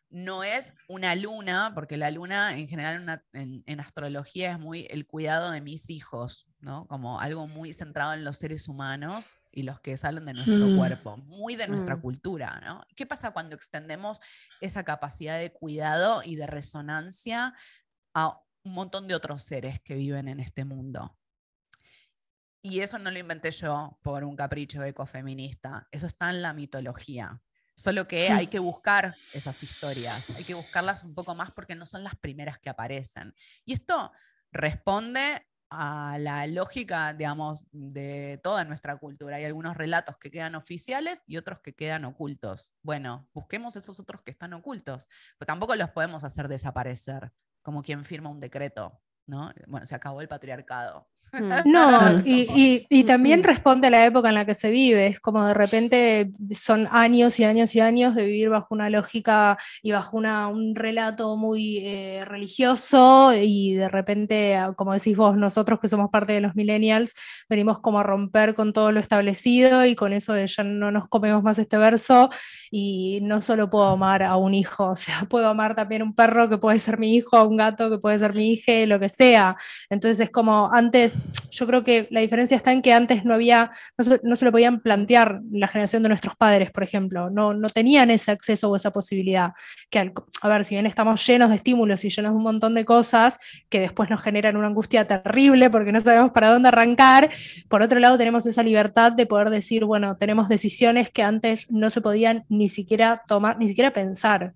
no 0.08 0.44
es 0.44 0.72
una 0.88 1.14
luna, 1.14 1.72
porque 1.74 1.96
la 1.96 2.10
luna 2.10 2.56
en 2.56 2.68
general 2.68 3.22
en, 3.32 3.80
astrología 3.80 4.52
es 4.52 4.58
muy 4.58 4.86
el 4.90 5.06
cuidado 5.06 5.50
de 5.50 5.60
mis 5.60 5.90
hijos, 5.90 6.46
¿no? 6.60 6.86
Como 6.86 7.20
algo 7.20 7.48
muy 7.48 7.72
centrado 7.72 8.14
en 8.14 8.24
los 8.24 8.38
seres 8.38 8.68
humanos 8.68 9.40
y 9.50 9.64
los 9.64 9.80
que 9.80 9.96
salen 9.96 10.24
de 10.26 10.34
nuestro 10.34 10.66
mm. 10.66 10.76
cuerpo, 10.76 11.16
muy 11.16 11.56
de 11.56 11.66
nuestra 11.66 11.96
mm. 11.96 12.00
cultura, 12.00 12.60
¿no? 12.64 12.84
¿Qué 12.94 13.06
pasa 13.06 13.32
cuando 13.32 13.56
extendemos 13.56 14.20
esa 14.60 14.84
capacidad 14.84 15.38
de 15.38 15.52
cuidado 15.52 16.22
y 16.24 16.36
de 16.36 16.46
resonancia 16.46 17.54
a 18.14 18.40
un 18.62 18.72
montón 18.72 19.08
de 19.08 19.14
otros 19.14 19.42
seres 19.42 19.80
que 19.80 19.96
viven 19.96 20.28
en 20.28 20.40
este 20.40 20.64
mundo? 20.64 21.16
Y 22.62 22.80
eso 22.80 22.98
no 22.98 23.10
lo 23.10 23.18
inventé 23.18 23.50
yo 23.50 23.98
por 24.02 24.24
un 24.24 24.34
capricho 24.34 24.82
ecofeminista, 24.82 25.86
eso 25.90 26.06
está 26.06 26.30
en 26.30 26.42
la 26.42 26.52
mitología. 26.52 27.40
Solo 27.76 28.08
que 28.08 28.30
hay 28.30 28.46
que 28.46 28.58
buscar 28.58 29.14
esas 29.34 29.62
historias, 29.62 30.30
hay 30.30 30.44
que 30.44 30.54
buscarlas 30.54 31.04
un 31.04 31.14
poco 31.14 31.34
más 31.34 31.52
porque 31.52 31.74
no 31.74 31.84
son 31.84 32.02
las 32.02 32.16
primeras 32.16 32.58
que 32.58 32.70
aparecen. 32.70 33.34
Y 33.66 33.74
esto 33.74 34.12
responde 34.50 35.46
a 35.68 36.16
la 36.18 36.46
lógica, 36.46 37.12
digamos, 37.12 37.66
de 37.72 38.40
toda 38.42 38.64
nuestra 38.64 38.96
cultura. 38.96 39.36
Hay 39.36 39.44
algunos 39.44 39.76
relatos 39.76 40.16
que 40.18 40.30
quedan 40.30 40.54
oficiales 40.54 41.22
y 41.26 41.36
otros 41.36 41.60
que 41.60 41.74
quedan 41.74 42.04
ocultos. 42.04 42.74
Bueno, 42.82 43.28
busquemos 43.34 43.76
esos 43.76 44.00
otros 44.00 44.22
que 44.22 44.30
están 44.30 44.54
ocultos, 44.54 45.08
pero 45.38 45.46
tampoco 45.46 45.74
los 45.76 45.90
podemos 45.90 46.24
hacer 46.24 46.48
desaparecer, 46.48 47.32
como 47.62 47.82
quien 47.82 48.04
firma 48.04 48.30
un 48.30 48.40
decreto, 48.40 49.02
¿no? 49.26 49.52
Bueno, 49.66 49.86
se 49.86 49.94
acabó 49.94 50.20
el 50.20 50.28
patriarcado. 50.28 51.10
Mm. 51.32 51.52
No, 51.70 52.22
y, 52.24 53.04
también 53.04 53.42
responde 53.44 53.86
a 53.86 53.90
la 53.90 54.04
época 54.04 54.28
en 54.28 54.34
la 54.34 54.44
que 54.44 54.54
se 54.54 54.70
vive. 54.70 55.06
Es 55.06 55.20
como 55.20 55.46
de 55.46 55.54
repente 55.54 56.32
son 56.52 56.88
años 56.90 57.38
y 57.38 57.44
años 57.44 57.74
y 57.74 57.80
años 57.80 58.14
de 58.14 58.24
vivir 58.24 58.48
bajo 58.48 58.74
una 58.74 58.90
lógica 58.90 59.58
y 59.82 59.92
bajo 59.92 60.16
una, 60.16 60.48
un 60.48 60.74
relato 60.74 61.36
muy 61.36 61.78
eh, 61.78 62.24
religioso 62.24 63.32
y 63.34 63.74
de 63.74 63.88
repente, 63.88 64.56
ah, 64.56 64.72
como 64.74 64.92
decís 64.92 65.16
vos, 65.16 65.36
nosotros 65.36 65.78
que 65.80 65.88
somos 65.88 66.10
parte 66.10 66.32
de 66.32 66.40
los 66.40 66.56
millennials, 66.56 67.14
venimos 67.48 67.80
como 67.80 68.00
a 68.00 68.02
romper 68.02 68.54
con 68.54 68.72
todo 68.72 68.92
lo 68.92 69.00
establecido 69.00 69.84
y 69.84 69.94
con 69.94 70.12
eso 70.12 70.32
de 70.32 70.46
ya 70.46 70.64
no 70.64 70.90
nos 70.90 71.08
comemos 71.08 71.42
más 71.42 71.58
este 71.58 71.78
verso 71.78 72.30
y 72.70 73.20
no 73.22 73.42
solo 73.42 73.70
puedo 73.70 73.86
amar 73.86 74.22
a 74.22 74.36
un 74.36 74.54
hijo, 74.54 74.90
o 74.90 74.96
sea, 74.96 75.20
puedo 75.30 75.48
amar 75.48 75.74
también 75.74 76.02
un 76.02 76.14
perro 76.14 76.48
que 76.48 76.58
puede 76.58 76.78
ser 76.78 76.98
mi 76.98 77.14
hijo, 77.14 77.36
a 77.36 77.44
un 77.44 77.56
gato 77.56 77.90
que 77.90 77.98
puede 77.98 78.18
ser 78.18 78.34
mi 78.34 78.52
hija, 78.52 78.86
lo 78.86 78.98
que 78.98 79.08
sea. 79.08 79.56
Entonces 79.90 80.20
es 80.20 80.30
como 80.30 80.70
antes 80.72 81.15
yo 81.56 81.66
creo 81.66 81.82
que 81.82 82.06
la 82.10 82.20
diferencia 82.20 82.56
está 82.56 82.72
en 82.72 82.82
que 82.82 82.92
antes 82.92 83.24
no 83.24 83.34
había, 83.34 83.70
no 83.96 84.36
se, 84.36 84.44
lo 84.44 84.52
podían 84.52 84.80
plantear 84.80 85.40
la 85.50 85.68
generación 85.68 86.02
de 86.02 86.10
nuestros 86.10 86.36
padres, 86.36 86.70
por 86.70 86.82
ejemplo, 86.82 87.30
no, 87.30 87.54
no 87.54 87.70
tenían 87.70 88.10
ese 88.10 88.30
acceso 88.30 88.70
o 88.70 88.76
esa 88.76 88.90
posibilidad. 88.90 89.52
Que 89.90 90.12
a 90.42 90.48
ver, 90.48 90.64
si 90.64 90.74
bien 90.74 90.86
estamos 90.86 91.26
llenos 91.26 91.48
de 91.50 91.56
estímulos 91.56 92.04
y 92.04 92.10
llenos 92.10 92.32
de 92.32 92.36
un 92.36 92.42
montón 92.42 92.74
de 92.74 92.84
cosas 92.84 93.38
que 93.68 93.80
después 93.80 94.10
nos 94.10 94.22
generan 94.22 94.56
una 94.56 94.68
angustia 94.68 95.06
terrible 95.06 95.70
porque 95.70 95.92
no 95.92 96.00
sabemos 96.00 96.32
para 96.32 96.48
dónde 96.48 96.68
arrancar, 96.68 97.30
por 97.68 97.82
otro 97.82 97.98
lado 97.98 98.18
tenemos 98.18 98.46
esa 98.46 98.62
libertad 98.62 99.12
de 99.12 99.26
poder 99.26 99.50
decir, 99.50 99.84
bueno, 99.84 100.16
tenemos 100.16 100.48
decisiones 100.48 101.10
que 101.10 101.22
antes 101.22 101.70
no 101.70 101.90
se 101.90 102.00
podían 102.00 102.44
ni 102.48 102.68
siquiera 102.68 103.22
tomar, 103.26 103.58
ni 103.58 103.68
siquiera 103.68 103.92
pensar. 103.92 104.52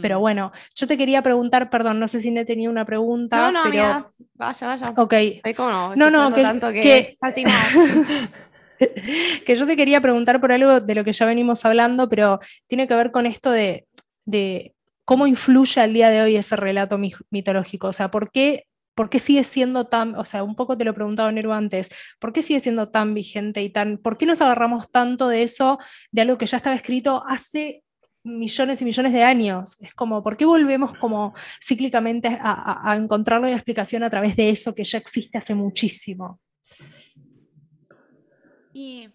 Pero 0.00 0.18
mm. 0.18 0.20
bueno, 0.20 0.52
yo 0.74 0.86
te 0.86 0.96
quería 0.96 1.22
preguntar, 1.22 1.70
perdón, 1.70 1.98
no 2.00 2.08
sé 2.08 2.20
si 2.20 2.30
ne 2.30 2.44
tenía 2.44 2.70
una 2.70 2.84
pregunta. 2.84 3.36
No, 3.36 3.52
no, 3.52 3.70
pero... 3.70 4.12
vaya, 4.34 4.66
vaya. 4.66 4.92
Ok. 4.96 5.14
no, 5.58 5.96
no, 5.96 6.10
no, 6.10 6.32
que, 6.32 6.42
tanto 6.42 6.68
que, 6.68 7.16
así 7.20 7.44
que 9.46 9.56
yo 9.56 9.66
te 9.66 9.76
quería 9.76 10.00
preguntar 10.00 10.40
por 10.40 10.52
algo 10.52 10.80
de 10.80 10.94
lo 10.94 11.04
que 11.04 11.12
ya 11.12 11.26
venimos 11.26 11.64
hablando, 11.64 12.08
pero 12.08 12.40
tiene 12.66 12.88
que 12.88 12.94
ver 12.94 13.10
con 13.10 13.26
esto 13.26 13.50
de, 13.50 13.86
de 14.24 14.74
cómo 15.04 15.26
influye 15.26 15.80
al 15.80 15.92
día 15.92 16.10
de 16.10 16.22
hoy 16.22 16.36
ese 16.36 16.56
relato 16.56 16.98
mitológico. 17.30 17.88
O 17.88 17.92
sea, 17.92 18.10
¿por 18.10 18.30
qué 18.30 18.66
¿por 18.94 19.10
qué 19.10 19.18
sigue 19.18 19.44
siendo 19.44 19.86
tan, 19.86 20.14
o 20.16 20.24
sea, 20.24 20.42
un 20.42 20.54
poco 20.54 20.76
te 20.76 20.84
lo 20.84 20.94
preguntaba 20.94 21.30
Nero 21.32 21.52
antes, 21.52 21.90
¿por 22.18 22.32
qué 22.32 22.42
sigue 22.42 22.60
siendo 22.60 22.90
tan 22.90 23.14
vigente 23.14 23.62
y 23.62 23.70
tan, 23.70 23.98
por 23.98 24.16
qué 24.16 24.26
nos 24.26 24.40
agarramos 24.40 24.90
tanto 24.90 25.28
de 25.28 25.42
eso, 25.42 25.78
de 26.12 26.22
algo 26.22 26.38
que 26.38 26.46
ya 26.46 26.56
estaba 26.56 26.76
escrito 26.76 27.24
hace 27.26 27.83
millones 28.24 28.82
y 28.82 28.84
millones 28.84 29.12
de 29.12 29.22
años. 29.22 29.76
Es 29.80 29.94
como, 29.94 30.22
¿por 30.22 30.36
qué 30.36 30.44
volvemos 30.44 30.94
como 30.94 31.34
cíclicamente 31.62 32.38
a, 32.40 32.90
a 32.90 32.96
encontrarle 32.96 33.50
la 33.50 33.56
explicación 33.56 34.02
a 34.02 34.10
través 34.10 34.34
de 34.36 34.50
eso 34.50 34.74
que 34.74 34.84
ya 34.84 34.98
existe 34.98 35.38
hace 35.38 35.54
muchísimo? 35.54 36.40
Y 38.72 39.08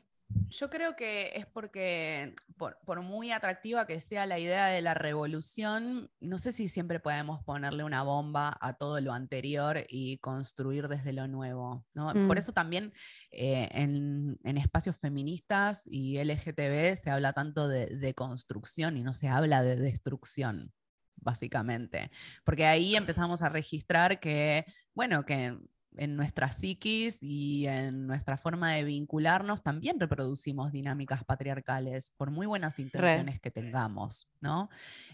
Yo 0.48 0.70
creo 0.70 0.96
que 0.96 1.32
es 1.36 1.46
porque, 1.46 2.34
por, 2.58 3.02
muy 3.02 3.32
atractiva 3.32 3.86
que 3.86 4.00
sea 4.00 4.26
la 4.26 4.40
idea 4.40 4.68
de 4.68 4.82
la 4.82 4.94
revolución, 4.94 6.10
no 6.20 6.38
sé 6.38 6.52
si 6.52 6.70
siempre 6.70 7.00
podemos 7.00 7.44
ponerle 7.44 7.84
una 7.84 8.04
bomba 8.04 8.58
a 8.62 8.74
todo 8.74 9.02
lo 9.02 9.14
anterior 9.14 9.86
y 9.90 10.18
construir 10.20 10.88
desde 10.88 11.14
lo 11.14 11.28
nuevo. 11.28 11.86
Por 11.94 12.16
mm. 12.16 12.38
eso 12.38 12.54
también 12.54 12.94
eh, 13.32 13.70
en, 13.72 14.40
espacios 14.44 14.98
feministas 14.98 15.84
y 15.86 16.24
LGTB 16.24 16.96
se 16.96 17.10
habla 17.10 17.34
tanto 17.34 17.68
de, 17.68 17.88
de 17.88 18.14
construcción 18.14 18.98
y 18.98 19.04
no 19.04 19.14
se 19.14 19.28
habla 19.28 19.64
de 19.64 19.76
destrucción 19.76 20.74
básicamente, 21.22 22.12
porque 22.46 22.66
ahí 22.66 22.96
empezamos 22.96 23.42
a 23.42 23.50
registrar 23.50 24.22
que, 24.22 24.66
bueno, 24.94 25.26
que 25.26 25.58
en 26.00 26.16
nuestra 26.16 26.50
psiquis 26.50 27.22
y 27.22 27.68
en 27.68 28.08
nuestra 28.08 28.38
forma 28.38 28.72
de 28.72 28.86
vincularnos 28.86 29.62
también 29.62 30.00
reproducimos 30.00 30.72
dinámicas 30.72 31.26
patriarcales, 31.26 32.12
por 32.16 32.32
muy 32.32 32.48
buenas 32.48 32.80
intenciones 32.80 33.42
que 33.42 33.52
tengamos, 33.52 34.30
¿no? 34.40 34.70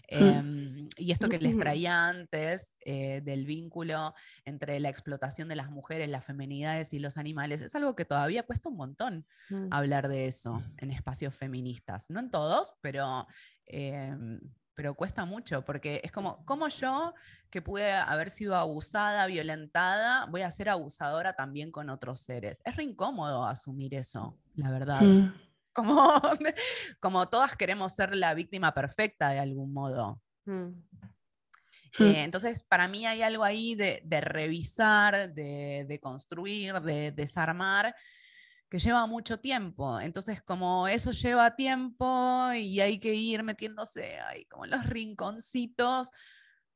Hmm. 0.08 0.22
Em, 0.22 0.88
y 0.96 1.10
esto 1.10 1.28
que 1.28 1.40
les 1.40 1.58
traía 1.58 2.06
antes 2.06 2.74
eh, 2.84 3.20
del 3.24 3.46
vínculo 3.46 4.14
entre 4.44 4.78
la 4.78 4.88
explotación 4.88 5.48
de 5.48 5.56
las 5.56 5.70
mujeres, 5.70 6.08
las 6.08 6.24
feminidades 6.24 6.92
y 6.92 7.00
los 7.00 7.18
animales, 7.18 7.62
es 7.62 7.74
algo 7.74 7.96
que 7.96 8.04
todavía 8.04 8.44
cuesta 8.44 8.68
un 8.68 8.76
montón 8.76 9.26
hmm. 9.50 9.66
hablar 9.72 10.06
de 10.06 10.26
eso 10.26 10.56
en 10.78 10.92
espacios 10.92 11.34
feministas. 11.34 12.08
No 12.10 12.20
en 12.20 12.30
todos, 12.30 12.74
pero... 12.80 13.26
Em, 13.66 14.38
pero 14.76 14.94
cuesta 14.94 15.24
mucho, 15.24 15.64
porque 15.64 16.02
es 16.04 16.12
como, 16.12 16.44
¿cómo 16.44 16.68
yo, 16.68 17.14
que 17.50 17.62
pude 17.62 17.90
haber 17.92 18.28
sido 18.28 18.54
abusada, 18.54 19.26
violentada, 19.26 20.26
voy 20.26 20.42
a 20.42 20.50
ser 20.50 20.68
abusadora 20.68 21.32
también 21.34 21.72
con 21.72 21.88
otros 21.88 22.20
seres? 22.20 22.60
Es 22.62 22.76
re 22.76 22.84
incómodo 22.84 23.46
asumir 23.46 23.94
eso, 23.94 24.38
la 24.54 24.70
verdad. 24.70 25.00
Mm. 25.00 25.34
Como, 25.72 26.12
como 27.00 27.28
todas 27.28 27.56
queremos 27.56 27.94
ser 27.94 28.14
la 28.14 28.34
víctima 28.34 28.74
perfecta 28.74 29.30
de 29.30 29.38
algún 29.38 29.72
modo. 29.72 30.20
Mm. 30.44 30.72
Eh, 31.98 32.24
entonces, 32.24 32.62
para 32.62 32.86
mí 32.86 33.06
hay 33.06 33.22
algo 33.22 33.44
ahí 33.44 33.74
de, 33.74 34.02
revisar, 34.20 35.32
de, 35.32 35.86
de, 35.88 36.00
construir, 36.00 36.74
de 36.82 37.12
desarmar, 37.12 37.94
que 38.68 38.78
lleva 38.78 39.06
mucho 39.06 39.38
tiempo. 39.38 40.00
Entonces, 40.00 40.42
como 40.42 40.88
eso 40.88 41.10
lleva 41.12 41.54
tiempo 41.54 42.52
y 42.52 42.80
hay 42.80 42.98
que 42.98 43.14
ir 43.14 43.42
metiéndose 43.42 44.18
ahí 44.20 44.44
como 44.46 44.64
en 44.64 44.72
los 44.72 44.86
rinconcitos, 44.86 46.10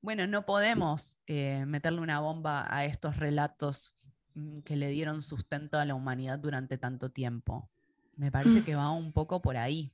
bueno, 0.01 0.27
no 0.27 0.47
podemos 0.47 1.19
eh, 1.27 1.65
meterle 1.67 2.01
una 2.01 2.21
bomba 2.21 2.67
a 2.75 2.85
estos 2.85 3.17
relatos 3.17 3.95
mm, 4.35 4.61
que 4.61 4.77
le 4.77 4.89
dieron 4.89 5.23
sustento 5.23 5.79
a 5.79 5.85
la 5.85 5.95
humanidad 5.95 6.39
durante 6.39 6.79
tanto 6.79 7.11
tiempo. 7.11 7.69
Me 8.17 8.31
parece 8.31 8.61
mm. 8.61 8.65
que 8.65 8.75
va 8.75 8.91
un 8.91 9.13
poco 9.13 9.43
por 9.43 9.57
ahí. 9.57 9.93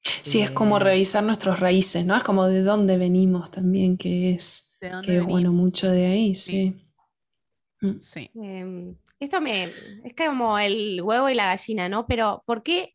Sí, 0.00 0.40
es 0.40 0.50
como 0.50 0.76
eh, 0.76 0.80
revisar 0.80 1.24
nuestras 1.24 1.60
raíces, 1.60 2.04
¿no? 2.04 2.16
Es 2.16 2.22
como 2.22 2.46
de 2.46 2.62
dónde 2.62 2.98
venimos 2.98 3.50
también, 3.50 3.96
que 3.96 4.32
es, 4.32 4.68
que 5.02 5.20
bueno, 5.20 5.52
mucho 5.52 5.90
de 5.90 6.06
ahí, 6.06 6.34
sí. 6.34 6.84
Sí. 8.00 8.30
Mm. 8.34 8.42
Em, 8.42 8.96
esto 9.20 9.40
me 9.40 9.64
es 9.64 10.14
como 10.16 10.58
el 10.58 11.00
huevo 11.02 11.28
y 11.28 11.34
la 11.34 11.46
gallina, 11.46 11.88
¿no? 11.88 12.06
Pero 12.06 12.42
¿por 12.46 12.62
qué 12.62 12.94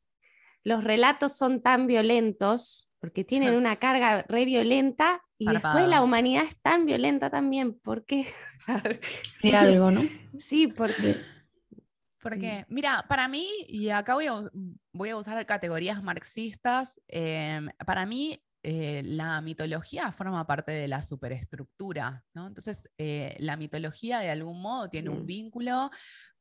los 0.64 0.84
relatos 0.84 1.36
son 1.36 1.62
tan 1.62 1.88
violentos? 1.88 2.90
Porque 3.00 3.26
tienen 3.26 3.56
una 3.56 3.78
carga 3.78 4.24
re 4.30 4.46
violenta 4.46 5.22
y 5.38 5.46
después 5.46 5.88
la 5.90 6.02
humanidad 6.02 6.46
es 6.46 6.58
tan 6.62 6.86
violenta 6.86 7.30
también. 7.30 7.78
¿Por 7.80 8.06
qué? 8.06 8.28
Hay 9.44 9.52
algo, 9.52 9.92
¿no? 9.92 10.02
Sí, 10.40 10.68
porque... 10.68 11.18
Porque, 12.22 12.66
mira, 12.70 13.04
para 13.10 13.28
mí, 13.28 13.50
y 13.68 13.90
acá 13.90 14.16
voy 14.16 15.10
a, 15.10 15.18
usar 15.18 15.46
categorías 15.46 16.02
marxistas, 16.02 16.98
em, 17.10 17.68
para 17.86 18.06
mí 18.06 18.42
eh, 18.66 19.02
la 19.04 19.42
mitología 19.42 20.12
forma 20.14 20.48
parte 20.48 20.72
de 20.72 20.88
la 20.88 21.02
superestructura, 21.02 22.24
¿no? 22.34 22.48
Entonces, 22.48 22.90
eh, 22.98 23.36
la 23.40 23.58
mitología 23.58 24.20
de 24.20 24.32
algún 24.32 24.62
modo 24.62 24.90
tiene 24.90 25.10
un 25.10 25.24
mm. 25.24 25.26
vínculo 25.26 25.92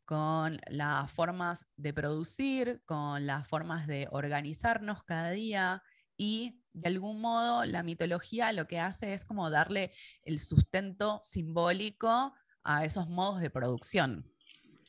con 0.05 0.61
las 0.69 1.11
formas 1.11 1.67
de 1.77 1.93
producir, 1.93 2.81
con 2.85 3.27
las 3.27 3.49
formas 3.49 3.89
de 3.89 4.07
organizarnos 4.13 5.03
cada 5.03 5.31
día 5.31 5.83
y 6.17 6.63
de 6.73 6.89
algún 6.89 7.21
modo 7.21 7.65
la 7.65 7.83
mitología 7.83 8.53
lo 8.53 8.69
que 8.69 8.79
hace 8.79 9.15
es 9.15 9.25
como 9.25 9.51
darle 9.51 9.93
el 10.25 10.39
sustento 10.39 11.21
simbólico 11.25 12.33
a 12.63 12.85
esos 12.85 13.09
modos 13.09 13.41
de 13.41 13.51
producción. 13.51 14.33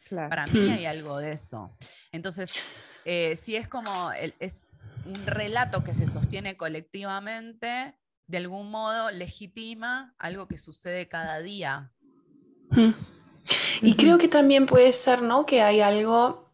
Para 0.10 0.46
mí 0.48 0.70
hay 0.70 0.86
algo 0.86 1.18
de 1.18 1.32
eso. 1.32 1.76
Entonces, 2.12 2.54
eh, 3.06 3.36
si 3.36 3.56
es 3.56 3.68
como, 3.68 4.12
es, 4.40 4.68
un 5.06 5.26
relato 5.26 5.84
que 5.84 5.94
se 5.94 6.08
sostiene 6.08 6.58
colectivamente, 6.58 7.96
de 8.28 8.38
algún 8.38 8.72
modo 8.72 9.12
legitima 9.12 10.16
algo 10.18 10.48
que 10.48 10.58
sucede 10.58 11.08
cada 11.08 11.40
día. 11.40 11.92
Hmm. 12.70 12.92
Y 13.82 13.96
creo 13.96 14.18
que 14.18 14.28
también 14.28 14.66
puede 14.66 14.94
ser, 14.94 15.22
¿no? 15.22 15.46
Que 15.46 15.62
hay 15.62 15.82
algo, 15.82 16.54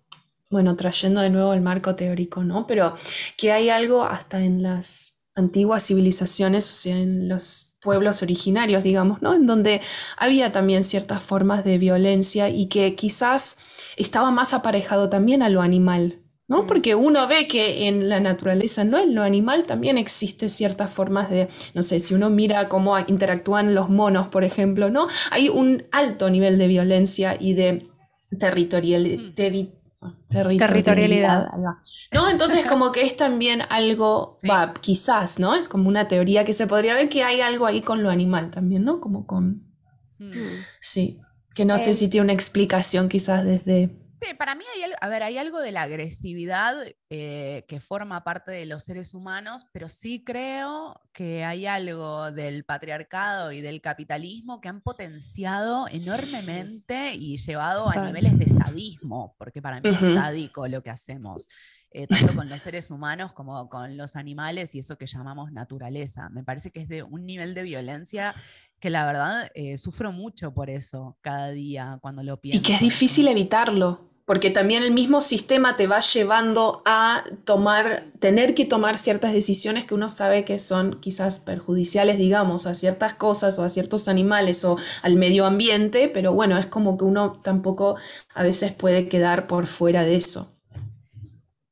bueno, 0.50 0.76
trayendo 0.76 1.22
de 1.22 1.30
nuevo 1.30 1.54
el 1.54 1.62
marco 1.62 1.96
teórico, 1.96 2.44
¿no? 2.44 2.66
Pero 2.66 2.96
que 3.38 3.52
hay 3.52 3.70
algo 3.70 4.04
hasta 4.04 4.42
en 4.44 4.64
las 4.64 5.24
antiguas 5.36 5.86
civilizaciones, 5.86 6.68
o 6.70 6.74
sea, 6.74 6.98
en 6.98 7.30
los 7.30 7.78
pueblos 7.82 8.24
originarios, 8.24 8.84
digamos, 8.84 9.22
¿no? 9.22 9.34
En 9.34 9.46
donde 9.46 9.82
había 10.18 10.52
también 10.52 10.84
ciertas 10.84 11.22
formas 11.22 11.64
de 11.64 11.78
violencia 11.78 12.50
y 12.50 12.68
que 12.68 12.96
quizás 12.96 13.58
estaba 13.96 14.32
más 14.32 14.54
aparejado 14.54 15.10
también 15.10 15.44
a 15.44 15.50
lo 15.50 15.62
animal, 15.62 16.22
¿no? 16.50 16.66
Porque 16.66 16.96
uno 16.96 17.28
ve 17.28 17.48
que 17.48 17.88
en 17.88 18.10
la 18.10 18.20
naturaleza, 18.20 18.84
¿no? 18.84 18.98
En 18.98 19.16
lo 19.16 19.22
animal 19.22 19.64
también 19.64 19.98
existe 19.98 20.50
ciertas 20.50 20.92
formas 20.92 21.30
de, 21.30 21.48
no 21.76 21.84
sé, 21.84 22.00
si 22.00 22.16
uno 22.16 22.32
mira 22.32 22.68
cómo 22.68 22.98
interactúan 23.00 23.76
los 23.76 23.90
monos, 23.90 24.28
por 24.28 24.44
ejemplo, 24.44 24.90
¿no? 24.90 25.08
Hay 25.32 25.48
un 25.48 25.86
alto 25.92 26.30
nivel 26.30 26.58
de 26.58 26.68
violencia 26.68 27.38
y 27.40 27.54
de 27.54 27.88
territorial, 28.38 29.04
mm. 29.04 29.36
territorialidad. 30.28 31.52
¿No? 32.12 32.28
Entonces 32.28 32.66
como 32.66 32.92
que 32.92 33.06
es 33.06 33.16
también 33.16 33.62
algo, 33.70 34.38
va, 34.50 34.74
quizás, 34.74 35.40
¿no? 35.40 35.54
Es 35.54 35.70
como 35.70 35.88
una 35.88 36.08
teoría 36.08 36.46
que 36.46 36.54
se 36.54 36.66
podría 36.66 36.96
ver 36.96 37.10
que 37.10 37.24
hay 37.24 37.42
algo 37.42 37.68
ahí 37.68 37.82
con 37.82 38.02
lo 38.02 38.10
animal 38.10 38.50
también, 38.50 38.84
¿no? 38.84 39.00
Como 39.00 39.28
con... 39.28 39.68
Mm. 40.18 40.32
Sí, 40.82 41.20
que 41.54 41.64
no 41.64 41.78
sé 41.78 41.92
eh, 41.92 41.94
si 41.94 42.08
tiene 42.08 42.24
una 42.24 42.34
explicación 42.34 43.08
quizás 43.08 43.46
desde 43.46 43.96
Sí, 44.22 44.34
para 44.34 44.54
mí 44.56 44.66
hay, 44.76 44.92
a 45.00 45.08
ver, 45.08 45.24
hay 45.24 45.38
algo 45.38 45.60
de 45.60 45.72
la 45.72 45.84
agresividad 45.84 46.76
eh, 47.10 47.64
que 47.70 47.80
forma 47.80 48.24
parte 48.26 48.52
de 48.52 48.66
los 48.66 48.84
seres 48.84 49.14
humanos, 49.14 49.66
pero 49.72 49.88
sí 49.88 50.24
creo 50.26 51.00
que 51.14 51.46
hay 51.46 51.66
algo 51.66 52.30
del 52.32 52.66
patriarcado 52.66 53.54
y 53.54 53.62
del 53.62 53.82
capitalismo 53.82 54.60
que 54.60 54.68
han 54.68 54.82
potenciado 54.82 55.88
enormemente 55.90 57.14
y 57.14 57.38
llevado 57.38 57.90
a 57.90 58.08
niveles 58.08 58.38
de 58.38 58.50
sadismo, 58.50 59.36
porque 59.38 59.62
para 59.62 59.80
mí 59.80 59.90
es 59.90 60.00
sádico 60.00 60.68
lo 60.68 60.84
que 60.84 60.90
hacemos. 60.90 61.48
Eh, 61.92 62.06
tanto 62.06 62.36
con 62.36 62.48
los 62.50 62.62
seres 62.62 62.92
humanos 62.92 63.34
como 63.34 63.68
con 63.68 63.98
los 63.98 64.16
animales 64.16 64.76
y 64.76 64.80
eso 64.80 64.96
que 64.96 65.08
llamamos 65.08 65.52
naturaleza. 65.52 66.30
Me 66.30 66.44
parece 66.44 66.70
que 66.70 66.82
es 66.82 66.88
de 66.88 67.02
un 67.02 67.26
nivel 67.26 67.56
de 67.56 67.64
violencia 67.64 68.36
que 68.80 68.92
la 68.92 69.08
verdad 69.08 69.50
eh, 69.56 69.78
sufro 69.80 70.12
mucho 70.12 70.54
por 70.54 70.70
eso 70.70 71.18
cada 71.22 71.50
día 71.50 71.98
cuando 72.00 72.22
lo 72.22 72.40
pienso. 72.40 72.60
Y 72.60 72.62
que 72.62 72.76
es 72.76 72.80
difícil 72.80 73.28
evitarlo 73.28 74.09
porque 74.30 74.52
también 74.52 74.84
el 74.84 74.92
mismo 74.92 75.22
sistema 75.22 75.76
te 75.76 75.88
va 75.88 76.02
llevando 76.02 76.84
a 76.86 77.24
tomar, 77.46 78.04
tener 78.20 78.54
que 78.54 78.64
tomar 78.64 79.00
ciertas 79.00 79.34
decisiones 79.34 79.86
que 79.86 79.96
uno 79.96 80.12
sabe 80.12 80.46
que 80.46 80.60
son 80.60 81.00
quizás 81.02 81.40
perjudiciales, 81.40 82.20
digamos, 82.20 82.68
a 82.68 82.76
ciertas 82.76 83.16
cosas 83.16 83.58
o 83.58 83.64
a 83.64 83.70
ciertos 83.70 84.08
animales 84.08 84.64
o 84.66 84.78
al 85.02 85.16
medio 85.16 85.48
ambiente, 85.48 86.12
pero 86.14 86.32
bueno, 86.32 86.60
es 86.60 86.68
como 86.68 86.96
que 86.96 87.06
uno 87.06 87.42
tampoco 87.42 87.98
a 88.36 88.44
veces 88.44 88.72
puede 88.72 89.10
quedar 89.10 89.48
por 89.48 89.66
fuera 89.66 90.04
de 90.04 90.18
eso. 90.18 90.56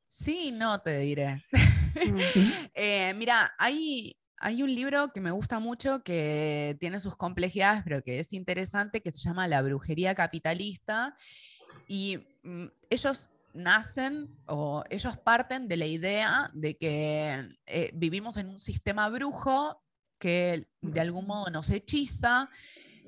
Sí, 0.08 0.51
no 0.51 0.82
te 0.82 0.97
diré. 0.97 1.43
Eh, 2.74 3.14
mira, 3.16 3.53
hay, 3.60 4.18
hay 4.38 4.64
un 4.64 4.74
libro 4.74 5.12
que 5.14 5.22
me 5.22 5.30
gusta 5.30 5.60
mucho, 5.60 6.01
que 6.03 6.76
tiene 6.80 6.99
sus 6.99 7.16
complejidades, 7.16 7.84
pero 7.84 8.01
que 8.01 8.20
es 8.20 8.34
interesante, 8.34 9.01
que 9.01 9.12
se 9.12 9.20
llama 9.20 9.47
La 9.47 9.62
brujería 9.62 10.16
capitalista. 10.16 11.14
Y 11.88 12.20
ellos 12.89 13.30
nacen 13.54 14.30
o 14.45 14.84
ellos 14.89 15.18
parten 15.18 15.68
de 15.68 15.78
la 15.78 15.86
idea 15.86 16.50
de 16.54 16.78
que 16.78 17.50
eh, 17.66 17.91
vivimos 17.93 18.38
en 18.38 18.50
un 18.50 18.60
sistema 18.60 19.10
brujo 19.10 19.82
que 20.20 20.68
de 20.82 21.00
algún 21.00 21.28
modo 21.28 21.50
nos 21.50 21.70
hechiza 21.70 22.50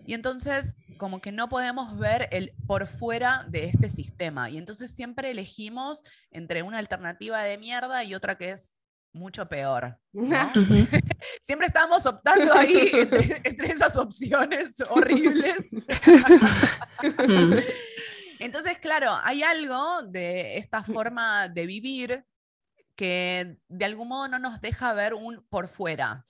y 0.06 0.14
entonces 0.14 0.76
como 0.98 1.22
que 1.22 1.32
no 1.32 1.50
podemos 1.50 1.98
ver 1.98 2.28
el 2.32 2.54
por 2.68 2.88
fuera 2.88 3.46
de 3.50 3.66
este 3.66 3.90
sistema 3.90 4.50
y 4.50 4.58
entonces 4.58 4.92
siempre 4.92 5.32
elegimos 5.32 6.04
entre 6.32 6.64
una 6.64 6.80
alternativa 6.80 7.44
de 7.44 7.58
mierda 7.58 8.04
y 8.04 8.16
otra 8.16 8.38
que 8.38 8.52
es 8.52 8.76
mucho 9.14 9.48
peor. 9.48 9.98
siempre 11.42 11.68
estamos 11.68 12.06
optando 12.06 12.54
ahí 12.54 12.90
entre, 12.94 13.42
entre 13.44 13.72
esas 13.72 13.98
opciones 13.98 14.76
horribles. 14.90 15.68
Entonces, 18.40 18.80
claro, 18.80 19.18
hay 19.22 19.44
algo 19.44 20.02
de 20.04 20.58
esta 20.58 20.84
forma 20.84 21.50
de 21.50 21.66
vivir 21.66 22.26
que 22.96 23.58
de 23.68 23.86
algún 23.86 24.08
modo 24.08 24.28
no 24.28 24.40
nos 24.40 24.62
deja 24.62 24.94
ver 24.94 25.14
un 25.14 25.46
por 25.50 25.68
fuera, 25.68 26.26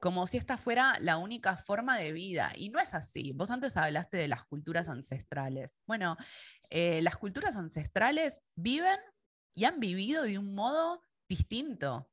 como 0.00 0.26
si 0.26 0.36
esta 0.36 0.56
fuera 0.56 0.98
la 1.00 1.16
única 1.16 1.56
forma 1.56 1.96
de 1.96 2.12
vida. 2.12 2.52
Y 2.56 2.68
no 2.68 2.80
es 2.80 2.94
así. 2.94 3.32
Vos 3.32 3.50
antes 3.50 3.76
hablaste 3.76 4.16
de 4.16 4.28
las 4.28 4.44
culturas 4.44 4.88
ancestrales. 4.88 5.78
Bueno, 5.86 6.16
eh, 6.70 7.00
las 7.02 7.16
culturas 7.16 7.56
ancestrales 7.56 8.42
viven 8.56 8.98
y 9.54 9.64
han 9.64 9.78
vivido 9.78 10.24
de 10.24 10.38
un 10.38 10.54
modo 10.54 11.02
distinto. 11.28 12.11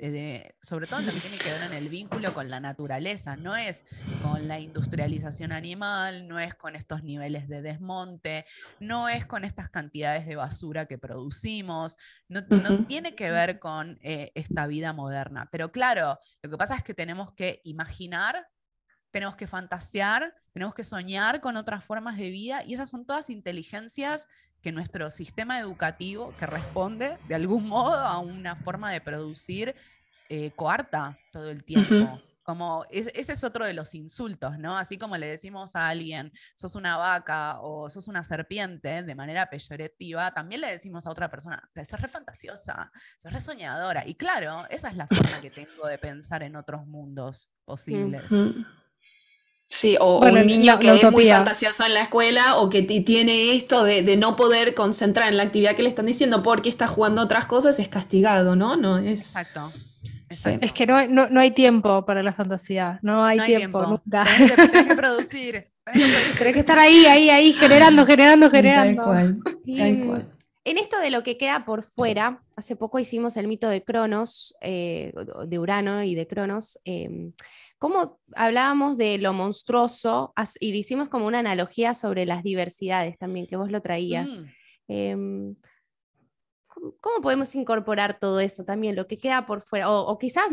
Eh, 0.00 0.54
sobre 0.60 0.86
todo 0.86 1.00
lo 1.00 1.12
que 1.12 1.18
tiene 1.18 1.36
que 1.36 1.50
ver 1.50 1.62
en 1.62 1.72
el 1.72 1.88
vínculo 1.88 2.32
con 2.34 2.48
la 2.50 2.60
naturaleza, 2.60 3.36
no 3.36 3.56
es 3.56 3.84
con 4.22 4.46
la 4.46 4.60
industrialización 4.60 5.50
animal, 5.50 6.28
no 6.28 6.38
es 6.38 6.54
con 6.54 6.76
estos 6.76 7.02
niveles 7.02 7.48
de 7.48 7.62
desmonte, 7.62 8.46
no 8.78 9.08
es 9.08 9.26
con 9.26 9.44
estas 9.44 9.70
cantidades 9.70 10.26
de 10.26 10.36
basura 10.36 10.86
que 10.86 10.98
producimos, 10.98 11.96
no, 12.28 12.44
tiene 12.86 13.14
que 13.14 13.30
ver 13.30 13.58
con 13.58 13.98
eh, 14.02 14.30
esta 14.34 14.66
vida 14.66 14.92
moderna. 14.92 15.48
Pero 15.50 15.72
claro, 15.72 16.18
lo 16.42 16.50
que 16.50 16.56
pasa 16.56 16.76
es 16.76 16.84
que 16.84 16.94
tenemos 16.94 17.32
que 17.32 17.60
imaginar 17.64 18.48
tenemos 19.10 19.36
que 19.36 19.46
fantasear, 19.46 20.34
tenemos 20.52 20.74
que 20.74 20.84
soñar 20.84 21.40
con 21.40 21.56
otras 21.56 21.84
formas 21.84 22.18
de 22.18 22.30
vida 22.30 22.62
y 22.64 22.74
esas 22.74 22.90
son 22.90 23.06
todas 23.06 23.30
inteligencias 23.30 24.28
que 24.68 24.72
nuestro 24.72 25.08
sistema 25.08 25.58
educativo, 25.58 26.34
que 26.38 26.44
responde 26.44 27.16
de 27.26 27.34
algún 27.34 27.66
modo 27.68 27.94
a 27.94 28.18
una 28.18 28.54
forma 28.54 28.92
de 28.92 29.00
producir, 29.00 29.74
eh, 30.28 30.50
coarta 30.54 31.18
todo 31.32 31.48
el 31.48 31.64
tiempo. 31.64 32.20
Como 32.42 32.84
ese 32.90 33.32
es 33.32 33.44
otro 33.44 33.64
de 33.64 33.72
los 33.72 33.94
insultos, 33.94 34.58
¿no? 34.58 34.76
Así 34.76 34.98
como 34.98 35.16
le 35.16 35.26
decimos 35.26 35.74
a 35.74 35.88
alguien, 35.88 36.32
sos 36.54 36.74
una 36.74 36.98
vaca 36.98 37.60
o 37.60 37.88
sos 37.88 38.08
una 38.08 38.22
serpiente 38.24 39.02
de 39.02 39.14
manera 39.14 39.48
peyorativa, 39.48 40.32
también 40.32 40.60
le 40.60 40.68
decimos 40.68 41.06
a 41.06 41.10
otra 41.10 41.30
persona, 41.30 41.62
sos 41.74 42.00
re 42.00 42.08
fantasiosa, 42.08 42.92
sos 43.22 43.32
re 43.32 43.40
soñadora. 43.40 44.06
Y 44.06 44.14
claro, 44.14 44.66
esa 44.68 44.88
es 44.90 44.96
la 44.96 45.06
forma 45.06 45.40
que 45.40 45.50
tengo 45.50 45.86
de 45.86 45.96
pensar 45.96 46.42
en 46.42 46.56
otros 46.56 46.86
mundos 46.86 47.50
posibles. 47.64 48.24
Sí, 49.68 49.98
o, 50.00 50.20
un 50.20 50.46
niño 50.46 50.78
que 50.78 50.94
es 50.94 51.12
muy 51.12 51.28
fantasioso 51.28 51.84
en 51.84 51.92
la 51.92 52.00
escuela 52.00 52.56
o 52.56 52.70
que 52.70 52.82
tiene 52.82 53.54
esto 53.54 53.84
de, 53.84 54.16
no 54.16 54.34
poder 54.34 54.74
concentrar 54.74 55.28
en 55.28 55.36
la 55.36 55.42
actividad 55.42 55.76
que 55.76 55.82
le 55.82 55.90
están 55.90 56.06
diciendo 56.06 56.42
porque 56.42 56.70
está 56.70 56.88
jugando 56.88 57.20
otras 57.20 57.44
cosas, 57.44 57.78
es 57.78 57.88
castigado, 57.88 58.56
¿no? 58.56 58.76
no 58.76 58.98
es... 58.98 59.20
Exacto. 59.20 59.70
Es 60.30 60.72
que 60.72 60.86
no, 60.86 61.06
no, 61.06 61.40
hay 61.40 61.52
tiempo 61.52 62.04
para 62.04 62.22
la 62.22 62.34
fantasía, 62.34 62.98
no 63.02 63.24
hay, 63.24 63.40
tiempo, 63.40 63.82
nunca. 63.86 64.24
Tenés 64.56 64.86
que, 64.86 64.94
producir. 64.94 65.68
Tenés 66.36 66.52
que 66.52 66.60
estar 66.60 66.78
ahí, 66.78 67.06
ahí, 67.06 67.30
ahí, 67.30 67.52
generando, 67.54 68.04
generando, 68.04 68.50
generando. 68.50 69.04
Tal 69.04 69.34
cual, 70.04 70.28
En 70.68 70.76
esto 70.76 70.98
de 70.98 71.10
lo 71.10 71.22
que 71.22 71.38
queda 71.38 71.64
por 71.64 71.82
fuera, 71.82 72.42
hace 72.54 72.76
poco 72.76 72.98
hicimos 72.98 73.38
el 73.38 73.48
mito 73.48 73.70
de 73.70 73.82
Cronos, 73.82 74.54
eh, 74.60 75.14
de 75.46 75.58
Urano 75.58 76.02
y 76.02 76.14
de 76.14 76.26
Cronos. 76.26 76.78
Em, 76.84 77.32
¿Cómo 77.78 78.20
hablábamos 78.36 78.98
de 78.98 79.16
lo 79.16 79.32
monstruoso 79.32 80.34
y 80.60 80.74
hicimos 80.74 81.08
como 81.08 81.26
una 81.26 81.38
analogía 81.38 81.94
sobre 81.94 82.26
las 82.26 82.42
diversidades 82.42 83.16
también, 83.16 83.46
que 83.46 83.56
vos 83.56 83.70
lo 83.70 83.80
traías? 83.80 84.28
Mm. 84.28 84.44
Em, 84.88 85.56
¿cómo, 87.00 87.22
podemos 87.22 87.54
incorporar 87.54 88.18
todo 88.18 88.38
eso 88.38 88.66
también, 88.66 88.94
lo 88.94 89.06
que 89.06 89.16
queda 89.16 89.46
por 89.46 89.62
fuera? 89.62 89.90
O, 89.90 90.18
quizás 90.18 90.50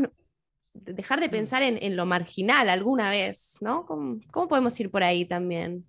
dejar 0.74 1.20
de 1.20 1.28
mm. 1.28 1.32
pensar 1.32 1.62
en, 1.62 1.96
lo 1.98 2.06
marginal 2.06 2.70
alguna 2.70 3.10
vez, 3.10 3.58
¿no? 3.60 3.86
¿Cómo, 3.86 4.48
podemos 4.48 4.80
ir 4.80 4.90
por 4.90 5.04
ahí 5.04 5.26
también? 5.26 5.86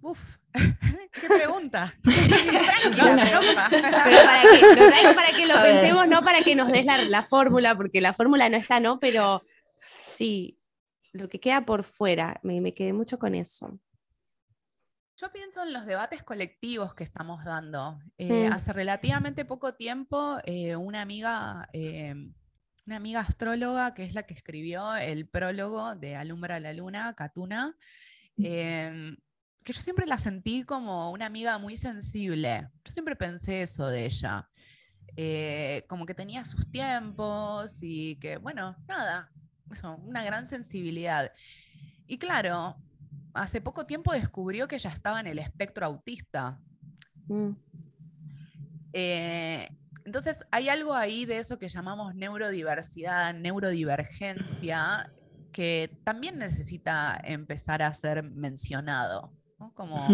Uf, 0.00 0.38
qué 0.52 1.28
pregunta. 1.28 1.94
pero, 2.04 3.40
para 3.40 4.42
que, 4.42 4.60
lo 4.60 4.86
traigo 4.88 5.14
para 5.14 5.30
que 5.36 5.46
lo 5.46 5.54
pensemos, 5.62 6.08
no 6.08 6.22
para 6.22 6.42
que 6.42 6.54
nos 6.54 6.68
des 6.68 6.84
la, 6.84 7.02
la 7.04 7.22
fórmula, 7.22 7.74
porque 7.74 8.00
la 8.00 8.12
fórmula 8.12 8.48
no 8.48 8.56
está, 8.56 8.80
¿no? 8.80 9.00
Pero 9.00 9.42
sí, 10.00 10.58
lo 11.12 11.28
que 11.28 11.40
queda 11.40 11.64
por 11.64 11.84
fuera, 11.84 12.40
me, 12.42 12.74
quedé 12.74 12.92
mucho 12.92 13.18
con 13.18 13.34
eso. 13.34 13.78
Yo 15.16 15.32
pienso 15.32 15.64
en 15.64 15.72
los 15.72 15.84
debates 15.84 16.22
colectivos 16.22 16.94
que 16.94 17.02
estamos 17.02 17.44
dando. 17.44 17.98
Eh, 18.18 18.48
mm. 18.48 18.52
Hace 18.52 18.72
relativamente 18.72 19.44
poco 19.44 19.74
tiempo, 19.74 20.38
eh, 20.44 20.76
una 20.76 21.02
amiga, 21.02 21.68
eh, 21.72 22.14
una 22.86 22.96
amiga 22.96 23.20
astróloga, 23.20 23.94
que 23.94 24.04
es 24.04 24.14
la 24.14 24.22
que 24.24 24.34
escribió 24.34 24.94
el 24.94 25.28
prólogo 25.28 25.96
de 25.96 26.14
Alumbra 26.14 26.60
la 26.60 26.72
Luna, 26.72 27.14
Katuna, 27.14 27.76
em, 28.36 29.16
que 29.68 29.74
yo 29.74 29.82
siempre 29.82 30.06
la 30.06 30.16
sentí 30.16 30.62
como 30.62 31.12
una 31.12 31.26
amiga 31.26 31.58
muy 31.58 31.76
sensible. 31.76 32.70
Yo 32.86 32.90
siempre 32.90 33.14
pensé 33.16 33.60
eso 33.60 33.86
de 33.86 34.06
ella. 34.06 34.48
como 35.86 36.06
que 36.06 36.14
tenía 36.14 36.46
sus 36.46 36.70
tiempos 36.70 37.82
y 37.82 38.16
que, 38.16 38.38
bueno, 38.38 38.74
nada, 38.88 39.30
una 40.06 40.24
gran 40.24 40.46
sensibilidad. 40.46 41.30
Y 42.06 42.16
claro, 42.16 42.78
hace 43.34 43.60
poco 43.60 43.84
tiempo 43.84 44.10
descubrió 44.14 44.66
que 44.68 44.78
ya 44.78 44.88
estaba 44.88 45.20
en 45.20 45.26
el 45.26 45.38
espectro 45.38 45.84
autista. 45.84 46.58
Mm. 47.26 47.50
Eh, 48.94 49.68
entonces, 50.06 50.42
hay 50.50 50.70
algo 50.70 50.94
ahí 50.94 51.26
de 51.26 51.36
eso 51.36 51.58
que 51.58 51.68
llamamos 51.68 52.14
neurodiversidad, 52.14 53.34
neurodivergencia, 53.34 55.12
que 55.52 55.94
también 56.04 56.38
necesita 56.38 57.20
empezar 57.22 57.82
a 57.82 57.92
ser 57.92 58.22
mencionado. 58.22 59.37
Como 59.74 60.06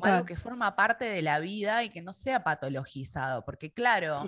como 0.00 0.14
algo 0.14 0.26
que 0.26 0.36
forma 0.36 0.76
parte 0.76 1.04
de 1.04 1.22
la 1.22 1.38
vida 1.40 1.84
y 1.84 1.90
que 1.90 2.02
no 2.02 2.12
sea 2.12 2.42
patologizado, 2.44 3.44
porque 3.44 3.72
claro, 3.72 4.20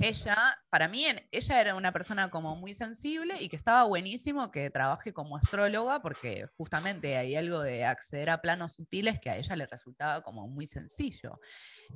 ella, 0.00 0.58
para 0.70 0.88
mí, 0.88 1.04
ella 1.30 1.60
era 1.60 1.74
una 1.74 1.92
persona 1.92 2.30
como 2.30 2.56
muy 2.56 2.74
sensible 2.74 3.40
y 3.40 3.48
que 3.48 3.56
estaba 3.56 3.84
buenísimo 3.84 4.50
que 4.50 4.70
trabaje 4.70 5.12
como 5.12 5.36
astróloga, 5.36 6.00
porque 6.00 6.46
justamente 6.56 7.16
hay 7.16 7.36
algo 7.36 7.60
de 7.60 7.84
acceder 7.84 8.30
a 8.30 8.40
planos 8.40 8.74
sutiles 8.74 9.20
que 9.20 9.30
a 9.30 9.36
ella 9.36 9.56
le 9.56 9.66
resultaba 9.66 10.22
como 10.22 10.48
muy 10.48 10.66
sencillo. 10.66 11.40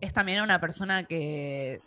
Es 0.01 0.13
también 0.13 0.43
una 0.43 0.61
persona 0.61 1.05
que 1.05 1.81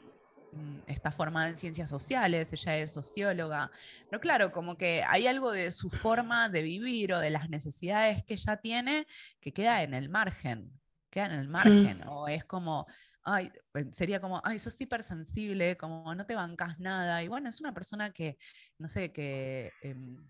está 0.88 1.12
formada 1.12 1.50
en 1.50 1.58
ciencias 1.58 1.90
sociales, 1.90 2.52
ella 2.54 2.78
es 2.78 2.92
socióloga, 2.92 3.72
pero 4.10 4.20
claro, 4.20 4.52
como 4.52 4.78
que 4.78 5.04
hay 5.08 5.28
algo 5.28 5.52
de 5.52 5.72
su 5.72 5.90
forma 5.90 6.50
de 6.50 6.62
vivir 6.64 7.14
o 7.14 7.20
de 7.20 7.30
las 7.30 7.50
necesidades 7.50 8.24
que 8.24 8.34
ella 8.36 8.58
tiene 8.58 9.08
que 9.40 9.54
queda 9.54 9.84
en 9.84 9.94
el 9.94 10.10
margen, 10.10 10.72
quedan 11.10 11.32
en 11.34 11.40
el 11.40 11.48
margen, 11.48 12.02
o 12.08 12.28
es 12.28 12.46
como, 12.46 12.88
ay, 13.24 13.52
pues, 13.72 13.88
sería 13.92 14.22
como, 14.22 14.42
ay, 14.44 14.60
sos 14.60 14.80
hipersensible, 14.80 15.78
como 15.78 16.14
no 16.16 16.26
te 16.26 16.36
bancas 16.36 16.80
nada, 16.80 17.22
y 17.24 17.28
bueno, 17.28 17.50
es 17.50 17.60
una 17.60 17.74
persona 17.74 18.12
que, 18.12 18.38
no 18.78 18.88
sé, 18.88 19.12
que, 19.12 19.74
em, 19.82 20.30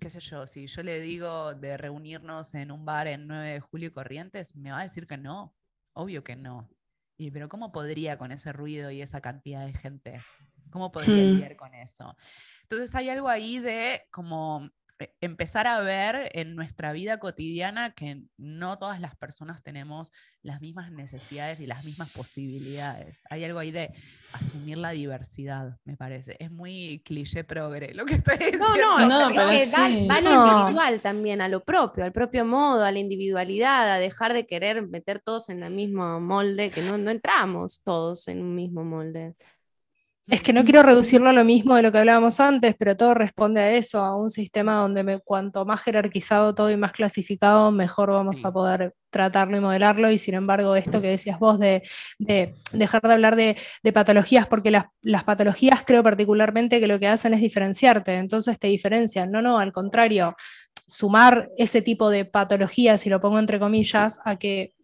qué 0.00 0.08
sé 0.08 0.20
yo, 0.20 0.46
si 0.46 0.66
yo 0.66 0.82
le 0.82 1.00
digo 1.00 1.54
de 1.54 1.76
reunirnos 1.76 2.54
en 2.54 2.70
un 2.72 2.84
bar 2.84 3.06
en 3.06 3.26
9 3.26 3.52
de 3.52 3.60
julio 3.60 3.88
y 3.88 3.92
Corrientes, 3.92 4.56
me 4.56 4.72
va 4.72 4.80
a 4.80 4.82
decir 4.84 5.06
que 5.06 5.18
no, 5.18 5.54
obvio 5.92 6.24
que 6.24 6.36
no. 6.36 6.70
Y, 7.20 7.30
pero 7.30 7.50
¿cómo 7.50 7.70
podría 7.70 8.16
con 8.16 8.32
ese 8.32 8.50
ruido 8.50 8.90
y 8.90 9.02
esa 9.02 9.20
cantidad 9.20 9.66
de 9.66 9.74
gente? 9.74 10.22
¿Cómo 10.70 10.90
podría 10.90 11.16
lidiar 11.16 11.54
con 11.54 11.74
eso? 11.74 12.16
Entonces 12.62 12.94
hay 12.94 13.10
algo 13.10 13.28
ahí 13.28 13.58
de 13.58 14.04
como 14.10 14.70
empezar 15.20 15.66
a 15.66 15.80
ver 15.80 16.30
en 16.34 16.54
nuestra 16.54 16.92
vida 16.92 17.18
cotidiana 17.18 17.94
que 17.94 18.22
no 18.36 18.78
todas 18.78 19.00
las 19.00 19.16
personas 19.16 19.62
tenemos 19.62 20.12
las 20.42 20.60
mismas 20.60 20.90
necesidades 20.90 21.60
y 21.60 21.66
las 21.66 21.84
mismas 21.84 22.10
posibilidades. 22.12 23.22
Hay 23.30 23.44
algo 23.44 23.58
ahí 23.58 23.70
de 23.70 23.92
asumir 24.32 24.78
la 24.78 24.90
diversidad, 24.90 25.76
me 25.84 25.96
parece. 25.96 26.36
Es 26.38 26.50
muy 26.50 27.02
cliché 27.04 27.44
progre 27.44 27.94
lo 27.94 28.06
que 28.06 28.14
estoy 28.14 28.36
diciendo. 28.36 28.76
No, 28.80 29.00
no, 29.00 29.28
no 29.28 29.34
pero 29.34 29.58
sí. 29.58 30.06
va, 30.08 30.16
a 30.16 30.20
lo 30.20 30.30
individual 30.30 31.00
también, 31.00 31.40
a 31.40 31.48
lo 31.48 31.62
propio, 31.62 32.04
al 32.04 32.12
propio 32.12 32.44
modo, 32.44 32.84
a 32.84 32.92
la 32.92 32.98
individualidad, 32.98 33.92
a 33.92 33.98
dejar 33.98 34.32
de 34.32 34.46
querer 34.46 34.86
meter 34.88 35.20
todos 35.20 35.48
en 35.48 35.62
el 35.62 35.72
mismo 35.72 36.20
molde, 36.20 36.70
que 36.70 36.82
no, 36.82 36.96
no 36.96 37.10
entramos 37.10 37.82
todos 37.82 38.28
en 38.28 38.42
un 38.42 38.54
mismo 38.54 38.84
molde. 38.84 39.34
Es 40.30 40.42
que 40.42 40.52
no 40.52 40.64
quiero 40.64 40.84
reducirlo 40.84 41.28
a 41.28 41.32
lo 41.32 41.44
mismo 41.44 41.74
de 41.74 41.82
lo 41.82 41.90
que 41.90 41.98
hablábamos 41.98 42.38
antes, 42.38 42.76
pero 42.78 42.96
todo 42.96 43.14
responde 43.14 43.60
a 43.60 43.72
eso, 43.72 44.00
a 44.00 44.16
un 44.16 44.30
sistema 44.30 44.74
donde 44.74 45.20
cuanto 45.24 45.64
más 45.64 45.82
jerarquizado 45.82 46.54
todo 46.54 46.70
y 46.70 46.76
más 46.76 46.92
clasificado, 46.92 47.72
mejor 47.72 48.12
vamos 48.12 48.44
a 48.44 48.52
poder 48.52 48.94
tratarlo 49.10 49.56
y 49.56 49.60
modelarlo. 49.60 50.08
Y 50.08 50.18
sin 50.18 50.34
embargo, 50.34 50.76
esto 50.76 51.00
que 51.00 51.08
decías 51.08 51.40
vos 51.40 51.58
de, 51.58 51.82
dejar 52.72 53.02
de 53.02 53.12
hablar 53.12 53.34
de, 53.34 53.56
patologías, 53.92 54.46
porque 54.46 54.70
las, 54.70 54.84
las, 55.02 55.24
patologías 55.24 55.82
creo 55.84 56.04
particularmente 56.04 56.78
que 56.78 56.86
lo 56.86 57.00
que 57.00 57.08
hacen 57.08 57.34
es 57.34 57.40
diferenciarte, 57.40 58.14
entonces 58.14 58.56
te 58.60 58.68
diferencian. 58.68 59.32
No, 59.32 59.42
no, 59.42 59.58
al 59.58 59.72
contrario, 59.72 60.36
sumar 60.86 61.50
ese 61.56 61.82
tipo 61.82 62.08
de 62.08 62.24
patologías, 62.24 63.00
si 63.00 63.10
lo 63.10 63.20
pongo 63.20 63.40
entre 63.40 63.58
comillas, 63.58 64.20
a 64.24 64.36
que 64.36 64.74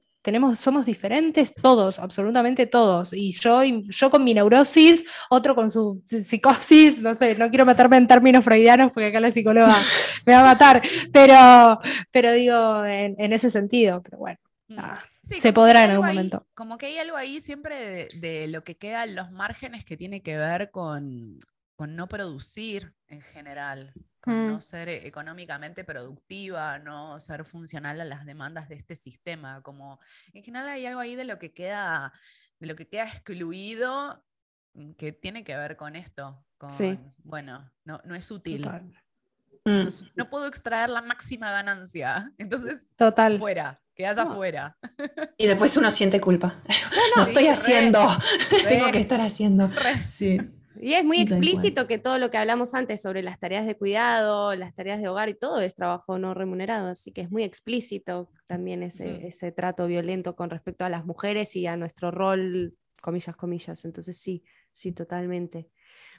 somos 0.57 0.87
diferentes 0.87 1.55
todos, 1.55 1.99
absolutamente 1.99 2.67
todos. 2.67 3.13
Y 3.13 3.33
yo, 3.33 3.63
yo 3.65 4.11
con 4.11 4.25
mi 4.25 4.35
neurosis, 4.35 5.05
otro 5.31 5.55
con 5.55 5.71
su 5.71 6.03
psicosis, 6.07 6.99
no 7.01 7.15
sé, 7.15 7.37
no 7.37 7.49
quiero 7.49 7.65
meterme 7.65 7.97
en 7.97 8.07
términos 8.07 8.45
freudianos 8.45 8.93
porque 8.93 9.09
acá 9.09 9.21
la 9.21 9.31
psicóloga 9.31 9.75
me 10.27 10.35
va 10.35 10.41
a 10.41 10.45
matar, 10.45 10.83
pero, 11.13 11.81
pero 12.11 12.33
digo 12.33 12.85
en, 12.85 13.33
ese 13.33 13.51
sentido, 13.51 14.03
pero 14.03 14.19
bueno. 14.19 14.39
Mm. 14.69 14.81
se 15.23 15.53
podrá 15.53 15.85
en 15.85 15.91
algún 15.93 16.07
momento. 16.07 16.47
Como 16.55 16.77
que 16.77 16.87
hay 16.87 16.99
algo 16.99 17.17
ahí 17.17 17.41
siempre 17.41 18.09
de, 18.21 18.49
lo 18.49 18.65
que 18.65 18.77
queda 18.77 19.05
en 19.05 19.15
los 19.15 19.31
márgenes 19.31 19.85
que 19.85 19.97
tiene 19.97 20.23
que 20.23 20.37
ver 20.37 20.71
con, 20.71 21.39
no 21.79 22.09
producir 22.09 22.93
en 23.09 23.21
general, 23.21 23.93
con 24.27 24.49
no 24.49 24.57
mm. 24.57 24.61
ser 24.61 24.89
económicamente 24.89 25.85
productiva, 25.85 26.81
no 26.81 27.19
ser 27.21 27.45
funcional 27.45 28.01
a 28.01 28.05
las 28.05 28.27
demandas 28.27 28.69
de 28.69 28.75
este 28.75 28.97
sistema. 28.97 29.63
Como 29.63 30.01
en 30.33 30.43
general 30.43 30.69
hay 30.69 30.85
algo 30.85 30.99
ahí 30.99 31.15
de 31.15 31.25
lo 31.25 31.39
que 31.39 31.55
queda, 31.55 32.13
de 32.59 32.67
lo 32.67 32.75
que 32.75 32.89
queda 32.89 33.05
excluido 33.05 34.25
mm, 34.75 34.93
que 34.93 35.13
tiene 35.13 35.45
que 35.45 35.57
ver 35.57 35.77
con 35.77 35.95
esto. 35.95 36.45
Con, 36.59 36.71
Bueno, 37.23 37.71
no, 37.85 38.01
no 38.05 38.15
es 38.17 38.29
útil. 38.33 38.69
Mm. 39.65 39.89
No, 40.17 40.29
puedo 40.29 40.47
extraer 40.47 40.91
la 40.91 41.03
máxima 41.03 41.53
ganancia. 41.53 42.33
Entonces, 42.39 42.87
Total. 42.97 43.39
fuera, 43.39 43.81
quedas 43.95 44.19
afuera. 44.19 44.77
Y 45.39 45.47
después 45.47 45.77
uno 45.77 45.91
siente 45.91 46.21
culpa. 46.21 46.61
No, 47.17 47.23
estoy 47.23 47.47
haciendo, 47.47 48.07
tengo 48.69 48.91
que 48.91 48.99
estar 48.99 49.23
haciendo. 49.23 49.71
Sí. 50.05 50.39
Y 50.81 50.95
es 50.95 51.05
muy 51.05 51.21
explícito 51.21 51.87
que 51.87 51.99
todo 51.99 52.19
lo 52.19 52.31
que 52.31 52.39
hablamos 52.39 52.75
antes 52.75 53.03
sobre 53.03 53.23
las 53.23 53.39
tareas 53.39 53.67
de 53.67 53.77
cuidado, 53.77 54.55
las 54.55 54.75
tareas 54.75 55.01
de 55.01 55.09
hogar 55.09 55.29
y 55.29 55.35
todo 55.35 55.61
es 55.61 55.75
trabajo 55.75 56.19
no 56.19 56.35
remunerado, 56.35 56.89
así 56.89 57.13
que 57.13 57.23
es 57.23 57.31
muy 57.31 57.43
explícito 57.43 58.31
también 58.47 58.83
ese, 58.83 59.27
ese 59.27 59.53
trato 59.53 59.87
violento 59.87 60.37
con 60.37 60.51
respecto 60.51 60.85
a 60.85 60.89
las 60.89 61.05
mujeres 61.05 61.57
y 61.57 61.67
a 61.67 61.77
nuestro 61.77 62.11
rol, 62.11 62.75
comillas, 63.01 63.37
comillas. 63.37 63.85
Entonces 63.85 64.19
sí, 64.19 64.43
sí, 64.71 64.93
totalmente. 64.93 65.69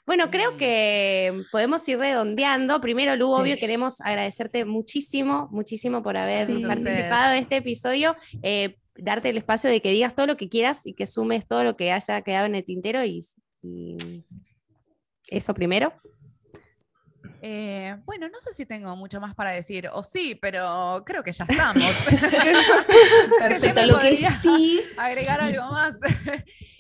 Bueno, 0.05 0.31
creo 0.31 0.55
que 0.55 1.43
podemos 1.51 1.85
ir 1.89 1.99
redondeando. 1.99 2.79
Primero, 2.79 3.17
Lu, 3.17 3.29
obvio, 3.29 3.57
queremos 3.57 3.99
agradecerte 3.99 4.63
muchísimo, 4.63 5.49
muchísimo 5.51 6.01
por 6.01 6.17
haber 6.17 6.47
participado 6.65 7.33
de 7.33 7.39
este 7.39 7.57
episodio. 7.57 8.15
Eh, 8.41 8.77
darte 8.95 9.29
el 9.29 9.37
espacio 9.37 9.69
de 9.69 9.81
que 9.81 9.91
digas 9.91 10.15
todo 10.15 10.25
lo 10.25 10.37
que 10.37 10.47
quieras 10.47 10.85
y 10.85 10.93
que 10.93 11.07
sumes 11.07 11.45
todo 11.45 11.65
lo 11.65 11.75
que 11.75 11.91
haya 11.91 12.21
quedado 12.21 12.45
en 12.45 12.55
el 12.55 12.63
tintero 12.63 13.03
y, 13.03 13.21
y 13.61 13.97
eso 15.31 15.53
primero. 15.53 15.93
Eh, 17.41 17.95
bueno, 18.05 18.27
no 18.29 18.39
sé 18.39 18.51
si 18.53 18.65
tengo 18.65 18.95
mucho 18.95 19.19
más 19.21 19.35
para 19.35 19.51
decir, 19.51 19.89
o 19.93 20.03
sí, 20.03 20.35
pero 20.41 21.03
creo 21.05 21.23
que 21.23 21.31
ya 21.31 21.45
estamos. 21.47 21.83
Perfecto, 23.39 23.85
lo 23.87 23.99
que 23.99 24.17
sí. 24.17 24.81
Agregar 24.97 25.41
algo 25.41 25.71
más. 25.71 25.95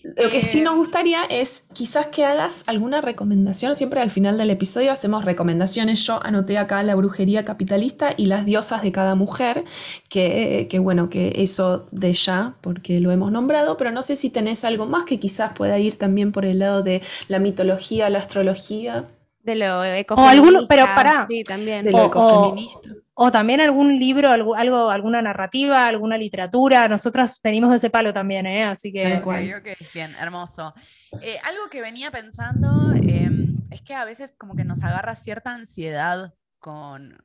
Lo 0.03 0.29
que 0.29 0.41
sí 0.41 0.61
nos 0.61 0.73
eh, 0.73 0.77
gustaría 0.77 1.25
es 1.25 1.65
quizás 1.73 2.07
que 2.07 2.25
hagas 2.25 2.63
alguna 2.67 3.01
recomendación. 3.01 3.75
Siempre 3.75 4.01
al 4.01 4.09
final 4.09 4.37
del 4.37 4.49
episodio 4.49 4.91
hacemos 4.91 5.25
recomendaciones. 5.25 6.03
Yo 6.03 6.23
anoté 6.23 6.57
acá 6.57 6.81
la 6.83 6.95
brujería 6.95 7.45
capitalista 7.45 8.13
y 8.15 8.25
las 8.25 8.45
diosas 8.45 8.81
de 8.81 8.91
cada 8.91 9.15
mujer, 9.15 9.63
que, 10.09 10.67
que 10.69 10.79
bueno, 10.79 11.09
que 11.09 11.33
eso 11.37 11.87
de 11.91 12.13
ya, 12.13 12.55
porque 12.61 12.99
lo 12.99 13.11
hemos 13.11 13.31
nombrado, 13.31 13.77
pero 13.77 13.91
no 13.91 14.01
sé 14.01 14.15
si 14.15 14.29
tenés 14.29 14.63
algo 14.63 14.85
más 14.85 15.03
que 15.03 15.19
quizás 15.19 15.53
pueda 15.53 15.77
ir 15.77 15.97
también 15.97 16.31
por 16.31 16.45
el 16.45 16.59
lado 16.59 16.81
de 16.81 17.01
la 17.27 17.39
mitología, 17.39 18.09
la 18.09 18.19
astrología. 18.19 19.07
De 19.47 19.55
lo 19.55 19.81
ecofeminista. 19.81 20.59
O 20.59 20.67
pero 20.67 20.85
para. 20.93 21.25
Sí, 21.25 21.41
también. 21.41 21.85
De 21.85 21.91
lo 21.91 22.07
ecofeminista. 22.07 22.89
O, 23.13 23.31
también 23.31 23.61
algún 23.61 23.97
libro, 23.97 24.29
algo, 24.29 24.89
alguna 24.89 25.21
narrativa, 25.21 25.87
alguna 25.87 26.17
literatura. 26.17 26.89
Nosotras 26.89 27.39
venimos 27.41 27.69
de 27.69 27.77
ese 27.77 27.89
palo 27.89 28.11
también, 28.11 28.45
¿eh? 28.45 28.65
Así 28.65 28.91
que. 28.91 29.21
Bien, 29.93 30.11
hermoso. 30.19 30.73
Eh, 31.21 31.37
algo 31.45 31.69
que 31.71 31.81
venía 31.81 32.11
pensando 32.11 32.91
em, 32.91 33.55
es 33.71 33.81
que 33.81 33.93
a 33.93 34.03
veces 34.03 34.35
como 34.37 34.53
que 34.53 34.65
nos 34.65 34.83
agarra 34.83 35.15
cierta 35.15 35.53
ansiedad 35.53 36.33
con 36.59 37.17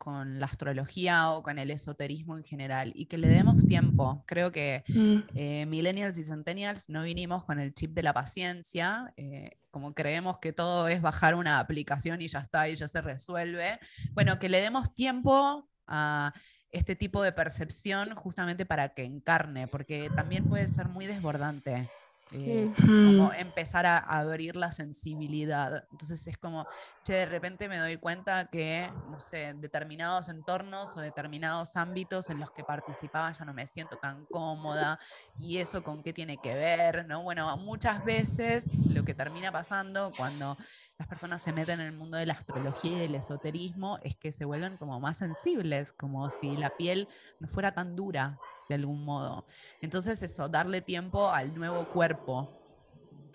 con 0.00 0.40
la 0.40 0.46
astrología 0.46 1.30
o 1.32 1.42
con 1.42 1.58
el 1.58 1.70
esoterismo 1.70 2.38
en 2.38 2.42
general 2.42 2.90
y 2.94 3.04
que 3.04 3.18
le 3.18 3.28
demos 3.28 3.66
tiempo. 3.66 4.24
Creo 4.26 4.50
que 4.50 4.82
mm. 4.88 5.18
eh, 5.34 5.66
millennials 5.66 6.16
y 6.16 6.24
centennials 6.24 6.88
no 6.88 7.02
vinimos 7.02 7.44
con 7.44 7.60
el 7.60 7.74
chip 7.74 7.90
de 7.92 8.02
la 8.02 8.14
paciencia, 8.14 9.12
eh, 9.18 9.58
como 9.70 9.94
creemos 9.94 10.38
que 10.38 10.52
todo 10.52 10.88
es 10.88 11.00
bajar 11.00 11.34
una 11.34 11.58
aplicación 11.58 12.20
y 12.22 12.28
ya 12.28 12.40
está 12.40 12.68
y 12.68 12.76
ya 12.76 12.88
se 12.88 13.00
resuelve. 13.00 13.78
Bueno, 14.12 14.38
que 14.38 14.48
le 14.48 14.60
demos 14.60 14.94
tiempo 14.94 15.68
a 15.86 16.32
este 16.70 16.96
tipo 16.96 17.22
de 17.22 17.32
percepción 17.32 18.14
justamente 18.14 18.64
para 18.66 18.90
que 18.90 19.04
encarne, 19.04 19.66
porque 19.66 20.10
también 20.14 20.48
puede 20.48 20.66
ser 20.66 20.88
muy 20.88 21.06
desbordante. 21.06 21.88
Eh, 22.32 22.72
como 22.76 23.32
empezar 23.32 23.86
a, 23.86 23.98
abrir 23.98 24.56
la 24.56 24.70
sensibilidad. 24.70 25.84
Entonces 25.90 26.26
es 26.26 26.38
como, 26.38 26.66
che, 27.04 27.12
de 27.12 27.26
repente 27.26 27.68
me 27.68 27.78
doy 27.78 27.96
cuenta 27.96 28.48
que, 28.48 28.90
no 29.10 29.20
sé, 29.20 29.54
determinados 29.54 30.28
entornos 30.28 30.96
o 30.96 31.00
determinados 31.00 31.76
ámbitos 31.76 32.30
en 32.30 32.38
los 32.38 32.52
que 32.52 32.62
participaba 32.62 33.32
ya 33.32 33.44
no 33.44 33.52
me 33.52 33.66
siento 33.66 33.96
tan 33.96 34.26
cómoda 34.26 34.98
y 35.38 35.58
eso 35.58 35.82
con 35.82 36.02
qué 36.02 36.12
tiene 36.12 36.38
que 36.38 36.54
ver, 36.54 37.06
¿no? 37.06 37.22
Bueno, 37.22 37.56
muchas 37.56 38.04
veces 38.04 38.70
lo 38.88 39.04
que 39.04 39.14
termina 39.14 39.50
pasando 39.50 40.12
cuando 40.16 40.56
las 40.98 41.08
personas 41.08 41.42
se 41.42 41.52
meten 41.52 41.80
en 41.80 41.86
el 41.86 41.92
mundo 41.96 42.16
de 42.16 42.26
la 42.26 42.34
astrología 42.34 42.92
y 42.92 43.00
del 43.00 43.14
esoterismo 43.14 43.98
es 44.02 44.16
que 44.16 44.32
se 44.32 44.44
vuelven 44.44 44.76
como 44.76 45.00
más 45.00 45.18
sensibles, 45.18 45.92
como 45.92 46.30
si 46.30 46.56
la 46.56 46.70
piel 46.70 47.08
no 47.40 47.48
fuera 47.48 47.72
tan 47.72 47.96
dura 47.96 48.38
de 48.70 48.76
algún 48.76 49.04
modo. 49.04 49.44
Entonces 49.80 50.22
eso, 50.22 50.48
darle 50.48 50.80
tiempo 50.80 51.28
al 51.28 51.52
nuevo 51.56 51.84
cuerpo 51.86 52.48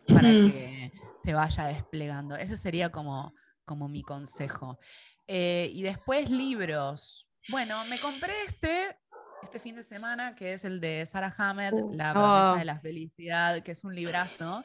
para 0.07 0.29
que 0.29 0.93
se 1.23 1.33
vaya 1.33 1.65
desplegando. 1.67 2.38
Ese 2.38 2.55
sería 2.55 2.89
como, 2.89 3.33
como 3.65 3.89
mi 3.89 4.01
consejo. 4.01 4.79
Eh, 5.27 5.69
y 5.73 5.83
después 5.83 6.29
libros. 6.29 7.27
Bueno, 7.49 7.75
me 7.89 7.99
compré 7.99 8.31
este 8.47 8.97
este 9.43 9.59
fin 9.59 9.75
de 9.75 9.83
semana, 9.83 10.36
que 10.36 10.53
es 10.53 10.65
el 10.65 10.79
de 10.79 11.05
Sarah 11.05 11.36
Hammer, 11.38 11.73
uh, 11.75 11.93
La 11.93 12.13
promesa 12.13 12.53
oh. 12.53 12.55
de 12.55 12.65
la 12.65 12.79
felicidad, 12.79 13.61
que 13.61 13.73
es 13.73 13.83
un 13.83 13.93
librazo. 13.93 14.63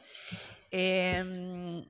Eh, 0.71 1.83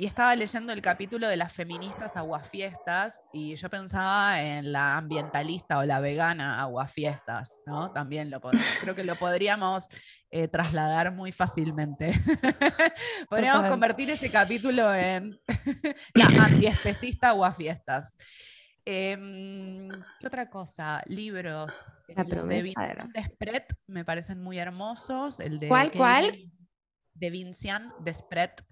y 0.00 0.06
estaba 0.06 0.34
leyendo 0.34 0.72
el 0.72 0.80
capítulo 0.80 1.28
de 1.28 1.36
las 1.36 1.52
feministas 1.52 2.16
aguafiestas 2.16 3.20
y 3.34 3.54
yo 3.54 3.68
pensaba 3.68 4.40
en 4.40 4.72
la 4.72 4.96
ambientalista 4.96 5.76
o 5.76 5.84
la 5.84 6.00
vegana 6.00 6.58
aguafiestas, 6.58 7.60
¿no? 7.66 7.92
También 7.92 8.30
lo 8.30 8.40
creo 8.40 8.94
que 8.94 9.04
lo 9.04 9.14
podríamos 9.16 9.88
eh, 10.30 10.48
trasladar 10.48 11.12
muy 11.12 11.32
fácilmente. 11.32 12.14
podríamos 13.28 13.66
convertir 13.66 14.08
ese 14.08 14.30
capítulo 14.30 14.94
en 14.94 15.38
la 16.14 16.44
antiespecista 16.46 17.28
aguafiestas. 17.28 18.16
Em, 18.86 19.90
¿Qué 20.18 20.26
otra 20.26 20.48
cosa? 20.48 21.02
Libros. 21.08 21.74
La 22.08 22.24
de 22.24 22.62
Vincent 22.62 23.12
Despret 23.12 23.76
me 23.86 24.06
parecen 24.06 24.42
muy 24.42 24.58
hermosos. 24.58 25.40
El 25.40 25.58
de 25.58 25.68
¿Cuál, 25.68 25.92
cuál? 25.92 26.50
De 27.12 27.28
Vincent 27.28 27.92
Despret 27.98 28.64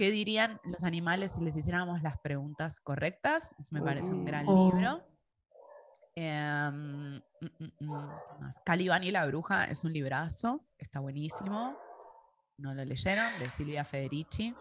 ¿Qué 0.00 0.10
dirían 0.10 0.58
los 0.64 0.82
animales 0.84 1.32
si 1.32 1.42
les 1.42 1.54
hiciéramos 1.58 2.02
las 2.02 2.18
preguntas 2.20 2.80
correctas? 2.80 3.54
Me 3.68 3.82
parece 3.82 4.10
un 4.12 4.24
gran 4.24 4.46
libro. 4.46 5.02
Eh, 6.16 7.20
Caliban 8.64 9.04
y 9.04 9.10
la 9.10 9.26
bruja 9.26 9.66
es 9.66 9.84
un 9.84 9.92
librazo, 9.92 10.64
está 10.78 11.00
buenísimo. 11.00 11.76
¿No 12.56 12.72
lo 12.72 12.82
leyeron? 12.82 13.26
De 13.40 13.50
Silvia 13.50 13.84
Federici. 13.84 14.54